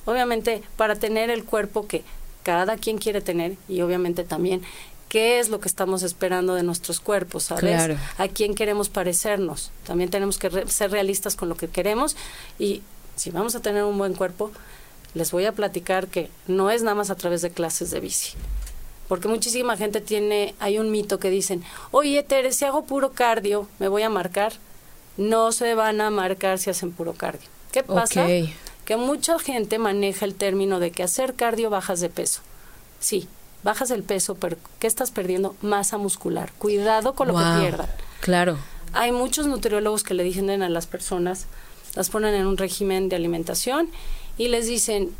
Obviamente 0.05 0.63
para 0.77 0.97
tener 0.97 1.31
el 1.31 1.45
cuerpo 1.45 1.87
que 1.87 2.05
cada 2.43 2.77
quien 2.77 2.99
quiere 2.99 3.21
tener 3.21 3.57
y 3.69 3.81
obviamente 3.81 4.23
también 4.23 4.63
qué 5.09 5.41
es 5.41 5.49
lo 5.49 5.61
que 5.61 5.69
estamos 5.69 6.03
esperando 6.03 6.55
de 6.55 6.63
nuestros 6.63 7.01
cuerpos, 7.01 7.45
¿sabes? 7.45 7.97
A 8.19 8.29
quién 8.29 8.55
queremos 8.55 8.89
parecernos. 8.89 9.71
También 9.85 10.11
tenemos 10.11 10.39
que 10.39 10.67
ser 10.69 10.91
realistas 10.91 11.37
con 11.37 11.49
lo 11.49 11.57
que 11.57 11.69
queremos 11.69 12.17
y 12.59 12.83
si 13.17 13.31
vamos 13.31 13.55
a 13.57 13.61
tener 13.61 13.83
un 13.85 13.99
buen 13.99 14.15
cuerpo, 14.15 14.53
les 15.17 15.33
voy 15.33 15.47
a 15.47 15.53
platicar 15.53 16.09
que 16.09 16.29
no 16.47 16.71
es 16.71 16.83
nada 16.83 16.95
más 16.95 17.09
a 17.09 17.15
través 17.15 17.41
de 17.41 17.51
clases 17.51 17.91
de 17.91 18.01
bici. 18.01 18.35
Porque 19.09 19.29
muchísima 19.29 19.77
gente 19.79 20.03
tiene, 20.03 20.55
hay 20.61 20.79
un 20.79 20.91
mito 20.91 21.19
que 21.19 21.31
dicen, 21.31 21.65
oye 21.91 22.23
Tere, 22.23 22.53
si 22.53 22.67
hago 22.67 22.85
puro 22.85 23.13
cardio, 23.13 23.67
¿me 23.79 23.89
voy 23.89 24.03
a 24.03 24.11
marcar? 24.11 24.53
No 25.17 25.53
se 25.53 25.75
van 25.75 26.03
a 26.03 26.11
marcar 26.11 26.59
si 26.59 26.69
hacen 26.69 26.93
puro 26.93 27.15
cardio. 27.15 27.49
¿Qué 27.73 27.83
pasa? 27.83 28.27
Que 28.85 28.97
mucha 28.99 29.39
gente 29.39 29.79
maneja 29.79 30.27
el 30.27 30.35
término 30.35 30.81
de 30.81 30.91
que 30.91 31.03
hacer 31.03 31.35
cardio 31.35 31.71
bajas 31.71 32.01
de 32.01 32.11
peso. 32.11 32.43
Sí, 33.01 33.27
bajas 33.63 33.91
el 33.91 34.03
peso, 34.03 34.35
pero 34.35 34.59
¿qué 34.81 34.87
estás 34.87 35.13
perdiendo? 35.13 35.57
Masa 35.63 35.97
muscular. 35.97 36.53
Cuidado 36.59 37.15
con 37.15 37.29
lo 37.29 37.35
que 37.35 37.61
pierdan. 37.61 37.89
Claro. 38.21 38.59
Hay 38.93 39.13
muchos 39.13 39.47
nutriólogos 39.47 40.03
que 40.03 40.13
le 40.13 40.25
dicen 40.25 40.51
a 40.51 40.69
las 40.69 40.87
personas, 40.87 41.47
las 41.95 42.11
ponen 42.11 42.35
en 42.35 42.47
un 42.47 42.59
régimen 42.59 43.09
de 43.09 43.17
alimentación 43.17 43.89
y 44.39 44.49
les 44.49 44.67
dicen, 44.67 45.15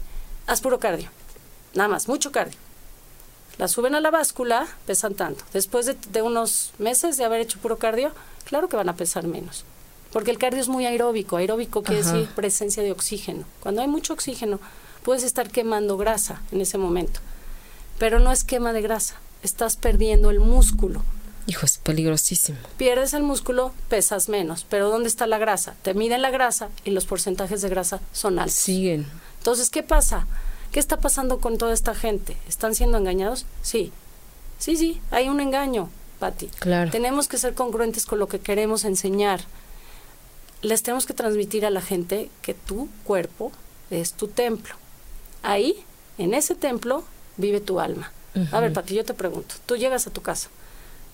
haz 0.47 0.61
puro 0.61 0.79
cardio, 0.79 1.11
nada 1.75 1.89
más, 1.89 2.09
mucho 2.09 2.33
cardio. 2.33 2.59
La 3.59 3.69
suben 3.69 3.95
a 3.95 4.01
la 4.01 4.11
báscula, 4.11 4.67
pesan 4.85 5.15
tanto. 5.15 5.43
Después 5.55 5.87
de, 5.87 6.23
unos 6.23 6.73
meses 6.79 7.17
de 7.17 7.25
haber 7.25 7.41
hecho 7.41 7.59
puro 7.59 7.79
cardio, 7.79 8.13
claro 8.45 8.69
que 8.69 8.77
van 8.77 8.91
a 8.91 8.97
pesar 8.97 9.27
menos. 9.27 9.65
Porque 10.13 10.31
el 10.31 10.39
cardio 10.39 10.61
es 10.61 10.69
muy 10.69 10.85
aeróbico. 10.85 11.37
Aeróbico 11.37 11.83
quiere 11.83 12.03
decir 12.03 12.29
presencia 12.35 12.83
de 12.83 12.93
oxígeno. 12.93 13.45
Cuando 13.61 13.81
hay 13.81 13.89
mucho 13.89 14.13
oxígeno, 14.13 14.61
puedes 15.03 15.23
estar 15.23 15.51
quemando 15.51 15.97
grasa 15.97 16.43
en 16.53 16.61
ese 16.61 16.77
momento. 16.77 17.21
Pero 17.99 18.21
no 18.21 18.31
es 18.31 18.45
quema 18.45 18.75
de 18.75 18.83
grasa, 18.83 19.17
estás 19.43 19.77
perdiendo 19.77 20.31
el 20.31 20.41
músculo. 20.41 21.03
Hijo, 21.47 21.65
es 21.65 21.79
peligrosísimo. 21.79 22.59
Pierdes 22.77 23.15
el 23.15 23.23
músculo, 23.23 23.73
pesas 23.89 24.29
menos. 24.29 24.67
Pero 24.69 24.91
¿dónde 24.91 25.09
está 25.09 25.29
la 25.29 25.39
grasa? 25.39 25.77
Te 25.83 25.95
miden 25.95 26.23
la 26.23 26.31
grasa 26.31 26.71
y 26.85 26.91
los 26.91 27.07
porcentajes 27.07 27.63
de 27.63 27.69
grasa 27.69 28.01
son 28.13 28.39
altos. 28.39 28.57
Siguen. 28.57 29.07
Entonces, 29.39 29.71
¿qué 29.71 29.85
pasa? 29.85 30.27
¿Qué 30.73 30.81
está 30.81 30.99
pasando 30.99 31.39
con 31.39 31.57
toda 31.57 31.73
esta 31.73 31.95
gente? 31.95 32.37
¿Están 32.49 32.75
siendo 32.75 32.99
engañados? 32.99 33.47
Sí. 33.63 33.93
Sí, 34.59 34.77
sí, 34.77 35.01
hay 35.13 35.29
un 35.29 35.39
engaño, 35.39 35.89
Patti. 36.19 36.49
Claro. 36.59 36.91
Tenemos 36.91 37.29
que 37.29 37.39
ser 37.39 37.55
congruentes 37.55 38.07
con 38.07 38.19
lo 38.19 38.27
que 38.27 38.41
queremos 38.41 38.85
enseñar. 38.85 39.43
Les 40.63 40.83
tenemos 40.83 41.07
que 41.07 41.15
transmitir 41.15 41.65
a 41.65 41.71
la 41.71 41.83
gente 41.83 42.29
que 42.43 42.55
tu 42.55 42.89
cuerpo 43.05 43.53
es 43.91 44.15
tu 44.15 44.27
templo. 44.27 44.75
Ahí, 45.43 45.85
en 46.19 46.35
ese 46.35 46.57
templo, 46.57 47.05
vive 47.37 47.61
tu 47.61 47.79
alma. 47.79 48.11
A 48.53 48.61
ver, 48.61 48.73
Pati, 48.73 48.95
yo 48.95 49.05
te 49.05 49.15
pregunto, 49.15 49.55
tú 49.65 49.77
llegas 49.77 50.07
a 50.07 50.11
tu 50.11 50.21
casa 50.21 50.51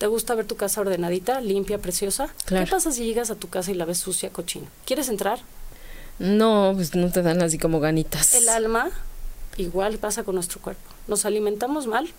¿Te 0.03 0.07
gusta 0.07 0.35
ver 0.35 0.45
tu 0.45 0.57
casa 0.57 0.81
ordenadita, 0.81 1.39
limpia, 1.39 1.77
preciosa? 1.77 2.27
Claro. 2.43 2.65
¿Qué 2.65 2.71
pasa 2.71 2.91
si 2.91 3.05
llegas 3.05 3.31
a 3.31 3.35
tu 3.35 3.47
casa 3.47 3.71
y 3.71 3.73
la 3.73 3.85
ves 3.85 3.99
sucia, 3.99 4.31
cochina? 4.31 4.67
¿Quieres 4.85 5.07
entrar? 5.07 5.39
No, 6.19 6.73
pues 6.75 6.93
no 6.93 7.09
te 7.09 7.21
dan 7.21 7.41
así 7.41 7.57
como 7.57 7.79
ganitas. 7.79 8.33
El 8.33 8.49
alma 8.49 8.89
igual 9.55 9.99
pasa 9.99 10.23
con 10.25 10.35
nuestro 10.35 10.59
cuerpo. 10.59 10.81
Nos 11.07 11.23
alimentamos 11.23 11.87
mal. 11.87 12.09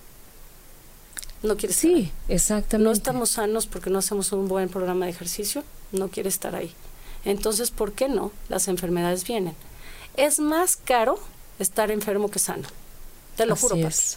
No 1.42 1.58
quieres 1.58 1.76
estar 1.76 1.90
Sí, 1.90 1.94
ahí. 1.94 2.12
exactamente. 2.28 2.84
No 2.86 2.90
estamos 2.90 3.28
sanos 3.28 3.66
porque 3.66 3.90
no 3.90 3.98
hacemos 3.98 4.32
un 4.32 4.48
buen 4.48 4.70
programa 4.70 5.04
de 5.04 5.10
ejercicio. 5.10 5.62
No 5.92 6.08
quiere 6.08 6.30
estar 6.30 6.54
ahí. 6.56 6.72
Entonces, 7.26 7.70
¿por 7.70 7.92
qué 7.92 8.08
no? 8.08 8.32
Las 8.48 8.66
enfermedades 8.68 9.24
vienen. 9.24 9.54
Es 10.16 10.38
más 10.40 10.78
caro 10.78 11.18
estar 11.58 11.90
enfermo 11.90 12.30
que 12.30 12.38
sano. 12.38 12.66
Te 13.36 13.44
lo 13.44 13.52
Así 13.52 13.60
juro, 13.60 13.74
Pati. 13.76 13.88
es. 13.88 14.16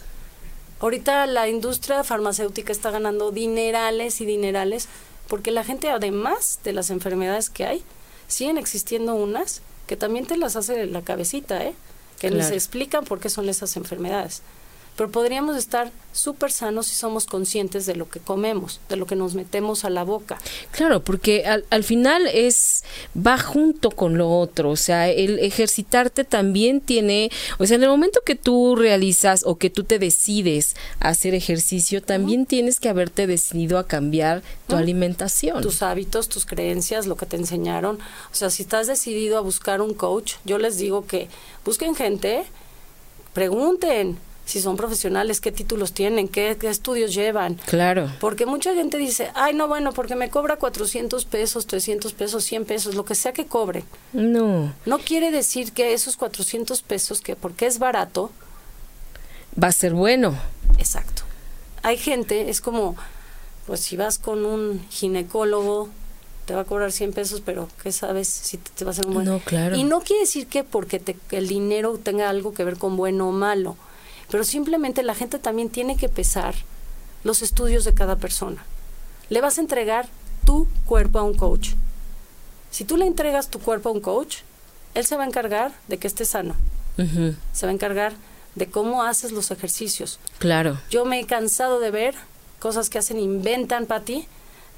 Ahorita 0.80 1.26
la 1.26 1.48
industria 1.48 2.04
farmacéutica 2.04 2.72
está 2.72 2.90
ganando 2.90 3.30
dinerales 3.32 4.20
y 4.20 4.26
dinerales 4.26 4.88
porque 5.28 5.50
la 5.50 5.64
gente, 5.64 5.90
además 5.90 6.60
de 6.64 6.72
las 6.72 6.90
enfermedades 6.90 7.50
que 7.50 7.64
hay, 7.66 7.82
siguen 8.28 8.58
existiendo 8.58 9.14
unas 9.14 9.62
que 9.86 9.96
también 9.96 10.26
te 10.26 10.36
las 10.36 10.54
hace 10.56 10.86
la 10.86 11.02
cabecita, 11.02 11.64
¿eh? 11.64 11.74
Que 12.20 12.28
Claro. 12.30 12.48
se 12.48 12.54
explican 12.54 13.04
por 13.04 13.20
qué 13.20 13.28
son 13.30 13.48
esas 13.48 13.76
enfermedades. 13.76 14.42
Pero 14.98 15.12
podríamos 15.12 15.56
estar 15.56 15.92
súper 16.12 16.50
sanos 16.50 16.88
si 16.88 16.96
somos 16.96 17.26
conscientes 17.26 17.86
de 17.86 17.94
lo 17.94 18.08
que 18.10 18.18
comemos, 18.18 18.80
de 18.88 18.96
lo 18.96 19.06
que 19.06 19.14
nos 19.14 19.34
metemos 19.34 19.84
a 19.84 19.90
la 19.90 20.02
boca. 20.02 20.38
Claro, 20.72 21.04
porque 21.04 21.46
al, 21.46 21.64
al 21.70 21.84
final 21.84 22.26
es 22.26 22.82
va 23.16 23.38
junto 23.38 23.92
con 23.92 24.18
lo 24.18 24.28
otro, 24.28 24.70
o 24.70 24.76
sea, 24.76 25.08
el 25.08 25.38
ejercitarte 25.38 26.24
también 26.24 26.80
tiene, 26.80 27.30
o 27.58 27.66
sea, 27.66 27.76
en 27.76 27.84
el 27.84 27.90
momento 27.90 28.22
que 28.26 28.34
tú 28.34 28.74
realizas 28.74 29.44
o 29.46 29.54
que 29.54 29.70
tú 29.70 29.84
te 29.84 30.00
decides 30.00 30.74
a 30.98 31.10
hacer 31.10 31.32
ejercicio, 31.32 32.02
también 32.02 32.44
tienes 32.44 32.80
que 32.80 32.88
haberte 32.88 33.28
decidido 33.28 33.78
a 33.78 33.86
cambiar 33.86 34.42
tu 34.66 34.74
alimentación. 34.74 35.62
tus 35.62 35.82
hábitos, 35.82 36.28
tus 36.28 36.44
creencias, 36.44 37.06
lo 37.06 37.16
que 37.16 37.26
te 37.26 37.36
enseñaron. 37.36 38.00
O 38.32 38.34
sea, 38.34 38.50
si 38.50 38.64
estás 38.64 38.88
decidido 38.88 39.38
a 39.38 39.42
buscar 39.42 39.80
un 39.80 39.94
coach, 39.94 40.34
yo 40.44 40.58
les 40.58 40.76
digo 40.76 41.06
que 41.06 41.28
busquen 41.64 41.94
gente, 41.94 42.42
pregunten 43.32 44.18
si 44.48 44.62
son 44.62 44.78
profesionales, 44.78 45.42
qué 45.42 45.52
títulos 45.52 45.92
tienen, 45.92 46.26
qué, 46.26 46.56
qué 46.58 46.70
estudios 46.70 47.14
llevan. 47.14 47.56
Claro. 47.66 48.10
Porque 48.18 48.46
mucha 48.46 48.72
gente 48.74 48.96
dice, 48.96 49.30
ay, 49.34 49.52
no, 49.52 49.68
bueno, 49.68 49.92
porque 49.92 50.14
me 50.16 50.30
cobra 50.30 50.56
400 50.56 51.26
pesos, 51.26 51.66
300 51.66 52.14
pesos, 52.14 52.44
100 52.44 52.64
pesos, 52.64 52.94
lo 52.94 53.04
que 53.04 53.14
sea 53.14 53.34
que 53.34 53.44
cobre. 53.44 53.84
No, 54.14 54.72
No 54.86 54.98
quiere 55.00 55.30
decir 55.30 55.72
que 55.72 55.92
esos 55.92 56.16
400 56.16 56.80
pesos, 56.80 57.20
que 57.20 57.36
porque 57.36 57.66
es 57.66 57.78
barato, 57.78 58.30
va 59.62 59.68
a 59.68 59.72
ser 59.72 59.92
bueno. 59.92 60.34
Exacto. 60.78 61.24
Hay 61.82 61.98
gente, 61.98 62.48
es 62.48 62.62
como, 62.62 62.96
pues 63.66 63.80
si 63.80 63.98
vas 63.98 64.18
con 64.18 64.46
un 64.46 64.80
ginecólogo, 64.88 65.90
te 66.46 66.54
va 66.54 66.62
a 66.62 66.64
cobrar 66.64 66.90
100 66.92 67.12
pesos, 67.12 67.42
pero 67.44 67.68
¿qué 67.82 67.92
sabes 67.92 68.28
si 68.28 68.56
te, 68.56 68.70
te 68.74 68.84
va 68.86 68.90
a 68.90 68.92
hacer 68.92 69.06
un 69.06 69.12
buen? 69.12 69.26
No, 69.26 69.40
claro. 69.40 69.76
Y 69.76 69.84
no 69.84 70.00
quiere 70.00 70.20
decir 70.22 70.46
que 70.46 70.64
porque 70.64 70.98
te- 70.98 71.18
el 71.32 71.48
dinero 71.48 71.98
tenga 72.02 72.30
algo 72.30 72.54
que 72.54 72.64
ver 72.64 72.78
con 72.78 72.96
bueno 72.96 73.28
o 73.28 73.32
malo, 73.32 73.76
pero 74.30 74.44
simplemente 74.44 75.02
la 75.02 75.14
gente 75.14 75.38
también 75.38 75.70
tiene 75.70 75.96
que 75.96 76.08
pesar 76.08 76.54
los 77.24 77.42
estudios 77.42 77.84
de 77.84 77.94
cada 77.94 78.16
persona. 78.16 78.64
Le 79.28 79.40
vas 79.40 79.58
a 79.58 79.60
entregar 79.60 80.08
tu 80.44 80.66
cuerpo 80.86 81.18
a 81.18 81.22
un 81.22 81.34
coach. 81.34 81.70
Si 82.70 82.84
tú 82.84 82.96
le 82.96 83.06
entregas 83.06 83.48
tu 83.48 83.58
cuerpo 83.58 83.88
a 83.88 83.92
un 83.92 84.00
coach, 84.00 84.38
él 84.94 85.04
se 85.06 85.16
va 85.16 85.24
a 85.24 85.26
encargar 85.26 85.72
de 85.88 85.98
que 85.98 86.06
estés 86.06 86.28
sano, 86.28 86.54
se 87.52 87.66
va 87.66 87.70
a 87.70 87.74
encargar 87.74 88.14
de 88.54 88.66
cómo 88.68 89.02
haces 89.04 89.30
los 89.32 89.50
ejercicios, 89.50 90.18
Claro. 90.38 90.78
yo 90.90 91.04
me 91.04 91.20
he 91.20 91.26
cansado 91.26 91.78
de 91.80 91.90
ver 91.90 92.14
cosas 92.58 92.90
que 92.90 92.98
hacen, 92.98 93.18
inventan 93.20 93.86
para 93.86 94.04
ti. 94.04 94.26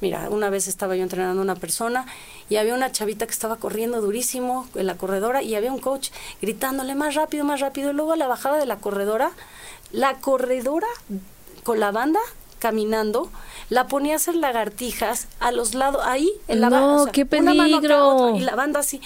Mira, 0.01 0.29
una 0.31 0.49
vez 0.51 0.67
estaba 0.69 0.97
yo 0.97 1.03
entrenando 1.03 1.41
a 1.41 1.45
una 1.45 1.57
persona 1.57 2.07
y 2.49 2.57
había 2.57 2.75
una 2.75 2.91
chavita 2.91 3.27
que 3.27 3.33
estaba 3.33 3.57
corriendo 3.57 4.01
durísimo 4.01 4.67
en 4.75 4.87
la 4.87 4.97
corredora 4.97 5.43
y 5.43 5.55
había 5.55 5.73
un 5.73 5.79
coach 5.79 6.11
gritándole 6.41 6.95
más 6.95 7.15
rápido, 7.15 7.45
más 7.45 7.61
rápido. 7.61 7.91
Y 7.91 7.93
luego 7.95 8.13
a 8.13 8.17
la 8.17 8.27
bajada 8.27 8.57
de 8.59 8.67
la 8.67 8.77
corredora, 8.77 9.31
la 9.93 10.15
corredora 10.19 10.87
con 11.65 11.81
la 11.81 11.91
banda 11.93 12.21
caminando, 12.59 13.31
la 13.71 13.87
ponía 13.89 14.15
a 14.15 14.17
hacer 14.17 14.35
lagartijas 14.37 15.29
a 15.39 15.51
los 15.53 15.75
lados, 15.75 16.03
ahí 16.05 16.31
en 16.49 16.61
la 16.61 16.69
No, 16.71 16.77
ba- 16.81 16.95
o 17.03 17.05
sea, 17.05 17.13
qué 17.13 17.27
una 17.39 17.55
mano 17.55 17.63
peligro. 17.81 18.07
otra, 18.17 18.37
y 18.39 18.41
la 18.41 18.55
banda 18.55 18.81
así. 18.81 19.01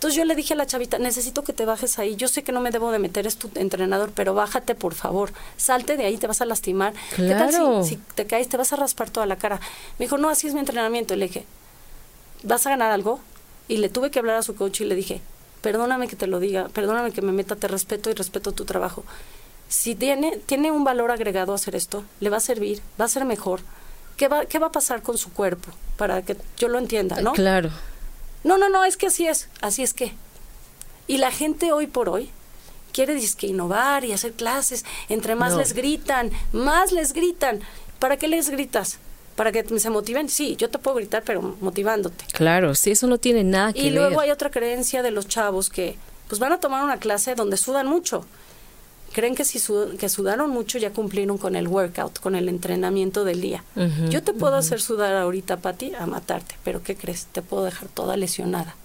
Entonces 0.00 0.16
yo 0.16 0.24
le 0.24 0.34
dije 0.34 0.54
a 0.54 0.56
la 0.56 0.64
chavita, 0.64 0.98
necesito 0.98 1.44
que 1.44 1.52
te 1.52 1.66
bajes 1.66 1.98
ahí. 1.98 2.16
Yo 2.16 2.26
sé 2.26 2.42
que 2.42 2.52
no 2.52 2.62
me 2.62 2.70
debo 2.70 2.90
de 2.90 2.98
meter, 2.98 3.26
es 3.26 3.36
tu 3.36 3.50
entrenador, 3.54 4.12
pero 4.14 4.32
bájate 4.32 4.74
por 4.74 4.94
favor. 4.94 5.30
Salte 5.58 5.98
de 5.98 6.06
ahí, 6.06 6.16
te 6.16 6.26
vas 6.26 6.40
a 6.40 6.46
lastimar. 6.46 6.94
¿Qué 7.14 7.28
tal 7.28 7.50
Claro. 7.50 7.84
si, 7.84 7.90
si 7.90 7.96
te 8.14 8.26
caes, 8.26 8.48
te 8.48 8.56
vas 8.56 8.72
a 8.72 8.76
raspar 8.76 9.10
toda 9.10 9.26
la 9.26 9.36
cara? 9.36 9.60
Me 9.98 10.06
dijo, 10.06 10.16
no, 10.16 10.30
así 10.30 10.46
es 10.46 10.54
mi 10.54 10.60
entrenamiento. 10.60 11.12
Y 11.12 11.18
le 11.18 11.26
dije, 11.26 11.44
¿vas 12.42 12.66
a 12.66 12.70
ganar 12.70 12.92
algo? 12.92 13.20
Y 13.68 13.76
le 13.76 13.90
tuve 13.90 14.10
que 14.10 14.18
hablar 14.18 14.36
a 14.36 14.42
su 14.42 14.54
coach 14.56 14.80
y 14.80 14.86
le 14.86 14.94
dije, 14.94 15.20
perdóname 15.60 16.08
que 16.08 16.16
te 16.16 16.26
lo 16.26 16.40
diga, 16.40 16.70
perdóname 16.70 17.12
que 17.12 17.20
me 17.20 17.32
meta, 17.32 17.56
te 17.56 17.68
respeto 17.68 18.08
y 18.08 18.14
respeto 18.14 18.52
tu 18.52 18.64
trabajo. 18.64 19.04
Si 19.68 19.94
tiene, 19.94 20.38
tiene 20.46 20.72
un 20.72 20.82
valor 20.82 21.10
agregado 21.10 21.52
hacer 21.52 21.76
esto, 21.76 22.04
le 22.20 22.30
va 22.30 22.38
a 22.38 22.40
servir, 22.40 22.80
va 22.98 23.04
a 23.04 23.08
ser 23.08 23.26
mejor. 23.26 23.60
¿Qué 24.16 24.28
va, 24.28 24.46
¿Qué 24.46 24.58
va 24.58 24.68
a 24.68 24.72
pasar 24.72 25.02
con 25.02 25.18
su 25.18 25.30
cuerpo? 25.30 25.70
Para 25.98 26.22
que 26.22 26.38
yo 26.56 26.68
lo 26.68 26.78
entienda, 26.78 27.20
¿no? 27.20 27.32
Claro. 27.32 27.70
No, 28.44 28.58
no, 28.58 28.68
no, 28.68 28.84
es 28.84 28.96
que 28.96 29.06
así 29.06 29.26
es, 29.26 29.48
así 29.60 29.82
es 29.82 29.92
que. 29.94 30.12
Y 31.06 31.18
la 31.18 31.30
gente 31.30 31.72
hoy 31.72 31.86
por 31.86 32.08
hoy 32.08 32.30
quiere 32.92 33.14
disque 33.14 33.46
innovar 33.46 34.04
y 34.04 34.12
hacer 34.12 34.32
clases, 34.32 34.84
entre 35.08 35.34
más 35.34 35.52
No. 35.52 35.58
les 35.58 35.72
gritan, 35.74 36.30
más 36.52 36.92
les 36.92 37.12
gritan. 37.12 37.60
¿Para 37.98 38.16
qué 38.16 38.28
les 38.28 38.48
gritas? 38.50 38.98
¿Para 39.36 39.52
que 39.52 39.64
se 39.78 39.90
motiven? 39.90 40.28
Sí, 40.28 40.56
yo 40.56 40.70
te 40.70 40.78
puedo 40.78 40.96
gritar, 40.96 41.22
pero 41.24 41.40
motivándote. 41.60 42.24
Claro, 42.32 42.74
sí, 42.74 42.90
eso 42.92 43.06
no 43.06 43.18
tiene 43.18 43.44
nada 43.44 43.72
que 43.72 43.80
Y 43.80 43.90
luego 43.90 44.10
ver. 44.16 44.20
hay 44.26 44.30
otra 44.30 44.50
creencia 44.50 45.02
de 45.02 45.10
los 45.10 45.28
chavos 45.28 45.68
que 45.70 45.96
pues 46.28 46.38
van 46.38 46.52
a 46.52 46.60
tomar 46.60 46.84
una 46.84 46.98
clase 46.98 47.34
donde 47.34 47.56
sudan 47.56 47.86
mucho. 47.86 48.24
Creen 49.20 49.34
que 49.34 49.44
si 49.44 49.58
su- 49.58 49.96
que 49.98 50.08
sudaron 50.08 50.48
mucho 50.50 50.78
ya 50.78 50.90
cumplieron 50.92 51.36
con 51.36 51.54
el 51.56 51.68
workout, 51.68 52.18
con 52.20 52.34
el 52.34 52.48
entrenamiento 52.48 53.24
del 53.24 53.42
día. 53.42 53.62
Yo 54.08 54.22
te 54.22 54.32
puedo 54.32 54.56
hacer 54.56 54.80
sudar 54.80 55.14
ahorita, 55.14 55.58
Pati, 55.58 55.92
a 55.94 56.06
matarte, 56.06 56.54
pero 56.64 56.82
¿qué 56.82 56.96
crees? 56.96 57.26
Te 57.30 57.42
puedo 57.42 57.64
dejar 57.64 57.88
toda 57.88 58.16
lesionada. 58.16 58.76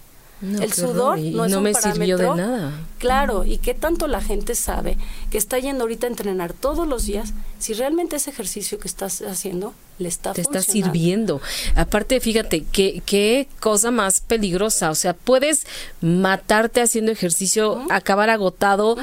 No, 0.42 0.60
el 0.60 0.70
sudor 0.74 1.18
y 1.18 1.30
no 1.30 1.46
es 1.46 1.54
un 1.54 1.62
me 1.62 1.72
sirvió 1.72 2.18
de 2.18 2.26
parámetro. 2.26 2.34
nada. 2.58 2.72
Claro, 2.98 3.44
y 3.46 3.56
qué 3.56 3.72
tanto 3.72 4.06
la 4.06 4.20
gente 4.20 4.54
sabe 4.54 4.98
que 5.30 5.38
está 5.38 5.58
yendo 5.58 5.84
ahorita 5.84 6.06
a 6.06 6.10
entrenar 6.10 6.52
todos 6.52 6.86
los 6.86 7.06
días, 7.06 7.32
si 7.58 7.72
realmente 7.72 8.16
ese 8.16 8.28
ejercicio 8.28 8.78
que 8.78 8.86
estás 8.86 9.22
haciendo 9.22 9.72
le 9.98 10.08
está 10.08 10.34
te 10.34 10.42
está 10.42 10.60
sirviendo. 10.60 11.40
Aparte, 11.74 12.20
fíjate, 12.20 12.64
qué, 12.70 13.02
qué 13.06 13.48
cosa 13.60 13.90
más 13.90 14.20
peligrosa. 14.20 14.90
O 14.90 14.94
sea, 14.94 15.14
puedes 15.14 15.66
matarte 16.02 16.82
haciendo 16.82 17.10
ejercicio, 17.12 17.86
acabar 17.88 18.28
agotado. 18.28 18.96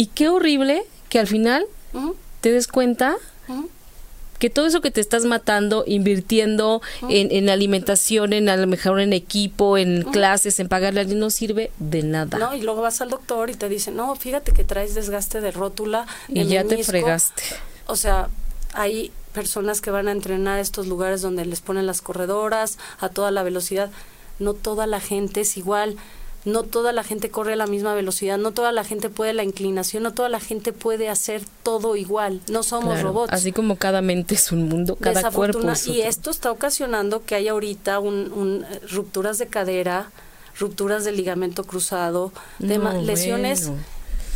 Y 0.00 0.06
qué 0.06 0.30
horrible 0.30 0.82
que 1.10 1.18
al 1.18 1.26
final 1.26 1.66
te 2.40 2.50
des 2.50 2.68
cuenta 2.68 3.18
que 4.38 4.48
todo 4.48 4.64
eso 4.64 4.80
que 4.80 4.90
te 4.90 5.02
estás 5.02 5.26
matando, 5.26 5.84
invirtiendo 5.86 6.80
en, 7.10 7.30
en 7.30 7.50
alimentación, 7.50 8.32
en 8.32 8.48
a 8.48 8.56
lo 8.56 8.66
mejor 8.66 8.98
en 8.98 9.12
equipo, 9.12 9.76
en 9.76 10.04
clases, 10.04 10.58
en 10.58 10.70
pagarle 10.70 11.00
a 11.00 11.02
alguien, 11.02 11.18
no 11.18 11.28
sirve 11.28 11.70
de 11.78 12.02
nada. 12.02 12.38
No, 12.38 12.54
y 12.54 12.62
luego 12.62 12.80
vas 12.80 13.02
al 13.02 13.10
doctor 13.10 13.50
y 13.50 13.54
te 13.56 13.68
dice, 13.68 13.90
no, 13.90 14.16
fíjate 14.16 14.52
que 14.52 14.64
traes 14.64 14.94
desgaste 14.94 15.42
de 15.42 15.50
rótula. 15.50 16.06
de 16.28 16.40
y 16.40 16.46
ya 16.46 16.62
te 16.62 16.70
menisco". 16.70 16.92
fregaste. 16.92 17.42
O 17.86 17.94
sea, 17.94 18.30
hay 18.72 19.12
personas 19.34 19.82
que 19.82 19.90
van 19.90 20.08
a 20.08 20.12
entrenar 20.12 20.56
a 20.56 20.60
estos 20.62 20.86
lugares 20.86 21.20
donde 21.20 21.44
les 21.44 21.60
ponen 21.60 21.84
las 21.84 22.00
corredoras 22.00 22.78
a 23.00 23.10
toda 23.10 23.30
la 23.30 23.42
velocidad. 23.42 23.90
No 24.38 24.54
toda 24.54 24.86
la 24.86 25.00
gente 25.00 25.42
es 25.42 25.58
igual. 25.58 25.96
No 26.46 26.62
toda 26.62 26.92
la 26.92 27.04
gente 27.04 27.30
corre 27.30 27.52
a 27.52 27.56
la 27.56 27.66
misma 27.66 27.94
velocidad, 27.94 28.38
no 28.38 28.52
toda 28.52 28.72
la 28.72 28.82
gente 28.82 29.10
puede 29.10 29.34
la 29.34 29.44
inclinación, 29.44 30.02
no 30.02 30.14
toda 30.14 30.30
la 30.30 30.40
gente 30.40 30.72
puede 30.72 31.10
hacer 31.10 31.42
todo 31.62 31.96
igual. 31.96 32.40
No 32.48 32.62
somos 32.62 32.94
Claro, 32.94 33.08
robots. 33.08 33.32
Así 33.32 33.52
como 33.52 33.76
cada 33.76 34.00
mente 34.00 34.36
es 34.36 34.50
un 34.50 34.66
mundo, 34.68 34.96
cada 34.96 35.30
cuerpo 35.30 35.70
es 35.70 35.86
y 35.86 35.98
otro. 35.98 36.08
esto 36.08 36.30
está 36.30 36.50
ocasionando 36.50 37.24
que 37.26 37.34
haya 37.34 37.50
ahorita 37.52 37.98
un, 37.98 38.32
un, 38.32 38.64
eh, 38.64 38.80
rupturas 38.90 39.36
de 39.36 39.48
cadera, 39.48 40.10
rupturas 40.58 41.04
del 41.04 41.16
ligamento 41.16 41.64
cruzado, 41.64 42.32
No, 42.58 42.92
lesiones 43.02 43.66
bueno. 43.68 43.82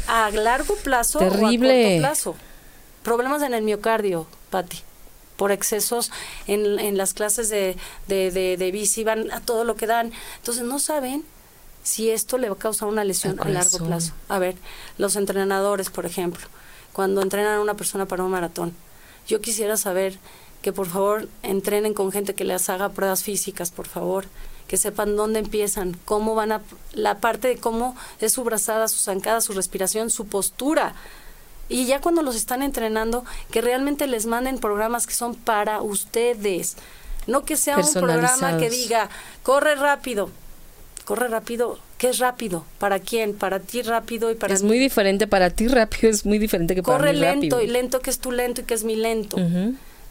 a 0.08 0.30
largo 0.30 0.74
plazo 0.76 1.20
o 1.20 1.22
Terrible. 1.30 1.86
a 1.86 1.88
corto 1.88 2.00
plazo. 2.00 2.34
Problemas 3.02 3.42
en 3.42 3.54
el 3.54 3.62
miocardio, 3.62 4.26
Patti, 4.50 4.78
por 5.36 5.52
excesos 5.52 6.10
en, 6.46 6.78
en 6.78 6.98
las 6.98 7.14
clases 7.14 7.48
de, 7.48 7.76
de, 8.08 8.30
de, 8.30 8.56
de 8.58 8.70
bici, 8.70 9.04
van 9.04 9.30
a 9.32 9.40
todo 9.40 9.64
lo 9.64 9.74
que 9.74 9.86
dan. 9.86 10.12
Entonces 10.36 10.64
no 10.64 10.78
saben 10.78 11.24
si 11.84 12.10
esto 12.10 12.38
le 12.38 12.48
va 12.48 12.56
a 12.56 12.58
causar 12.58 12.88
una 12.88 13.04
lesión 13.04 13.38
Al 13.38 13.48
a 13.48 13.50
largo 13.50 13.78
plazo. 13.78 14.12
A 14.28 14.40
ver, 14.40 14.56
los 14.98 15.14
entrenadores, 15.14 15.90
por 15.90 16.06
ejemplo, 16.06 16.44
cuando 16.92 17.22
entrenan 17.22 17.58
a 17.58 17.60
una 17.60 17.74
persona 17.74 18.06
para 18.06 18.24
un 18.24 18.32
maratón, 18.32 18.74
yo 19.28 19.40
quisiera 19.40 19.76
saber 19.76 20.18
que 20.62 20.72
por 20.72 20.86
favor 20.86 21.28
entrenen 21.42 21.92
con 21.92 22.10
gente 22.10 22.34
que 22.34 22.44
les 22.44 22.70
haga 22.70 22.88
pruebas 22.88 23.22
físicas, 23.22 23.70
por 23.70 23.86
favor, 23.86 24.24
que 24.66 24.78
sepan 24.78 25.14
dónde 25.14 25.40
empiezan, 25.40 25.94
cómo 26.06 26.34
van 26.34 26.52
a, 26.52 26.62
la 26.94 27.18
parte 27.18 27.48
de 27.48 27.58
cómo 27.58 27.94
es 28.18 28.32
su 28.32 28.44
brazada, 28.44 28.88
su 28.88 28.96
zancada, 28.96 29.42
su 29.42 29.52
respiración, 29.52 30.08
su 30.08 30.26
postura. 30.26 30.94
Y 31.68 31.84
ya 31.84 32.00
cuando 32.00 32.22
los 32.22 32.34
están 32.34 32.62
entrenando, 32.62 33.26
que 33.50 33.60
realmente 33.60 34.06
les 34.06 34.24
manden 34.24 34.58
programas 34.58 35.06
que 35.06 35.12
son 35.12 35.34
para 35.34 35.82
ustedes. 35.82 36.76
No 37.26 37.44
que 37.44 37.56
sea 37.56 37.76
un 37.76 37.92
programa 37.92 38.56
que 38.56 38.70
diga, 38.70 39.10
corre 39.42 39.74
rápido. 39.74 40.30
Corre 41.04 41.28
rápido. 41.28 41.78
¿Qué 41.98 42.08
es 42.08 42.18
rápido? 42.18 42.64
¿Para 42.78 42.98
quién? 42.98 43.34
Para 43.34 43.60
ti 43.60 43.82
rápido 43.82 44.30
y 44.30 44.34
para 44.34 44.54
Es 44.54 44.62
muy 44.62 44.78
diferente. 44.78 45.26
Para 45.26 45.50
ti 45.50 45.68
rápido 45.68 46.10
es 46.10 46.24
muy 46.24 46.38
diferente 46.38 46.74
que 46.74 46.82
para 46.82 46.98
corre 46.98 47.12
mí 47.12 47.20
lento 47.20 47.60
y 47.60 47.66
lento 47.66 48.00
que 48.00 48.10
es 48.10 48.18
tu 48.18 48.32
lento 48.32 48.62
y 48.62 48.64
que 48.64 48.74
es 48.74 48.84
mi 48.84 48.96
lento. 48.96 49.36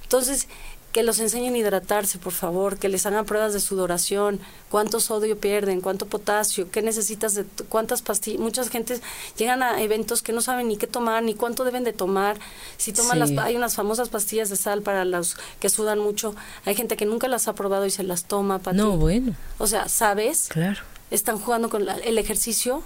Entonces, 0.04 0.48
que 0.94 1.04
los 1.04 1.20
enseñen 1.20 1.56
a 1.56 1.58
hidratarse, 1.58 2.20
por 2.20 2.34
favor, 2.34 2.78
que 2.78 2.88
les 2.88 3.06
hagan 3.06 3.26
pruebas 3.26 3.52
de 3.52 3.60
sudoración, 3.60 4.40
cuánto 4.70 5.00
sodio 5.00 5.38
pierden, 5.38 5.82
cuánto 5.82 6.06
potasio, 6.06 6.70
qué 6.70 6.84
necesitas 6.84 7.34
de 7.34 7.46
cuántas 7.68 8.04
pastillas. 8.04 8.40
Muchas 8.40 8.70
gentes 8.70 9.02
llegan 9.36 9.64
a 9.64 9.82
eventos 9.82 10.22
que 10.22 10.32
no 10.34 10.42
saben 10.42 10.68
ni 10.68 10.78
qué 10.78 10.86
tomar, 10.86 11.24
ni 11.24 11.34
cuánto 11.34 11.66
deben 11.66 11.84
de 11.84 11.94
tomar. 11.94 12.38
Si 12.78 12.94
toman 12.94 13.18
las 13.18 13.32
hay 13.32 13.56
unas 13.56 13.74
famosas 13.74 14.10
pastillas 14.10 14.50
de 14.50 14.56
sal 14.56 14.84
para 14.84 15.04
los 15.04 15.36
que 15.60 15.70
sudan 15.70 15.98
mucho. 15.98 16.36
Hay 16.64 16.76
gente 16.76 16.96
que 16.96 17.06
nunca 17.06 17.28
las 17.28 17.48
ha 17.48 17.56
probado 17.56 17.88
y 17.88 17.90
se 17.90 18.04
las 18.04 18.26
toma 18.26 18.60
para 18.60 18.78
No, 18.78 18.96
bueno. 18.96 19.36
O 19.58 19.66
sea, 19.66 19.90
¿sabes? 19.90 20.48
Claro. 20.50 20.82
Están 21.10 21.40
jugando 21.40 21.70
con 21.70 21.90
el 21.90 22.18
ejercicio 22.20 22.84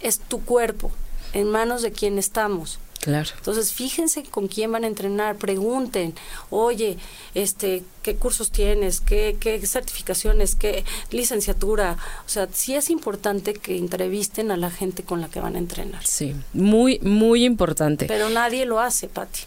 es 0.00 0.18
tu 0.18 0.44
cuerpo 0.44 0.90
en 1.32 1.50
manos 1.50 1.82
de 1.82 1.92
quien 1.92 2.18
estamos. 2.18 2.78
Claro. 3.04 3.28
Entonces, 3.36 3.74
fíjense 3.74 4.22
con 4.22 4.48
quién 4.48 4.72
van 4.72 4.84
a 4.84 4.86
entrenar, 4.86 5.36
pregunten, 5.36 6.14
oye, 6.48 6.96
este, 7.34 7.82
¿qué 8.02 8.16
cursos 8.16 8.50
tienes? 8.50 9.02
¿Qué, 9.02 9.36
qué 9.38 9.60
certificaciones? 9.66 10.54
¿Qué 10.54 10.86
licenciatura? 11.10 11.98
O 12.24 12.30
sea, 12.30 12.48
sí 12.50 12.74
es 12.74 12.88
importante 12.88 13.52
que 13.52 13.76
entrevisten 13.76 14.50
a 14.50 14.56
la 14.56 14.70
gente 14.70 15.02
con 15.02 15.20
la 15.20 15.28
que 15.28 15.38
van 15.38 15.56
a 15.56 15.58
entrenar. 15.58 16.02
Sí, 16.06 16.34
muy, 16.54 16.98
muy 17.00 17.44
importante. 17.44 18.06
Pero 18.06 18.30
nadie 18.30 18.64
lo 18.64 18.80
hace, 18.80 19.06
Patti. 19.08 19.42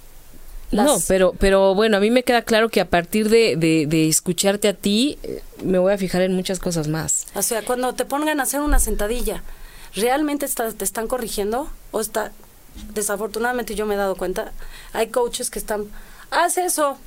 No, 0.70 0.99
pero, 1.08 1.34
pero 1.39 1.74
bueno, 1.74 1.97
a 1.97 1.99
mí 1.99 2.12
me 2.12 2.22
queda 2.22 2.43
claro 2.43 2.70
que 2.70 2.80
a 2.80 2.88
partir 2.88 3.30
de, 3.30 3.55
de, 3.58 4.08
escucharte 4.08 4.68
a 4.68 4.74
ti, 4.74 5.18
eh, 5.24 5.41
me 5.64 5.80
voy 5.80 5.93
a 5.93 5.97
fijar 5.97 6.22
en 6.22 6.36
muchas 6.36 6.60
cosas 6.60 6.88
más. 6.88 7.26
O 7.34 7.41
sea, 7.41 7.64
cuando 7.64 7.95
te 7.95 8.05
pongan 8.05 8.39
a 8.39 8.43
hacer 8.43 8.62
una 8.62 8.78
sentadilla, 8.78 9.41
¿realmente 9.95 10.45
te 10.47 10.84
están 10.86 11.08
corrigiendo? 11.08 11.68
¿O 11.89 12.01
está, 12.01 12.34
desafortunadamente 12.93 13.75
yo 13.75 13.86
me 13.86 13.95
he 13.95 13.97
dado 13.97 14.15
cuenta, 14.15 14.51
hay 14.93 15.07
coaches 15.07 15.49
que 15.49 15.59
están, 15.59 15.86
haz 16.32 16.57
eso, 16.57 16.97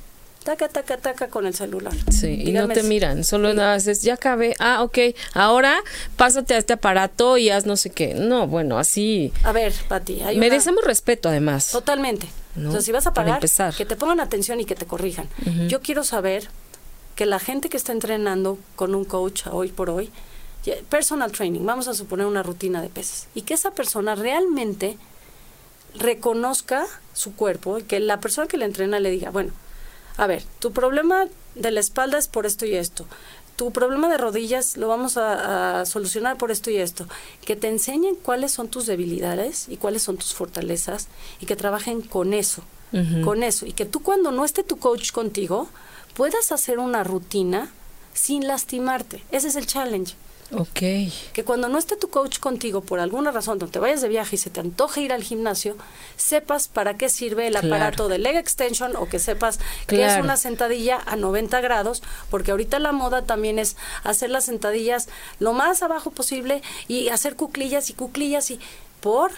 taca, 0.43 0.69
taca, 0.69 0.97
taca 0.97 1.27
con 1.27 1.45
el 1.45 1.53
celular. 1.53 1.93
Sí, 2.09 2.41
y 2.45 2.51
no 2.51 2.67
te 2.67 2.83
miran, 2.83 3.23
solo 3.23 3.53
nada 3.53 3.75
haces, 3.75 4.01
ya 4.01 4.15
acabé, 4.15 4.55
ah, 4.59 4.83
ok, 4.83 4.97
ahora 5.33 5.75
pásate 6.15 6.53
a 6.53 6.57
este 6.57 6.73
aparato 6.73 7.37
y 7.37 7.49
haz 7.49 7.65
no 7.65 7.77
sé 7.77 7.89
qué. 7.89 8.13
No, 8.13 8.47
bueno, 8.47 8.77
así. 8.77 9.31
A 9.43 9.51
ver, 9.51 9.73
Pati, 9.87 10.21
merecemos 10.37 10.83
respeto 10.83 11.29
además. 11.29 11.69
Totalmente. 11.71 12.27
Entonces, 12.55 12.83
si 12.83 12.91
vas 12.91 13.07
a 13.07 13.13
pagar, 13.13 13.39
que 13.77 13.85
te 13.85 13.95
pongan 13.95 14.19
atención 14.19 14.59
y 14.59 14.65
que 14.65 14.75
te 14.75 14.85
corrijan. 14.85 15.29
Yo 15.67 15.81
quiero 15.81 16.03
saber 16.03 16.49
que 17.15 17.25
la 17.25 17.39
gente 17.39 17.69
que 17.69 17.77
está 17.77 17.91
entrenando 17.91 18.57
con 18.75 18.95
un 18.95 19.05
coach 19.05 19.43
hoy 19.49 19.69
por 19.69 19.89
hoy, 19.89 20.11
personal 20.89 21.31
training, 21.31 21.65
vamos 21.65 21.87
a 21.87 21.93
suponer 21.93 22.25
una 22.25 22.43
rutina 22.43 22.81
de 22.81 22.89
peces, 22.89 23.27
y 23.35 23.43
que 23.43 23.53
esa 23.53 23.71
persona 23.71 24.15
realmente 24.15 24.97
reconozca 25.95 26.85
su 27.13 27.35
cuerpo 27.35 27.79
y 27.79 27.83
que 27.83 27.99
la 27.99 28.19
persona 28.19 28.47
que 28.47 28.57
le 28.57 28.65
entrena 28.65 28.99
le 28.99 29.11
diga, 29.11 29.31
bueno, 29.31 29.51
a 30.17 30.27
ver, 30.27 30.43
tu 30.59 30.71
problema 30.71 31.27
de 31.55 31.71
la 31.71 31.79
espalda 31.79 32.17
es 32.17 32.27
por 32.27 32.45
esto 32.45 32.65
y 32.65 32.75
esto. 32.75 33.05
Tu 33.55 33.71
problema 33.71 34.09
de 34.09 34.17
rodillas 34.17 34.77
lo 34.77 34.87
vamos 34.87 35.17
a, 35.17 35.85
solucionar 35.85 36.37
por 36.37 36.51
esto 36.51 36.71
y 36.71 36.77
esto. 36.77 37.07
Que 37.45 37.55
te 37.55 37.67
enseñen 37.67 38.15
cuáles 38.15 38.51
son 38.51 38.69
tus 38.69 38.85
debilidades 38.85 39.67
y 39.69 39.77
cuáles 39.77 40.01
son 40.01 40.17
tus 40.17 40.33
fortalezas 40.33 41.07
y 41.39 41.45
que 41.45 41.55
trabajen 41.55 42.01
con 42.01 42.33
eso, 42.33 42.63
con 43.23 43.43
eso. 43.43 43.65
Y 43.65 43.73
que 43.73 43.85
tú 43.85 44.01
cuando 44.01 44.31
no 44.31 44.45
esté 44.45 44.63
tu 44.63 44.77
coach 44.77 45.11
contigo, 45.11 45.69
puedas 46.15 46.51
hacer 46.51 46.79
una 46.79 47.03
rutina 47.03 47.71
sin 48.13 48.47
lastimarte. 48.47 49.23
Ese 49.31 49.49
es 49.49 49.55
el 49.55 49.67
challenge. 49.67 50.15
Ok. 50.53 50.79
Que 51.33 51.43
cuando 51.45 51.69
no 51.69 51.77
esté 51.77 51.95
tu 51.95 52.09
coach 52.09 52.39
contigo 52.39 52.81
por 52.81 52.99
alguna 52.99 53.31
razón, 53.31 53.57
no 53.59 53.67
te 53.67 53.79
vayas 53.79 54.01
de 54.01 54.09
viaje 54.09 54.35
y 54.35 54.39
se 54.39 54.49
te 54.49 54.59
antoje 54.59 55.01
ir 55.01 55.13
al 55.13 55.23
gimnasio, 55.23 55.75
sepas 56.17 56.67
para 56.67 56.97
qué 56.97 57.09
sirve 57.09 57.47
el 57.47 57.55
aparato 57.55 58.07
de 58.07 58.17
leg 58.17 58.35
extension 58.35 58.95
o 58.95 59.07
que 59.07 59.19
sepas 59.19 59.59
que 59.87 60.05
es 60.05 60.19
una 60.19 60.37
sentadilla 60.37 60.99
a 61.05 61.15
90 61.15 61.61
grados, 61.61 62.03
porque 62.29 62.51
ahorita 62.51 62.79
la 62.79 62.91
moda 62.91 63.21
también 63.23 63.59
es 63.59 63.77
hacer 64.03 64.29
las 64.29 64.45
sentadillas 64.45 65.07
lo 65.39 65.53
más 65.53 65.81
abajo 65.83 66.11
posible 66.11 66.61
y 66.87 67.09
hacer 67.09 67.35
cuclillas 67.35 67.89
y 67.89 67.93
cuclillas 67.93 68.51
y 68.51 68.59
por 68.99 69.31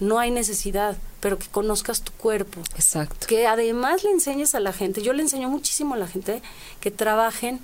no 0.00 0.18
hay 0.18 0.30
necesidad, 0.30 0.96
pero 1.20 1.38
que 1.38 1.46
conozcas 1.48 2.02
tu 2.02 2.12
cuerpo. 2.12 2.60
Exacto. 2.74 3.26
Que 3.26 3.46
además 3.46 4.02
le 4.02 4.10
enseñes 4.10 4.54
a 4.54 4.60
la 4.60 4.72
gente, 4.72 5.02
yo 5.02 5.12
le 5.12 5.22
enseño 5.22 5.48
muchísimo 5.48 5.94
a 5.94 5.98
la 5.98 6.08
gente 6.08 6.42
que 6.80 6.90
trabajen 6.90 7.60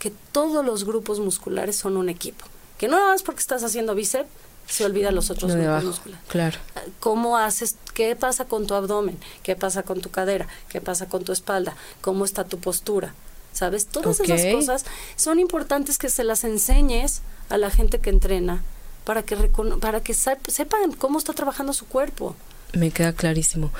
que 0.00 0.10
todos 0.32 0.64
los 0.64 0.84
grupos 0.84 1.20
musculares 1.20 1.76
son 1.76 1.96
un 1.96 2.08
equipo. 2.08 2.44
Que 2.78 2.88
no 2.88 2.96
nada 2.96 3.12
más 3.12 3.22
porque 3.22 3.40
estás 3.40 3.62
haciendo 3.62 3.94
bíceps, 3.94 4.28
se 4.66 4.84
olvidan 4.84 5.14
los 5.14 5.30
otros 5.30 5.54
grupos 5.54 5.84
musculares. 5.84 6.24
Claro. 6.28 6.58
¿Cómo 6.98 7.36
haces? 7.36 7.76
¿Qué 7.92 8.16
pasa 8.16 8.46
con 8.46 8.66
tu 8.66 8.74
abdomen? 8.74 9.18
¿Qué 9.42 9.54
pasa 9.54 9.82
con 9.82 10.00
tu 10.00 10.10
cadera? 10.10 10.48
¿Qué 10.68 10.80
pasa 10.80 11.06
con 11.06 11.22
tu 11.22 11.32
espalda? 11.32 11.76
¿Cómo 12.00 12.24
está 12.24 12.44
tu 12.44 12.58
postura? 12.58 13.14
¿Sabes? 13.52 13.86
Todas 13.86 14.18
esas 14.20 14.54
cosas 14.54 14.84
son 15.16 15.38
importantes 15.38 15.98
que 15.98 16.08
se 16.08 16.24
las 16.24 16.44
enseñes 16.44 17.20
a 17.48 17.58
la 17.58 17.70
gente 17.70 17.98
que 17.98 18.10
entrena 18.10 18.62
para 19.04 19.22
que, 19.22 19.36
para 19.80 20.00
que 20.00 20.14
sepan 20.14 20.92
cómo 20.96 21.18
está 21.18 21.32
trabajando 21.32 21.72
su 21.72 21.86
cuerpo. 21.86 22.34
Me 22.72 22.90
queda 22.90 23.12
clarísimo. 23.12 23.72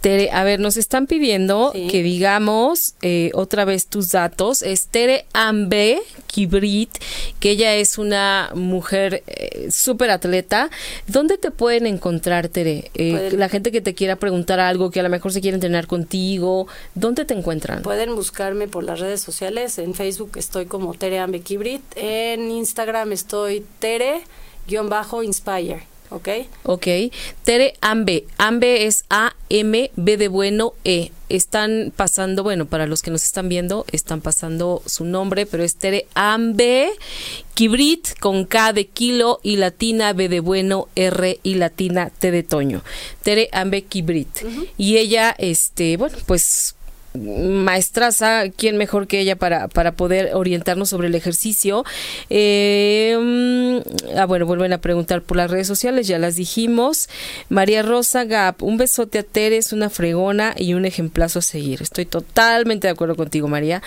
Tere, 0.00 0.30
a 0.32 0.42
ver, 0.42 0.58
nos 0.58 0.76
están 0.76 1.06
pidiendo 1.06 1.72
que 1.72 2.02
digamos 2.02 2.94
eh, 3.02 3.30
otra 3.34 3.64
vez 3.64 3.86
tus 3.86 4.10
datos. 4.10 4.62
Es 4.62 4.88
Tere 4.88 5.26
Ambe 5.32 6.02
Kibrit, 6.26 6.90
que 7.38 7.50
ella 7.50 7.76
es 7.76 7.98
una 7.98 8.50
mujer 8.52 9.22
eh, 9.28 9.68
súper 9.70 10.10
atleta. 10.10 10.70
¿Dónde 11.06 11.38
te 11.38 11.52
pueden 11.52 11.86
encontrar, 11.86 12.48
Tere? 12.48 12.90
Eh, 12.94 13.30
la 13.36 13.48
gente 13.48 13.70
que 13.70 13.80
te 13.80 13.94
quiera 13.94 14.16
preguntar 14.16 14.58
algo, 14.58 14.90
que 14.90 14.98
a 14.98 15.04
lo 15.04 15.08
mejor 15.08 15.32
se 15.32 15.40
quiere 15.40 15.54
entrenar 15.54 15.86
contigo, 15.86 16.66
¿dónde 16.96 17.24
te 17.24 17.34
encuentran? 17.34 17.82
Pueden 17.82 18.16
buscarme 18.16 18.66
por 18.66 18.82
las 18.82 18.98
redes 18.98 19.20
sociales. 19.20 19.78
En 19.78 19.94
Facebook 19.94 20.32
estoy 20.34 20.66
como 20.66 20.94
Tere 20.94 21.20
Ambe 21.20 21.42
Kibrit. 21.42 21.82
En 21.94 22.50
Instagram 22.50 23.12
estoy 23.12 23.64
Tere-Inspire. 23.78 25.91
¿Ok? 26.12 26.28
Ok. 26.64 26.86
Tere 27.44 27.74
Ambe. 27.80 28.24
Ambe 28.38 28.86
es 28.86 29.04
A-M, 29.10 29.90
B 29.96 30.16
de 30.16 30.28
bueno, 30.28 30.74
E. 30.84 31.10
Están 31.28 31.92
pasando, 31.96 32.42
bueno, 32.42 32.66
para 32.66 32.86
los 32.86 33.02
que 33.02 33.10
nos 33.10 33.24
están 33.24 33.48
viendo, 33.48 33.86
están 33.90 34.20
pasando 34.20 34.82
su 34.84 35.04
nombre, 35.04 35.46
pero 35.46 35.62
es 35.62 35.76
Tere 35.76 36.06
Ambe 36.14 36.90
Kibrit 37.54 38.18
con 38.18 38.44
K 38.44 38.72
de 38.72 38.86
kilo 38.86 39.40
y 39.42 39.56
latina 39.56 40.12
B 40.12 40.28
de 40.28 40.40
bueno, 40.40 40.88
R 40.94 41.40
y 41.42 41.54
latina 41.54 42.10
T 42.10 42.30
de 42.30 42.42
Toño. 42.42 42.82
Tere 43.22 43.48
Ambe 43.52 43.82
Kibrit. 43.82 44.28
Y 44.76 44.98
ella, 44.98 45.34
este, 45.38 45.96
bueno, 45.96 46.16
pues 46.26 46.74
maestraza, 47.14 48.44
¿quién 48.50 48.76
mejor 48.76 49.06
que 49.06 49.20
ella 49.20 49.36
para, 49.36 49.68
para 49.68 49.92
poder 49.92 50.34
orientarnos 50.34 50.88
sobre 50.88 51.08
el 51.08 51.14
ejercicio? 51.14 51.84
Eh, 52.30 53.16
mm, 53.20 54.16
ah, 54.18 54.26
bueno, 54.26 54.46
vuelven 54.46 54.72
a 54.72 54.78
preguntar 54.78 55.22
por 55.22 55.36
las 55.36 55.50
redes 55.50 55.66
sociales, 55.66 56.06
ya 56.06 56.18
las 56.18 56.36
dijimos. 56.36 57.08
María 57.48 57.82
Rosa 57.82 58.24
Gap, 58.24 58.62
un 58.62 58.76
besote 58.76 59.18
a 59.18 59.22
Tere, 59.22 59.56
es 59.56 59.72
una 59.72 59.90
fregona 59.90 60.54
y 60.56 60.74
un 60.74 60.84
ejemplazo 60.84 61.40
a 61.40 61.42
seguir. 61.42 61.82
Estoy 61.82 62.06
totalmente 62.06 62.86
de 62.86 62.92
acuerdo 62.92 63.16
contigo, 63.16 63.48
María. 63.48 63.82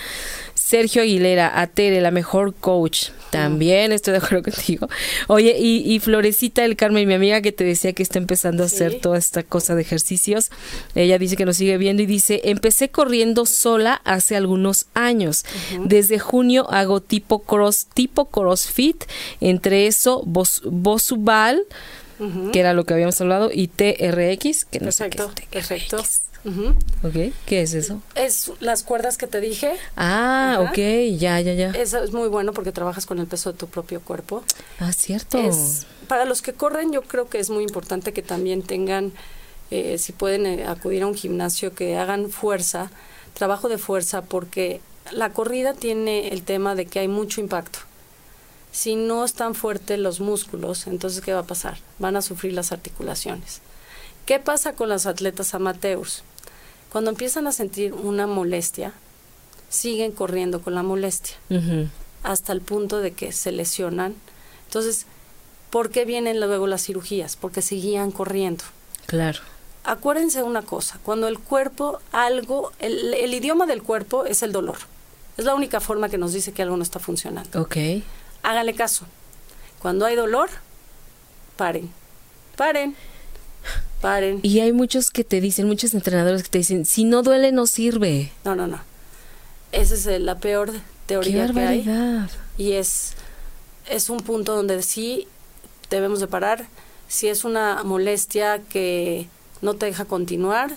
Sergio 0.65 1.03
Aguilera, 1.03 1.61
a 1.61 1.67
Tere, 1.67 2.01
la 2.01 2.09
mejor 2.09 2.55
coach. 2.55 3.09
También 3.29 3.91
estoy 3.91 4.13
de 4.13 4.17
acuerdo 4.17 4.51
contigo. 4.51 4.89
Oye, 5.27 5.55
y, 5.59 5.99
Florecita 5.99 6.63
del 6.63 6.75
Carmen, 6.75 7.07
mi 7.07 7.13
amiga 7.13 7.39
que 7.41 7.51
te 7.51 7.63
decía 7.63 7.93
que 7.93 8.01
está 8.01 8.17
empezando 8.17 8.63
a 8.63 8.65
hacer 8.65 8.99
toda 8.99 9.19
esta 9.19 9.43
cosa 9.43 9.75
de 9.75 9.83
ejercicios, 9.83 10.49
ella 10.95 11.19
dice 11.19 11.35
que 11.35 11.45
nos 11.45 11.57
sigue 11.57 11.77
viendo 11.77 12.01
y 12.01 12.07
dice, 12.07 12.41
empecé 12.45 12.89
corriendo 12.89 13.45
sola 13.45 14.01
hace 14.05 14.35
algunos 14.35 14.87
años. 14.95 15.45
Desde 15.83 16.17
junio 16.17 16.67
hago 16.71 16.99
tipo 16.99 17.43
cross, 17.43 17.85
tipo 17.93 18.25
crossfit, 18.25 19.05
entre 19.41 19.85
eso, 19.85 20.23
Bosubal, 20.25 21.61
que 22.51 22.59
era 22.59 22.73
lo 22.73 22.85
que 22.85 22.95
habíamos 22.95 23.21
hablado, 23.21 23.51
y 23.53 23.67
TRX, 23.67 24.65
que 24.65 24.79
no 24.79 24.91
sé 24.91 25.11
qué 25.11 25.19
es 25.59 25.67
Perfecto. 25.67 26.03
¿Qué 27.45 27.61
es 27.61 27.73
eso? 27.73 28.01
Es 28.15 28.51
las 28.59 28.83
cuerdas 28.83 29.17
que 29.17 29.27
te 29.27 29.41
dije. 29.41 29.73
Ah, 29.95 30.59
ok, 30.61 30.77
ya, 31.17 31.39
ya, 31.41 31.53
ya. 31.53 31.71
Eso 31.71 32.03
es 32.03 32.11
muy 32.11 32.29
bueno 32.29 32.53
porque 32.53 32.71
trabajas 32.71 33.05
con 33.05 33.19
el 33.19 33.27
peso 33.27 33.51
de 33.51 33.57
tu 33.57 33.67
propio 33.67 34.01
cuerpo. 34.01 34.43
Ah, 34.79 34.93
cierto. 34.93 35.39
para 36.07 36.25
los 36.25 36.41
que 36.41 36.53
corren, 36.53 36.91
yo 36.91 37.01
creo 37.01 37.29
que 37.29 37.39
es 37.39 37.49
muy 37.49 37.63
importante 37.63 38.13
que 38.13 38.21
también 38.21 38.61
tengan, 38.61 39.11
eh, 39.71 39.97
si 39.97 40.11
pueden 40.11 40.45
eh, 40.45 40.65
acudir 40.67 41.03
a 41.03 41.07
un 41.07 41.15
gimnasio, 41.15 41.73
que 41.73 41.97
hagan 41.97 42.29
fuerza, 42.29 42.91
trabajo 43.33 43.67
de 43.69 43.77
fuerza, 43.77 44.21
porque 44.21 44.81
la 45.11 45.31
corrida 45.31 45.73
tiene 45.73 46.29
el 46.29 46.43
tema 46.43 46.75
de 46.75 46.85
que 46.85 46.99
hay 46.99 47.07
mucho 47.07 47.41
impacto. 47.41 47.79
Si 48.71 48.95
no 48.95 49.23
están 49.23 49.55
fuertes 49.55 49.97
los 49.97 50.19
músculos, 50.19 50.85
entonces 50.87 51.21
¿qué 51.21 51.33
va 51.33 51.39
a 51.39 51.47
pasar? 51.47 51.77
Van 51.97 52.17
a 52.17 52.21
sufrir 52.21 52.53
las 52.53 52.73
articulaciones 52.73 53.61
¿Qué 54.25 54.39
pasa 54.39 54.73
con 54.73 54.89
las 54.89 55.05
atletas 55.05 55.53
amateurs? 55.53 56.23
Cuando 56.95 57.11
empiezan 57.11 57.45
a 57.45 57.51
sentir 57.51 57.91
una 57.91 58.25
molestia, 58.25 58.93
siguen 59.67 60.13
corriendo 60.13 60.61
con 60.61 60.75
la 60.75 60.81
molestia 60.81 61.35
hasta 62.23 62.53
el 62.53 62.61
punto 62.61 62.99
de 62.99 63.11
que 63.11 63.33
se 63.33 63.51
lesionan. 63.51 64.15
Entonces, 64.67 65.05
¿por 65.71 65.89
qué 65.89 66.05
vienen 66.05 66.39
luego 66.39 66.67
las 66.67 66.85
cirugías? 66.85 67.35
Porque 67.35 67.61
seguían 67.61 68.11
corriendo. 68.11 68.63
Claro. 69.07 69.39
Acuérdense 69.83 70.41
una 70.41 70.61
cosa, 70.61 70.97
cuando 71.03 71.27
el 71.27 71.37
cuerpo, 71.37 71.99
algo, 72.13 72.71
el, 72.79 73.13
el 73.13 73.33
idioma 73.33 73.65
del 73.65 73.83
cuerpo 73.83 74.23
es 74.23 74.41
el 74.41 74.53
dolor. 74.53 74.77
Es 75.35 75.43
la 75.43 75.53
única 75.53 75.81
forma 75.81 76.07
que 76.07 76.17
nos 76.17 76.31
dice 76.31 76.53
que 76.53 76.61
algo 76.61 76.77
no 76.77 76.83
está 76.83 76.99
funcionando. 76.99 77.61
Ok. 77.61 77.75
Hágale 78.41 78.73
caso. 78.73 79.05
Cuando 79.79 80.05
hay 80.05 80.15
dolor, 80.15 80.49
paren. 81.57 81.91
Paren. 82.55 82.95
Paren. 84.05 84.39
Y 84.43 84.59
hay 84.59 84.71
muchos 84.71 85.09
que 85.09 85.23
te 85.23 85.41
dicen, 85.41 85.65
muchos 85.67 85.95
entrenadores 85.95 86.43
que 86.43 86.49
te 86.49 86.57
dicen, 86.59 86.85
si 86.85 87.05
no 87.05 87.23
duele 87.23 87.51
no 87.51 87.65
sirve. 87.65 88.31
No, 88.43 88.53
no, 88.55 88.67
no. 88.67 88.79
Esa 89.71 89.95
es 89.95 90.21
la 90.21 90.37
peor 90.37 90.71
teoría 91.07 91.47
Qué 91.47 91.53
que 91.53 91.59
hay. 91.59 92.27
Y 92.55 92.73
es, 92.73 93.13
es 93.89 94.11
un 94.11 94.17
punto 94.19 94.55
donde 94.55 94.83
sí 94.83 95.27
debemos 95.89 96.19
de 96.19 96.27
parar. 96.27 96.67
Si 97.07 97.29
es 97.29 97.45
una 97.45 97.83
molestia 97.83 98.61
que 98.69 99.27
no 99.63 99.73
te 99.73 99.87
deja 99.87 100.05
continuar, 100.05 100.75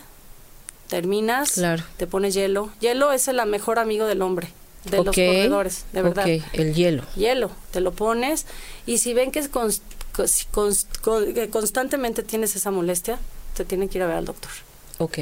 terminas, 0.89 1.53
Claro. 1.53 1.85
te 1.99 2.07
pones 2.07 2.33
hielo. 2.33 2.71
Hielo 2.81 3.13
es 3.13 3.29
el 3.29 3.45
mejor 3.47 3.79
amigo 3.79 4.07
del 4.07 4.23
hombre, 4.23 4.49
de 4.85 4.97
los 4.97 5.09
Ok, 5.09 5.17
corredores, 5.17 5.85
de 5.93 6.01
verdad. 6.03 6.25
Ok, 6.25 6.43
el 6.55 6.75
hielo. 6.75 7.05
Hielo, 7.15 7.51
te 7.73 7.83
lo 7.83 7.93
pones 7.93 8.47
y 8.87 8.99
si 8.99 9.13
ven 9.13 9.33
que, 9.33 9.39
es 9.39 9.51
que 11.35 11.49
constantemente 11.51 12.23
tienes 12.23 12.57
esa 12.57 12.71
molestia, 12.71 13.19
te 13.55 13.65
tienen 13.65 13.89
que 13.89 13.99
ir 13.99 14.05
a 14.05 14.07
ver 14.07 14.17
al 14.17 14.25
doctor. 14.25 14.51
Ok. 14.99 15.19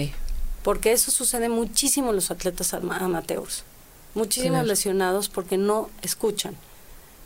Porque 0.62 0.92
eso 0.92 1.10
sucede 1.10 1.48
muchísimo 1.48 2.10
en 2.10 2.16
los 2.16 2.30
atletas 2.30 2.74
ama- 2.74 2.98
amateurs. 2.98 3.64
Muchísimos 4.14 4.56
Claro. 4.58 4.68
lesionados 4.68 5.28
porque 5.28 5.58
no 5.58 5.90
escuchan. 6.02 6.56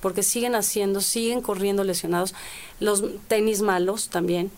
Porque 0.01 0.23
siguen 0.23 0.55
haciendo, 0.55 1.01
siguen 1.01 1.41
corriendo 1.41 1.85
lesionados. 1.85 2.35
Los 2.81 3.03
tenis 3.29 3.61
malos 3.62 4.09
también. 4.09 4.51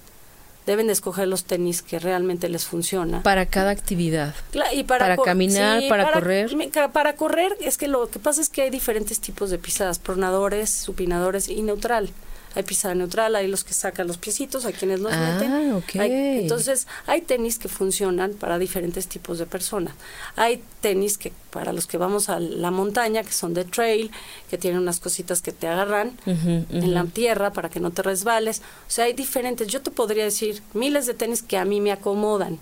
Deben 0.66 0.86
de 0.86 0.92
escoger 0.92 1.26
los 1.26 1.42
tenis 1.44 1.82
que 1.82 1.98
realmente 1.98 2.48
les 2.48 2.64
funciona. 2.64 3.22
Para 3.24 3.46
cada 3.46 3.70
actividad. 3.70 4.34
Y 4.72 4.84
para 4.84 5.16
caminar, 5.16 5.82
para 5.88 6.12
correr. 6.12 6.50
Para 6.92 7.16
correr 7.16 7.56
es 7.60 7.76
que 7.76 7.88
lo 7.88 8.08
que 8.08 8.20
pasa 8.20 8.40
es 8.40 8.48
que 8.48 8.62
hay 8.62 8.70
diferentes 8.70 9.18
tipos 9.20 9.50
de 9.50 9.58
pisadas, 9.58 9.98
pronadores, 9.98 10.70
supinadores 10.70 11.48
y 11.48 11.62
neutral. 11.62 12.10
Hay 12.54 12.62
pisada 12.64 12.94
neutral, 12.94 13.34
hay 13.36 13.48
los 13.48 13.64
que 13.64 13.72
sacan 13.72 14.06
los 14.06 14.18
piecitos, 14.18 14.64
hay 14.66 14.72
quienes 14.74 15.00
los 15.00 15.12
Ah, 15.12 15.36
meten. 15.38 15.72
ok. 15.72 15.96
Hay- 16.00 16.38
entonces, 16.40 16.86
hay 17.06 17.20
tenis 17.22 17.58
que 17.58 17.68
funcionan 17.68 18.32
para 18.34 18.58
diferentes 18.58 19.06
tipos 19.08 19.38
de 19.38 19.46
personas. 19.46 19.94
Hay 20.36 20.62
tenis 20.80 21.16
que 21.18 21.32
para 21.50 21.72
los 21.72 21.86
que 21.86 21.96
vamos 21.98 22.28
a 22.28 22.40
la 22.40 22.70
montaña, 22.70 23.22
que 23.22 23.32
son 23.32 23.54
de 23.54 23.64
trail, 23.64 24.10
que 24.50 24.58
tienen 24.58 24.80
unas 24.80 25.00
cositas 25.00 25.40
que 25.42 25.52
te 25.52 25.66
agarran 25.66 26.12
en 26.26 26.94
la 26.94 27.04
tierra 27.04 27.52
para 27.52 27.68
que 27.70 27.80
no 27.80 27.90
te 27.90 28.02
resbales. 28.02 28.60
O 28.88 28.90
sea, 28.90 29.04
hay 29.06 29.12
diferentes. 29.12 29.68
Yo 29.68 29.80
te 29.82 29.90
podría 29.90 30.24
decir 30.24 30.62
miles 30.74 31.06
de 31.06 31.14
tenis 31.14 31.42
que 31.42 31.56
a 31.56 31.64
mí 31.64 31.80
me 31.80 31.92
acomodan. 31.92 32.58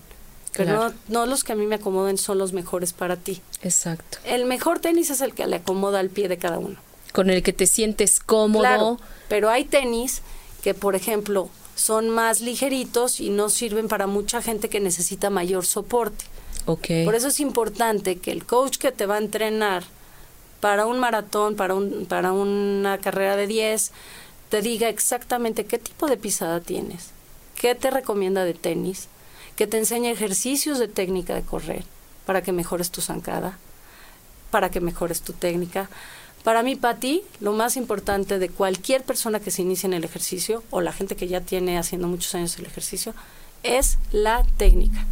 Pero 0.53 0.65
Claro. 0.75 0.93
no, 1.07 1.21
no 1.21 1.25
los 1.27 1.45
que 1.45 1.53
a 1.53 1.55
mí 1.55 1.65
me 1.65 1.75
acomoden 1.75 2.17
son 2.17 2.37
los 2.37 2.51
mejores 2.51 2.91
para 2.91 3.15
ti. 3.15 3.41
Exacto. 3.61 4.17
El 4.25 4.45
mejor 4.45 4.79
tenis 4.79 5.09
es 5.09 5.21
el 5.21 5.33
que 5.33 5.47
le 5.47 5.55
acomoda 5.57 5.99
al 5.99 6.09
pie 6.09 6.27
de 6.27 6.37
cada 6.37 6.59
uno. 6.59 6.77
Con 7.11 7.29
el 7.29 7.43
que 7.43 7.53
te 7.53 7.67
sientes 7.67 8.19
cómodo. 8.19 8.61
Claro, 8.61 8.99
pero 9.27 9.49
hay 9.49 9.65
tenis 9.65 10.21
que, 10.63 10.73
por 10.73 10.95
ejemplo, 10.95 11.49
son 11.75 12.09
más 12.09 12.41
ligeritos 12.41 13.19
y 13.19 13.29
no 13.29 13.49
sirven 13.49 13.87
para 13.87 14.07
mucha 14.07 14.41
gente 14.41 14.69
que 14.69 14.79
necesita 14.79 15.29
mayor 15.29 15.65
soporte. 15.65 16.25
Ok. 16.65 16.87
Por 17.05 17.15
eso 17.15 17.27
es 17.27 17.39
importante 17.39 18.17
que 18.17 18.31
el 18.31 18.45
coach 18.45 18.77
que 18.77 18.91
te 18.91 19.05
va 19.05 19.15
a 19.15 19.19
entrenar 19.19 19.83
para 20.59 20.85
un 20.85 20.99
maratón, 20.99 21.55
para, 21.55 21.73
un, 21.73 22.05
para 22.05 22.31
una 22.31 22.99
carrera 22.99 23.35
de 23.35 23.47
10, 23.47 23.91
te 24.49 24.61
diga 24.61 24.89
exactamente 24.89 25.65
qué 25.65 25.79
tipo 25.79 26.07
de 26.07 26.17
pisada 26.17 26.59
tienes, 26.59 27.09
qué 27.55 27.73
te 27.73 27.89
recomienda 27.89 28.43
de 28.45 28.53
tenis, 28.53 29.07
que 29.55 29.65
te 29.65 29.77
enseñe 29.77 30.11
ejercicios 30.11 30.77
de 30.77 30.87
técnica 30.87 31.33
de 31.33 31.41
correr 31.41 31.83
para 32.25 32.43
que 32.43 32.51
mejores 32.51 32.91
tu 32.91 33.01
zancada, 33.01 33.57
para 34.51 34.69
que 34.69 34.81
mejores 34.81 35.21
tu 35.21 35.33
técnica. 35.33 35.89
Para 36.43 36.63
mí, 36.63 36.75
Pati, 36.75 37.23
lo 37.39 37.53
más 37.53 37.77
importante 37.77 38.39
de 38.39 38.49
cualquier 38.49 39.03
persona 39.03 39.39
que 39.39 39.51
se 39.51 39.61
inicie 39.61 39.87
en 39.87 39.93
el 39.93 40.03
ejercicio 40.03 40.63
o 40.71 40.81
la 40.81 40.91
gente 40.91 41.15
que 41.15 41.27
ya 41.27 41.41
tiene 41.41 41.77
haciendo 41.77 42.07
muchos 42.07 42.33
años 42.35 42.57
el 42.57 42.65
ejercicio 42.65 43.13
es 43.63 43.97
la 44.11 44.43
técnica. 44.57 45.05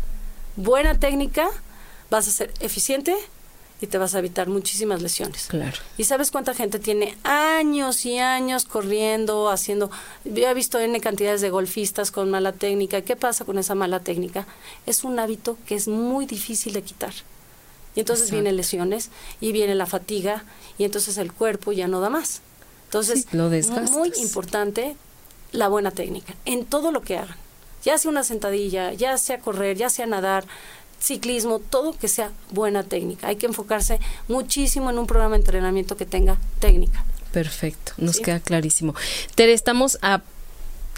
Buena 0.56 0.98
técnica, 0.98 1.50
vas 2.10 2.28
a 2.28 2.32
ser 2.32 2.52
eficiente 2.60 3.16
y 3.82 3.88
te 3.88 3.98
vas 3.98 4.14
a 4.16 4.20
evitar 4.20 4.50
muchísimas 4.50 5.02
lesiones. 5.02 5.48
Claro. 5.48 5.78
¿Y 5.98 6.04
sabes 6.04 6.32
cuánta 6.32 6.54
gente 6.54 6.80
tiene 6.80 7.18
años 7.24 8.06
y 8.06 8.18
años 8.18 8.66
corriendo, 8.66 9.50
haciendo... 9.50 9.90
Yo 10.26 10.50
he 10.50 10.54
visto 10.54 10.80
N 10.80 11.00
cantidades 11.00 11.42
de 11.42 11.50
golfistas 11.50 12.12
con 12.12 12.30
mala 12.30 12.52
técnica. 12.52 13.02
¿Qué 13.02 13.16
pasa 13.16 13.46
con 13.46 13.58
esa 13.58 13.76
mala 13.76 14.02
técnica? 14.02 14.48
Es 14.86 15.04
un 15.04 15.20
hábito 15.20 15.58
que 15.66 15.76
es 15.76 15.88
muy 15.88 16.26
difícil 16.26 16.74
de 16.74 16.82
quitar. 16.82 17.14
Y 18.00 18.02
entonces 18.02 18.28
Exacto. 18.28 18.36
vienen 18.42 18.56
lesiones 18.56 19.10
y 19.42 19.52
viene 19.52 19.76
la 19.76 19.86
fatiga 19.86 20.46
y 20.78 20.86
entonces 20.86 21.18
el 21.18 21.34
cuerpo 21.34 21.74
ya 21.74 21.90
no 21.90 22.00
da 22.00 22.10
más. 22.10 22.42
Entonces, 22.86 23.28
Sí, 23.30 23.38
lo 23.38 23.50
muy 23.92 24.14
importante 24.18 24.96
la 25.52 25.68
buena 25.68 25.92
técnica 25.92 26.34
en 26.46 26.64
todo 26.66 26.92
lo 26.94 27.02
que 27.02 27.18
hagan. 27.18 27.36
Ya 27.84 27.98
sea 27.98 28.10
una 28.10 28.24
sentadilla, 28.24 28.94
ya 28.94 29.18
sea 29.18 29.40
correr, 29.40 29.76
ya 29.76 29.90
sea 29.90 30.06
nadar, 30.06 30.46
ciclismo, 31.02 31.60
todo 31.60 31.92
que 31.98 32.08
sea 32.08 32.32
buena 32.52 32.84
técnica. 32.84 33.28
Hay 33.28 33.36
que 33.36 33.48
enfocarse 33.48 34.00
muchísimo 34.30 34.90
en 34.90 34.98
un 34.98 35.06
programa 35.06 35.36
de 35.36 35.42
entrenamiento 35.42 35.98
que 35.98 36.06
tenga 36.06 36.38
técnica. 36.60 37.04
Perfecto. 37.34 37.92
Nos 37.98 38.16
Sí. 38.18 38.24
queda 38.24 38.40
clarísimo. 38.40 38.96
Tere, 39.36 39.52
estamos 39.54 39.98
a 40.02 40.22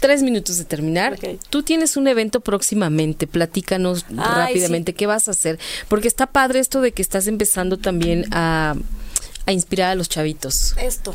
tres 0.02 0.22
minutos 0.22 0.58
de 0.58 0.64
terminar. 0.64 1.16
Tú 1.48 1.62
tienes 1.62 1.96
un 1.96 2.08
evento 2.08 2.40
próximamente. 2.40 3.28
Platícanos 3.28 4.04
Ay, 4.10 4.16
rápidamente 4.16 4.94
qué 4.94 5.06
vas 5.06 5.28
a 5.28 5.30
hacer. 5.30 5.60
Porque 5.88 6.08
está 6.08 6.26
padre 6.26 6.58
esto 6.58 6.80
de 6.80 6.90
que 6.90 7.00
estás 7.00 7.28
empezando 7.28 7.78
también 7.78 8.26
a, 8.32 8.74
a 9.46 9.52
inspirar 9.52 9.92
a 9.92 9.94
los 9.94 10.08
chavitos. 10.08 10.74
Esto, 10.76 11.14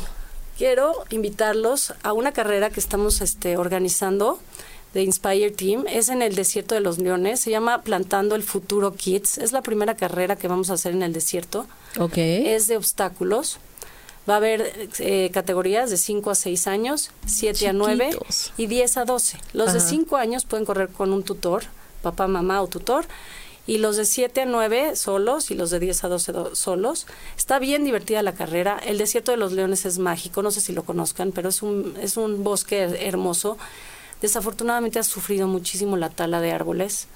quiero 0.56 1.04
invitarlos 1.10 1.92
a 2.02 2.14
una 2.14 2.32
carrera 2.32 2.70
que 2.70 2.80
estamos 2.80 3.20
este, 3.20 3.58
organizando 3.58 4.40
de 4.94 5.02
Inspire 5.02 5.50
Team. 5.50 5.84
Es 5.86 6.08
en 6.08 6.22
el 6.22 6.34
desierto 6.34 6.74
de 6.74 6.80
los 6.80 6.98
leones. 6.98 7.40
Se 7.40 7.50
llama 7.50 7.82
Plantando 7.82 8.34
el 8.36 8.42
Futuro 8.42 8.94
Kids. 8.94 9.36
Es 9.36 9.52
la 9.52 9.60
primera 9.60 9.96
carrera 9.96 10.36
que 10.36 10.48
vamos 10.48 10.70
a 10.70 10.72
hacer 10.72 10.92
en 10.92 11.02
el 11.02 11.12
desierto. 11.12 11.66
Ok. 11.98 12.16
Es 12.16 12.68
de 12.68 12.78
obstáculos. 12.78 13.58
Va 14.28 14.34
a 14.34 14.36
haber 14.38 14.88
eh, 14.98 15.30
categorías 15.32 15.88
de 15.90 15.96
5 15.96 16.30
a 16.30 16.34
6 16.34 16.66
años, 16.66 17.10
7 17.26 17.68
a 17.68 17.72
9 17.72 18.08
Chiquitos. 18.10 18.52
y 18.56 18.66
10 18.66 18.96
a 18.98 19.04
12. 19.04 19.38
Los 19.52 19.72
de 19.72 19.78
Ajá. 19.78 19.88
5 19.88 20.16
años 20.16 20.44
pueden 20.44 20.66
correr 20.66 20.88
con 20.90 21.12
un 21.12 21.22
tutor, 21.22 21.64
papá, 22.02 22.26
mamá 22.26 22.60
o 22.60 22.66
tutor. 22.66 23.06
Y 23.66 23.78
los 23.78 23.96
de 23.96 24.06
7 24.06 24.40
a 24.42 24.46
9 24.46 24.96
solos 24.96 25.50
y 25.50 25.54
los 25.54 25.68
de 25.70 25.78
10 25.78 26.04
a 26.04 26.08
12 26.08 26.32
do- 26.32 26.54
solos. 26.54 27.06
Está 27.36 27.58
bien 27.58 27.84
divertida 27.84 28.22
la 28.22 28.32
carrera. 28.34 28.78
El 28.84 28.96
desierto 28.96 29.30
de 29.30 29.36
los 29.36 29.52
leones 29.52 29.84
es 29.84 29.98
mágico. 29.98 30.42
No 30.42 30.50
sé 30.50 30.62
si 30.62 30.72
lo 30.72 30.84
conozcan, 30.84 31.32
pero 31.32 31.50
es 31.50 31.60
un, 31.62 31.94
es 32.00 32.16
un 32.16 32.42
bosque 32.44 32.80
hermoso. 32.82 33.58
Desafortunadamente 34.22 34.98
ha 34.98 35.02
sufrido 35.04 35.46
muchísimo 35.48 35.96
la 35.96 36.08
tala 36.10 36.40
de 36.40 36.50
árboles. 36.52 37.08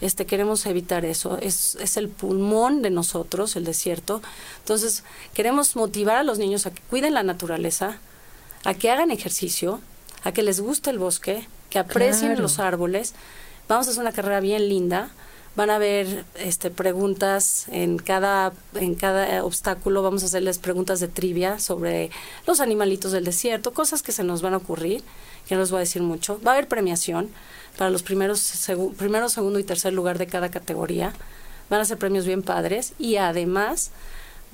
Este, 0.00 0.26
queremos 0.26 0.64
evitar 0.66 1.04
eso. 1.04 1.38
Es, 1.38 1.76
es 1.76 1.96
el 1.96 2.08
pulmón 2.08 2.82
de 2.82 2.90
nosotros, 2.90 3.54
el 3.56 3.64
desierto. 3.64 4.22
Entonces, 4.60 5.04
queremos 5.34 5.76
motivar 5.76 6.16
a 6.16 6.22
los 6.24 6.38
niños 6.38 6.66
a 6.66 6.70
que 6.72 6.80
cuiden 6.88 7.14
la 7.14 7.22
naturaleza, 7.22 7.98
a 8.64 8.74
que 8.74 8.90
hagan 8.90 9.10
ejercicio, 9.10 9.80
a 10.24 10.32
que 10.32 10.42
les 10.42 10.60
guste 10.60 10.90
el 10.90 10.98
bosque, 10.98 11.46
que 11.70 11.78
aprecien 11.78 12.28
Claro. 12.32 12.42
los 12.42 12.58
árboles. 12.58 13.14
Vamos 13.68 13.86
a 13.86 13.90
hacer 13.90 14.00
una 14.02 14.12
carrera 14.12 14.40
bien 14.40 14.68
linda. 14.68 15.10
Van 15.54 15.68
a 15.68 15.76
haber 15.76 16.24
este, 16.36 16.70
preguntas 16.70 17.66
en 17.70 17.98
cada, 17.98 18.54
en 18.74 18.94
cada 18.94 19.44
obstáculo. 19.44 20.02
Vamos 20.02 20.22
a 20.22 20.26
hacerles 20.26 20.58
preguntas 20.58 20.98
de 21.00 21.08
trivia 21.08 21.58
sobre 21.58 22.10
los 22.46 22.60
animalitos 22.60 23.12
del 23.12 23.24
desierto, 23.24 23.72
cosas 23.74 24.02
que 24.02 24.12
se 24.12 24.24
nos 24.24 24.40
van 24.40 24.54
a 24.54 24.58
ocurrir, 24.58 25.02
que 25.46 25.54
no 25.54 25.60
les 25.60 25.70
voy 25.70 25.78
a 25.78 25.80
decir 25.80 26.00
mucho. 26.02 26.40
Va 26.46 26.52
a 26.52 26.54
haber 26.54 26.68
premiación 26.68 27.28
para 27.78 27.90
los 27.90 28.02
primeros, 28.02 28.40
segu- 28.40 28.94
primero, 28.94 29.28
segundo 29.28 29.58
y 29.58 29.64
tercer 29.64 29.92
lugar 29.92 30.18
de 30.18 30.26
cada 30.26 30.50
categoría. 30.50 31.12
Van 31.70 31.80
a 31.80 31.84
ser 31.84 31.98
premios 31.98 32.26
bien 32.26 32.42
padres 32.42 32.92
y 32.98 33.16
además 33.16 33.90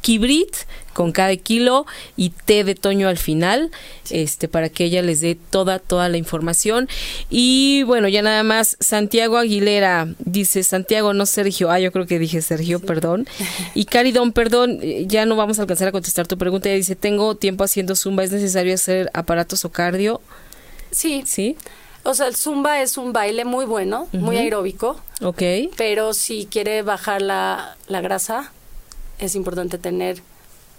Kibrit 0.00 0.56
con 0.92 1.12
cada 1.12 1.34
kilo 1.36 1.86
y 2.16 2.30
té 2.30 2.64
de 2.64 2.74
toño 2.74 3.08
al 3.08 3.18
final, 3.18 3.70
este 4.10 4.48
para 4.48 4.68
que 4.68 4.84
ella 4.84 5.02
les 5.02 5.20
dé 5.20 5.34
toda 5.34 5.78
toda 5.78 6.08
la 6.08 6.16
información 6.16 6.88
y 7.30 7.82
bueno, 7.84 8.08
ya 8.08 8.22
nada 8.22 8.42
más 8.42 8.76
Santiago 8.80 9.36
Aguilera 9.36 10.08
dice 10.18 10.62
Santiago 10.62 11.14
no 11.14 11.26
Sergio, 11.26 11.70
ah 11.70 11.78
yo 11.78 11.92
creo 11.92 12.06
que 12.06 12.18
dije 12.18 12.42
Sergio, 12.42 12.80
perdón. 12.80 13.26
Y 13.74 13.86
Caridón, 13.86 14.32
perdón, 14.32 14.80
ya 15.06 15.24
no 15.26 15.36
vamos 15.36 15.58
a 15.58 15.62
alcanzar 15.62 15.88
a 15.88 15.92
contestar 15.92 16.26
tu 16.26 16.36
pregunta, 16.36 16.68
ella 16.68 16.76
dice, 16.76 16.96
"Tengo 16.96 17.34
tiempo 17.36 17.64
haciendo 17.64 17.96
zumba, 17.96 18.24
¿es 18.24 18.32
necesario 18.32 18.74
hacer 18.74 19.10
aparatos 19.14 19.64
o 19.64 19.70
cardio?" 19.70 20.20
Sí. 20.90 21.22
Sí. 21.26 21.56
O 22.04 22.14
sea, 22.14 22.26
el 22.26 22.36
zumba 22.36 22.82
es 22.82 22.96
un 22.98 23.12
baile 23.12 23.44
muy 23.44 23.64
bueno, 23.64 24.08
muy 24.12 24.36
aeróbico. 24.36 25.00
Ok. 25.20 25.42
Pero 25.76 26.14
si 26.14 26.46
quiere 26.46 26.82
bajar 26.82 27.22
la, 27.22 27.76
la 27.86 28.00
grasa, 28.00 28.52
es 29.18 29.36
importante 29.36 29.78
tener 29.78 30.20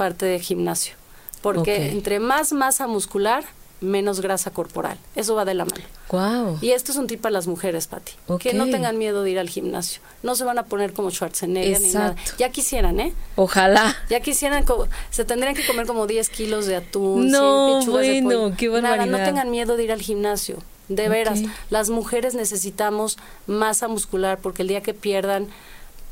parte 0.03 0.25
de 0.25 0.37
gimnasio, 0.37 0.95
porque 1.41 1.91
entre 1.91 2.19
más 2.19 2.51
masa 2.51 2.87
muscular, 2.87 3.45
menos 3.79 4.19
grasa 4.19 4.51
corporal. 4.51 4.97
Eso 5.15 5.33
va 5.33 5.45
de 5.45 5.53
la 5.53 5.63
mano. 5.63 5.85
Wow. 6.09 6.59
Y 6.61 6.71
esto 6.71 6.91
es 6.91 6.97
un 6.97 7.07
tip 7.07 7.21
para 7.21 7.31
las 7.31 7.47
mujeres, 7.47 7.87
Pati. 7.87 8.11
Que 8.37 8.53
no 8.53 8.65
tengan 8.69 8.97
miedo 8.97 9.23
de 9.23 9.31
ir 9.31 9.39
al 9.39 9.47
gimnasio. 9.47 10.01
No 10.23 10.35
se 10.35 10.43
van 10.43 10.57
a 10.57 10.63
poner 10.63 10.91
como 10.91 11.09
Schwarzenegger 11.09 11.79
ni 11.79 11.91
nada. 11.93 12.17
Ya 12.37 12.49
quisieran, 12.49 12.99
¿eh? 12.99 13.13
Ojalá. 13.37 13.95
Ya 14.09 14.19
quisieran, 14.19 14.65
se 15.09 15.23
tendrían 15.23 15.55
que 15.55 15.65
comer 15.65 15.87
como 15.87 16.05
10 16.05 16.27
kilos 16.31 16.65
de 16.65 16.75
atún, 16.75 17.29
no, 17.29 17.85
bueno, 17.85 18.53
qué 18.57 18.67
Nada, 18.67 19.05
no 19.05 19.17
tengan 19.19 19.49
miedo 19.51 19.77
de 19.77 19.85
ir 19.85 19.93
al 19.93 20.01
gimnasio. 20.01 20.57
De 20.89 21.07
veras, 21.07 21.39
las 21.69 21.89
mujeres 21.89 22.35
necesitamos 22.35 23.17
masa 23.47 23.87
muscular 23.87 24.39
porque 24.41 24.63
el 24.63 24.67
día 24.67 24.81
que 24.81 24.93
pierdan 24.93 25.47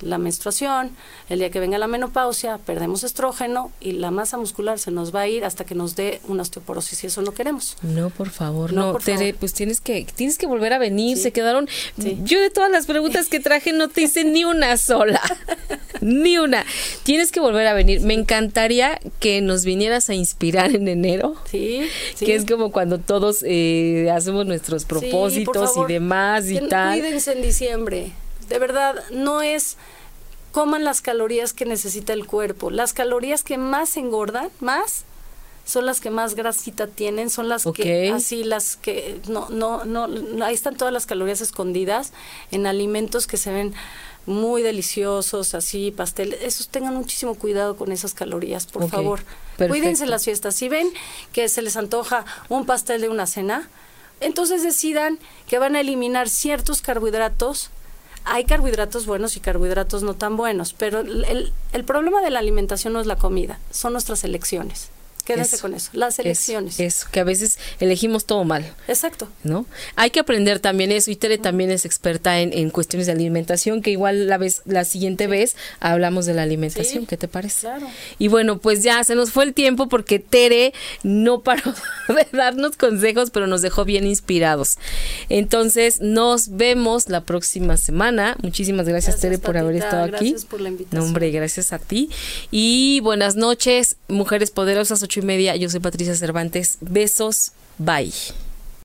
la 0.02 0.18
menstruación, 0.18 0.92
el 1.30 1.40
día 1.40 1.50
que 1.50 1.60
venga 1.60 1.78
la 1.78 1.88
menopausia, 1.88 2.58
perdemos 2.58 3.04
estrógeno 3.04 3.72
y 3.80 3.94
la 3.94 4.12
masa 4.12 4.38
muscular 4.38 4.80
se 4.80 4.92
nos 4.92 5.14
va 5.14 5.22
a 5.22 5.28
ir 5.28 5.46
hasta 5.46 5.66
que 5.66 5.76
nos 5.76 5.96
dé 5.96 6.22
una 6.28 6.42
osteoporosis 6.42 7.04
y 7.04 7.08
eso 7.08 7.22
no 7.22 7.34
queremos. 7.34 7.78
No, 7.82 8.10
por 8.10 8.30
favor, 8.30 8.74
no, 8.74 8.96
Tere, 8.96 9.34
pues 9.34 9.54
tienes 9.54 9.82
que 9.82 10.06
tienes 10.16 10.38
que 10.38 10.48
volver 10.48 10.74
a 10.74 10.78
venir, 10.78 11.18
se 11.18 11.32
quedaron 11.32 11.68
yo 12.24 12.42
de 12.42 12.50
todas 12.50 12.72
las 12.72 12.86
preguntas 12.86 13.28
que 13.28 13.40
traje 13.40 13.74
no 13.74 13.90
te 13.90 14.02
hice 14.02 14.24
ni 14.24 14.44
una 14.44 14.78
sola. 14.78 15.22
ni 16.02 16.38
una. 16.38 16.66
Tienes 17.04 17.32
que 17.32 17.40
volver 17.40 17.68
a 17.68 17.74
venir. 17.74 18.02
Me 18.02 18.14
encantaría 18.14 19.00
que 19.20 19.42
nos 19.42 19.66
vinieras 19.66 20.10
a 20.10 20.14
inspirar 20.14 20.76
en 20.76 20.88
enero. 20.88 21.36
Sí. 21.50 21.88
Que 22.20 22.36
es 22.36 22.46
como 22.46 22.72
cuando 22.72 22.98
todos 23.00 23.44
eh, 23.48 24.10
hacemos 24.14 24.46
nuestros 24.46 24.86
propósitos 24.86 25.72
y 25.78 25.92
demás 25.92 26.50
y 26.50 26.60
tal. 26.68 27.00
Cuídense 27.00 27.34
en 27.34 27.42
diciembre 27.42 28.12
de 28.52 28.60
verdad, 28.60 29.02
no 29.12 29.42
es 29.42 29.78
coman 30.52 30.84
las 30.84 31.02
calorías 31.02 31.54
que 31.54 31.66
necesita 31.66 32.12
el 32.12 32.28
cuerpo. 32.28 32.70
Las 32.70 32.92
calorías 32.92 33.44
que 33.44 33.58
más 33.58 33.96
engordan, 33.96 34.50
más, 34.60 35.06
son 35.64 35.86
las 35.86 36.02
que 36.02 36.10
más 36.10 36.36
grasita 36.36 36.88
tienen, 36.88 37.30
son 37.30 37.48
las 37.48 37.64
que 37.74 38.12
así 38.12 38.44
las 38.44 38.76
que 38.76 39.22
no 39.30 39.48
no 39.50 39.86
no 39.86 40.44
ahí 40.44 40.54
están 40.54 40.76
todas 40.76 40.94
las 40.94 41.06
calorías 41.06 41.40
escondidas 41.40 42.12
en 42.52 42.66
alimentos 42.66 43.26
que 43.26 43.38
se 43.38 43.54
ven 43.54 43.74
muy 44.26 44.62
deliciosos, 44.62 45.56
así 45.56 45.92
pastel, 45.92 46.34
esos 46.34 46.68
tengan 46.68 46.96
muchísimo 46.96 47.36
cuidado 47.36 47.76
con 47.78 47.92
esas 47.92 48.14
calorías, 48.14 48.68
por 48.68 48.90
favor. 48.90 49.22
Cuídense 49.58 50.06
las 50.06 50.26
fiestas. 50.26 50.56
Si 50.56 50.70
ven 50.70 50.92
que 51.32 51.48
se 51.50 51.62
les 51.62 51.76
antoja 51.78 52.26
un 52.50 52.66
pastel 52.66 53.02
de 53.02 53.10
una 53.10 53.26
cena, 53.26 53.70
entonces 54.20 54.62
decidan 54.62 55.18
que 55.48 55.58
van 55.58 55.76
a 55.76 55.80
eliminar 55.80 56.30
ciertos 56.30 56.82
carbohidratos 56.82 57.72
hay 58.26 58.46
carbohidratos 58.46 59.06
buenos 59.06 59.38
y 59.38 59.40
carbohidratos 59.40 60.04
no 60.04 60.14
tan 60.14 60.38
buenos, 60.38 60.74
pero 60.74 61.00
el, 61.00 61.54
el 61.74 61.84
problema 61.84 62.22
de 62.22 62.30
la 62.30 62.40
alimentación 62.40 62.94
no 62.94 63.02
es 63.02 63.08
la 63.08 63.16
comida, 63.16 63.60
son 63.72 63.94
nuestras 63.94 64.24
elecciones. 64.24 64.90
Quédense 65.24 65.60
con 65.60 65.74
eso, 65.74 65.90
las 65.94 66.20
elecciones. 66.20 66.80
Es, 66.80 67.06
que 67.06 67.20
a 67.20 67.24
veces 67.24 67.60
elegimos 67.80 68.26
todo 68.26 68.44
mal. 68.44 68.74
Exacto. 68.88 69.28
¿No? 69.44 69.66
Hay 69.96 70.10
que 70.10 70.20
aprender 70.20 70.60
también 70.60 70.92
eso. 70.92 71.12
Y 71.12 71.16
Tere 71.16 71.38
también 71.38 71.72
es 71.72 71.86
experta 71.86 72.40
en, 72.40 72.54
en, 72.54 72.70
cuestiones 72.70 73.08
de 73.08 73.14
alimentación, 73.14 73.82
que 73.82 73.92
igual 73.92 74.28
la 74.28 74.38
vez 74.38 74.62
la 74.66 74.86
siguiente 74.86 75.28
vez 75.28 75.56
hablamos 75.80 76.26
de 76.26 76.34
la 76.34 76.44
alimentación. 76.44 77.06
¿Qué 77.06 77.18
te 77.18 77.28
parece? 77.28 77.62
Claro. 77.62 77.88
Y 78.20 78.28
bueno, 78.28 78.58
pues 78.60 78.84
ya 78.84 79.04
se 79.04 79.16
nos 79.16 79.32
fue 79.32 79.44
el 79.44 79.54
tiempo 79.54 79.90
porque 79.90 80.20
Tere 80.20 80.74
no 81.04 81.42
paró 81.42 81.74
de 82.08 82.28
darnos 82.38 82.78
consejos, 82.78 83.30
pero 83.32 83.48
nos 83.48 83.62
dejó 83.62 83.86
bien 83.86 84.06
inspirados. 84.06 84.78
Entonces, 85.30 86.02
nos 86.02 86.56
vemos 86.58 87.10
la 87.10 87.22
próxima 87.22 87.78
semana. 87.78 88.36
Muchísimas 88.42 88.88
gracias, 88.88 89.20
Tere, 89.20 89.38
por 89.38 89.58
haber 89.58 89.76
estado 89.76 90.04
aquí. 90.04 90.32
Gracias 90.32 90.46
por 90.46 90.62
la 90.62 90.70
invitación. 90.70 91.04
hombre, 91.04 91.32
gracias 91.32 91.74
a 91.74 91.80
ti. 91.80 92.10
Y 92.52 93.00
buenas 93.02 93.36
noches, 93.36 93.98
mujeres 94.08 94.52
poderosas 94.52 95.04
y 95.20 95.24
media. 95.24 95.56
Yo 95.56 95.70
soy 95.70 95.80
Patricia 95.80 96.16
Cervantes. 96.16 96.78
Besos. 96.82 97.52
Bye. 97.78 98.14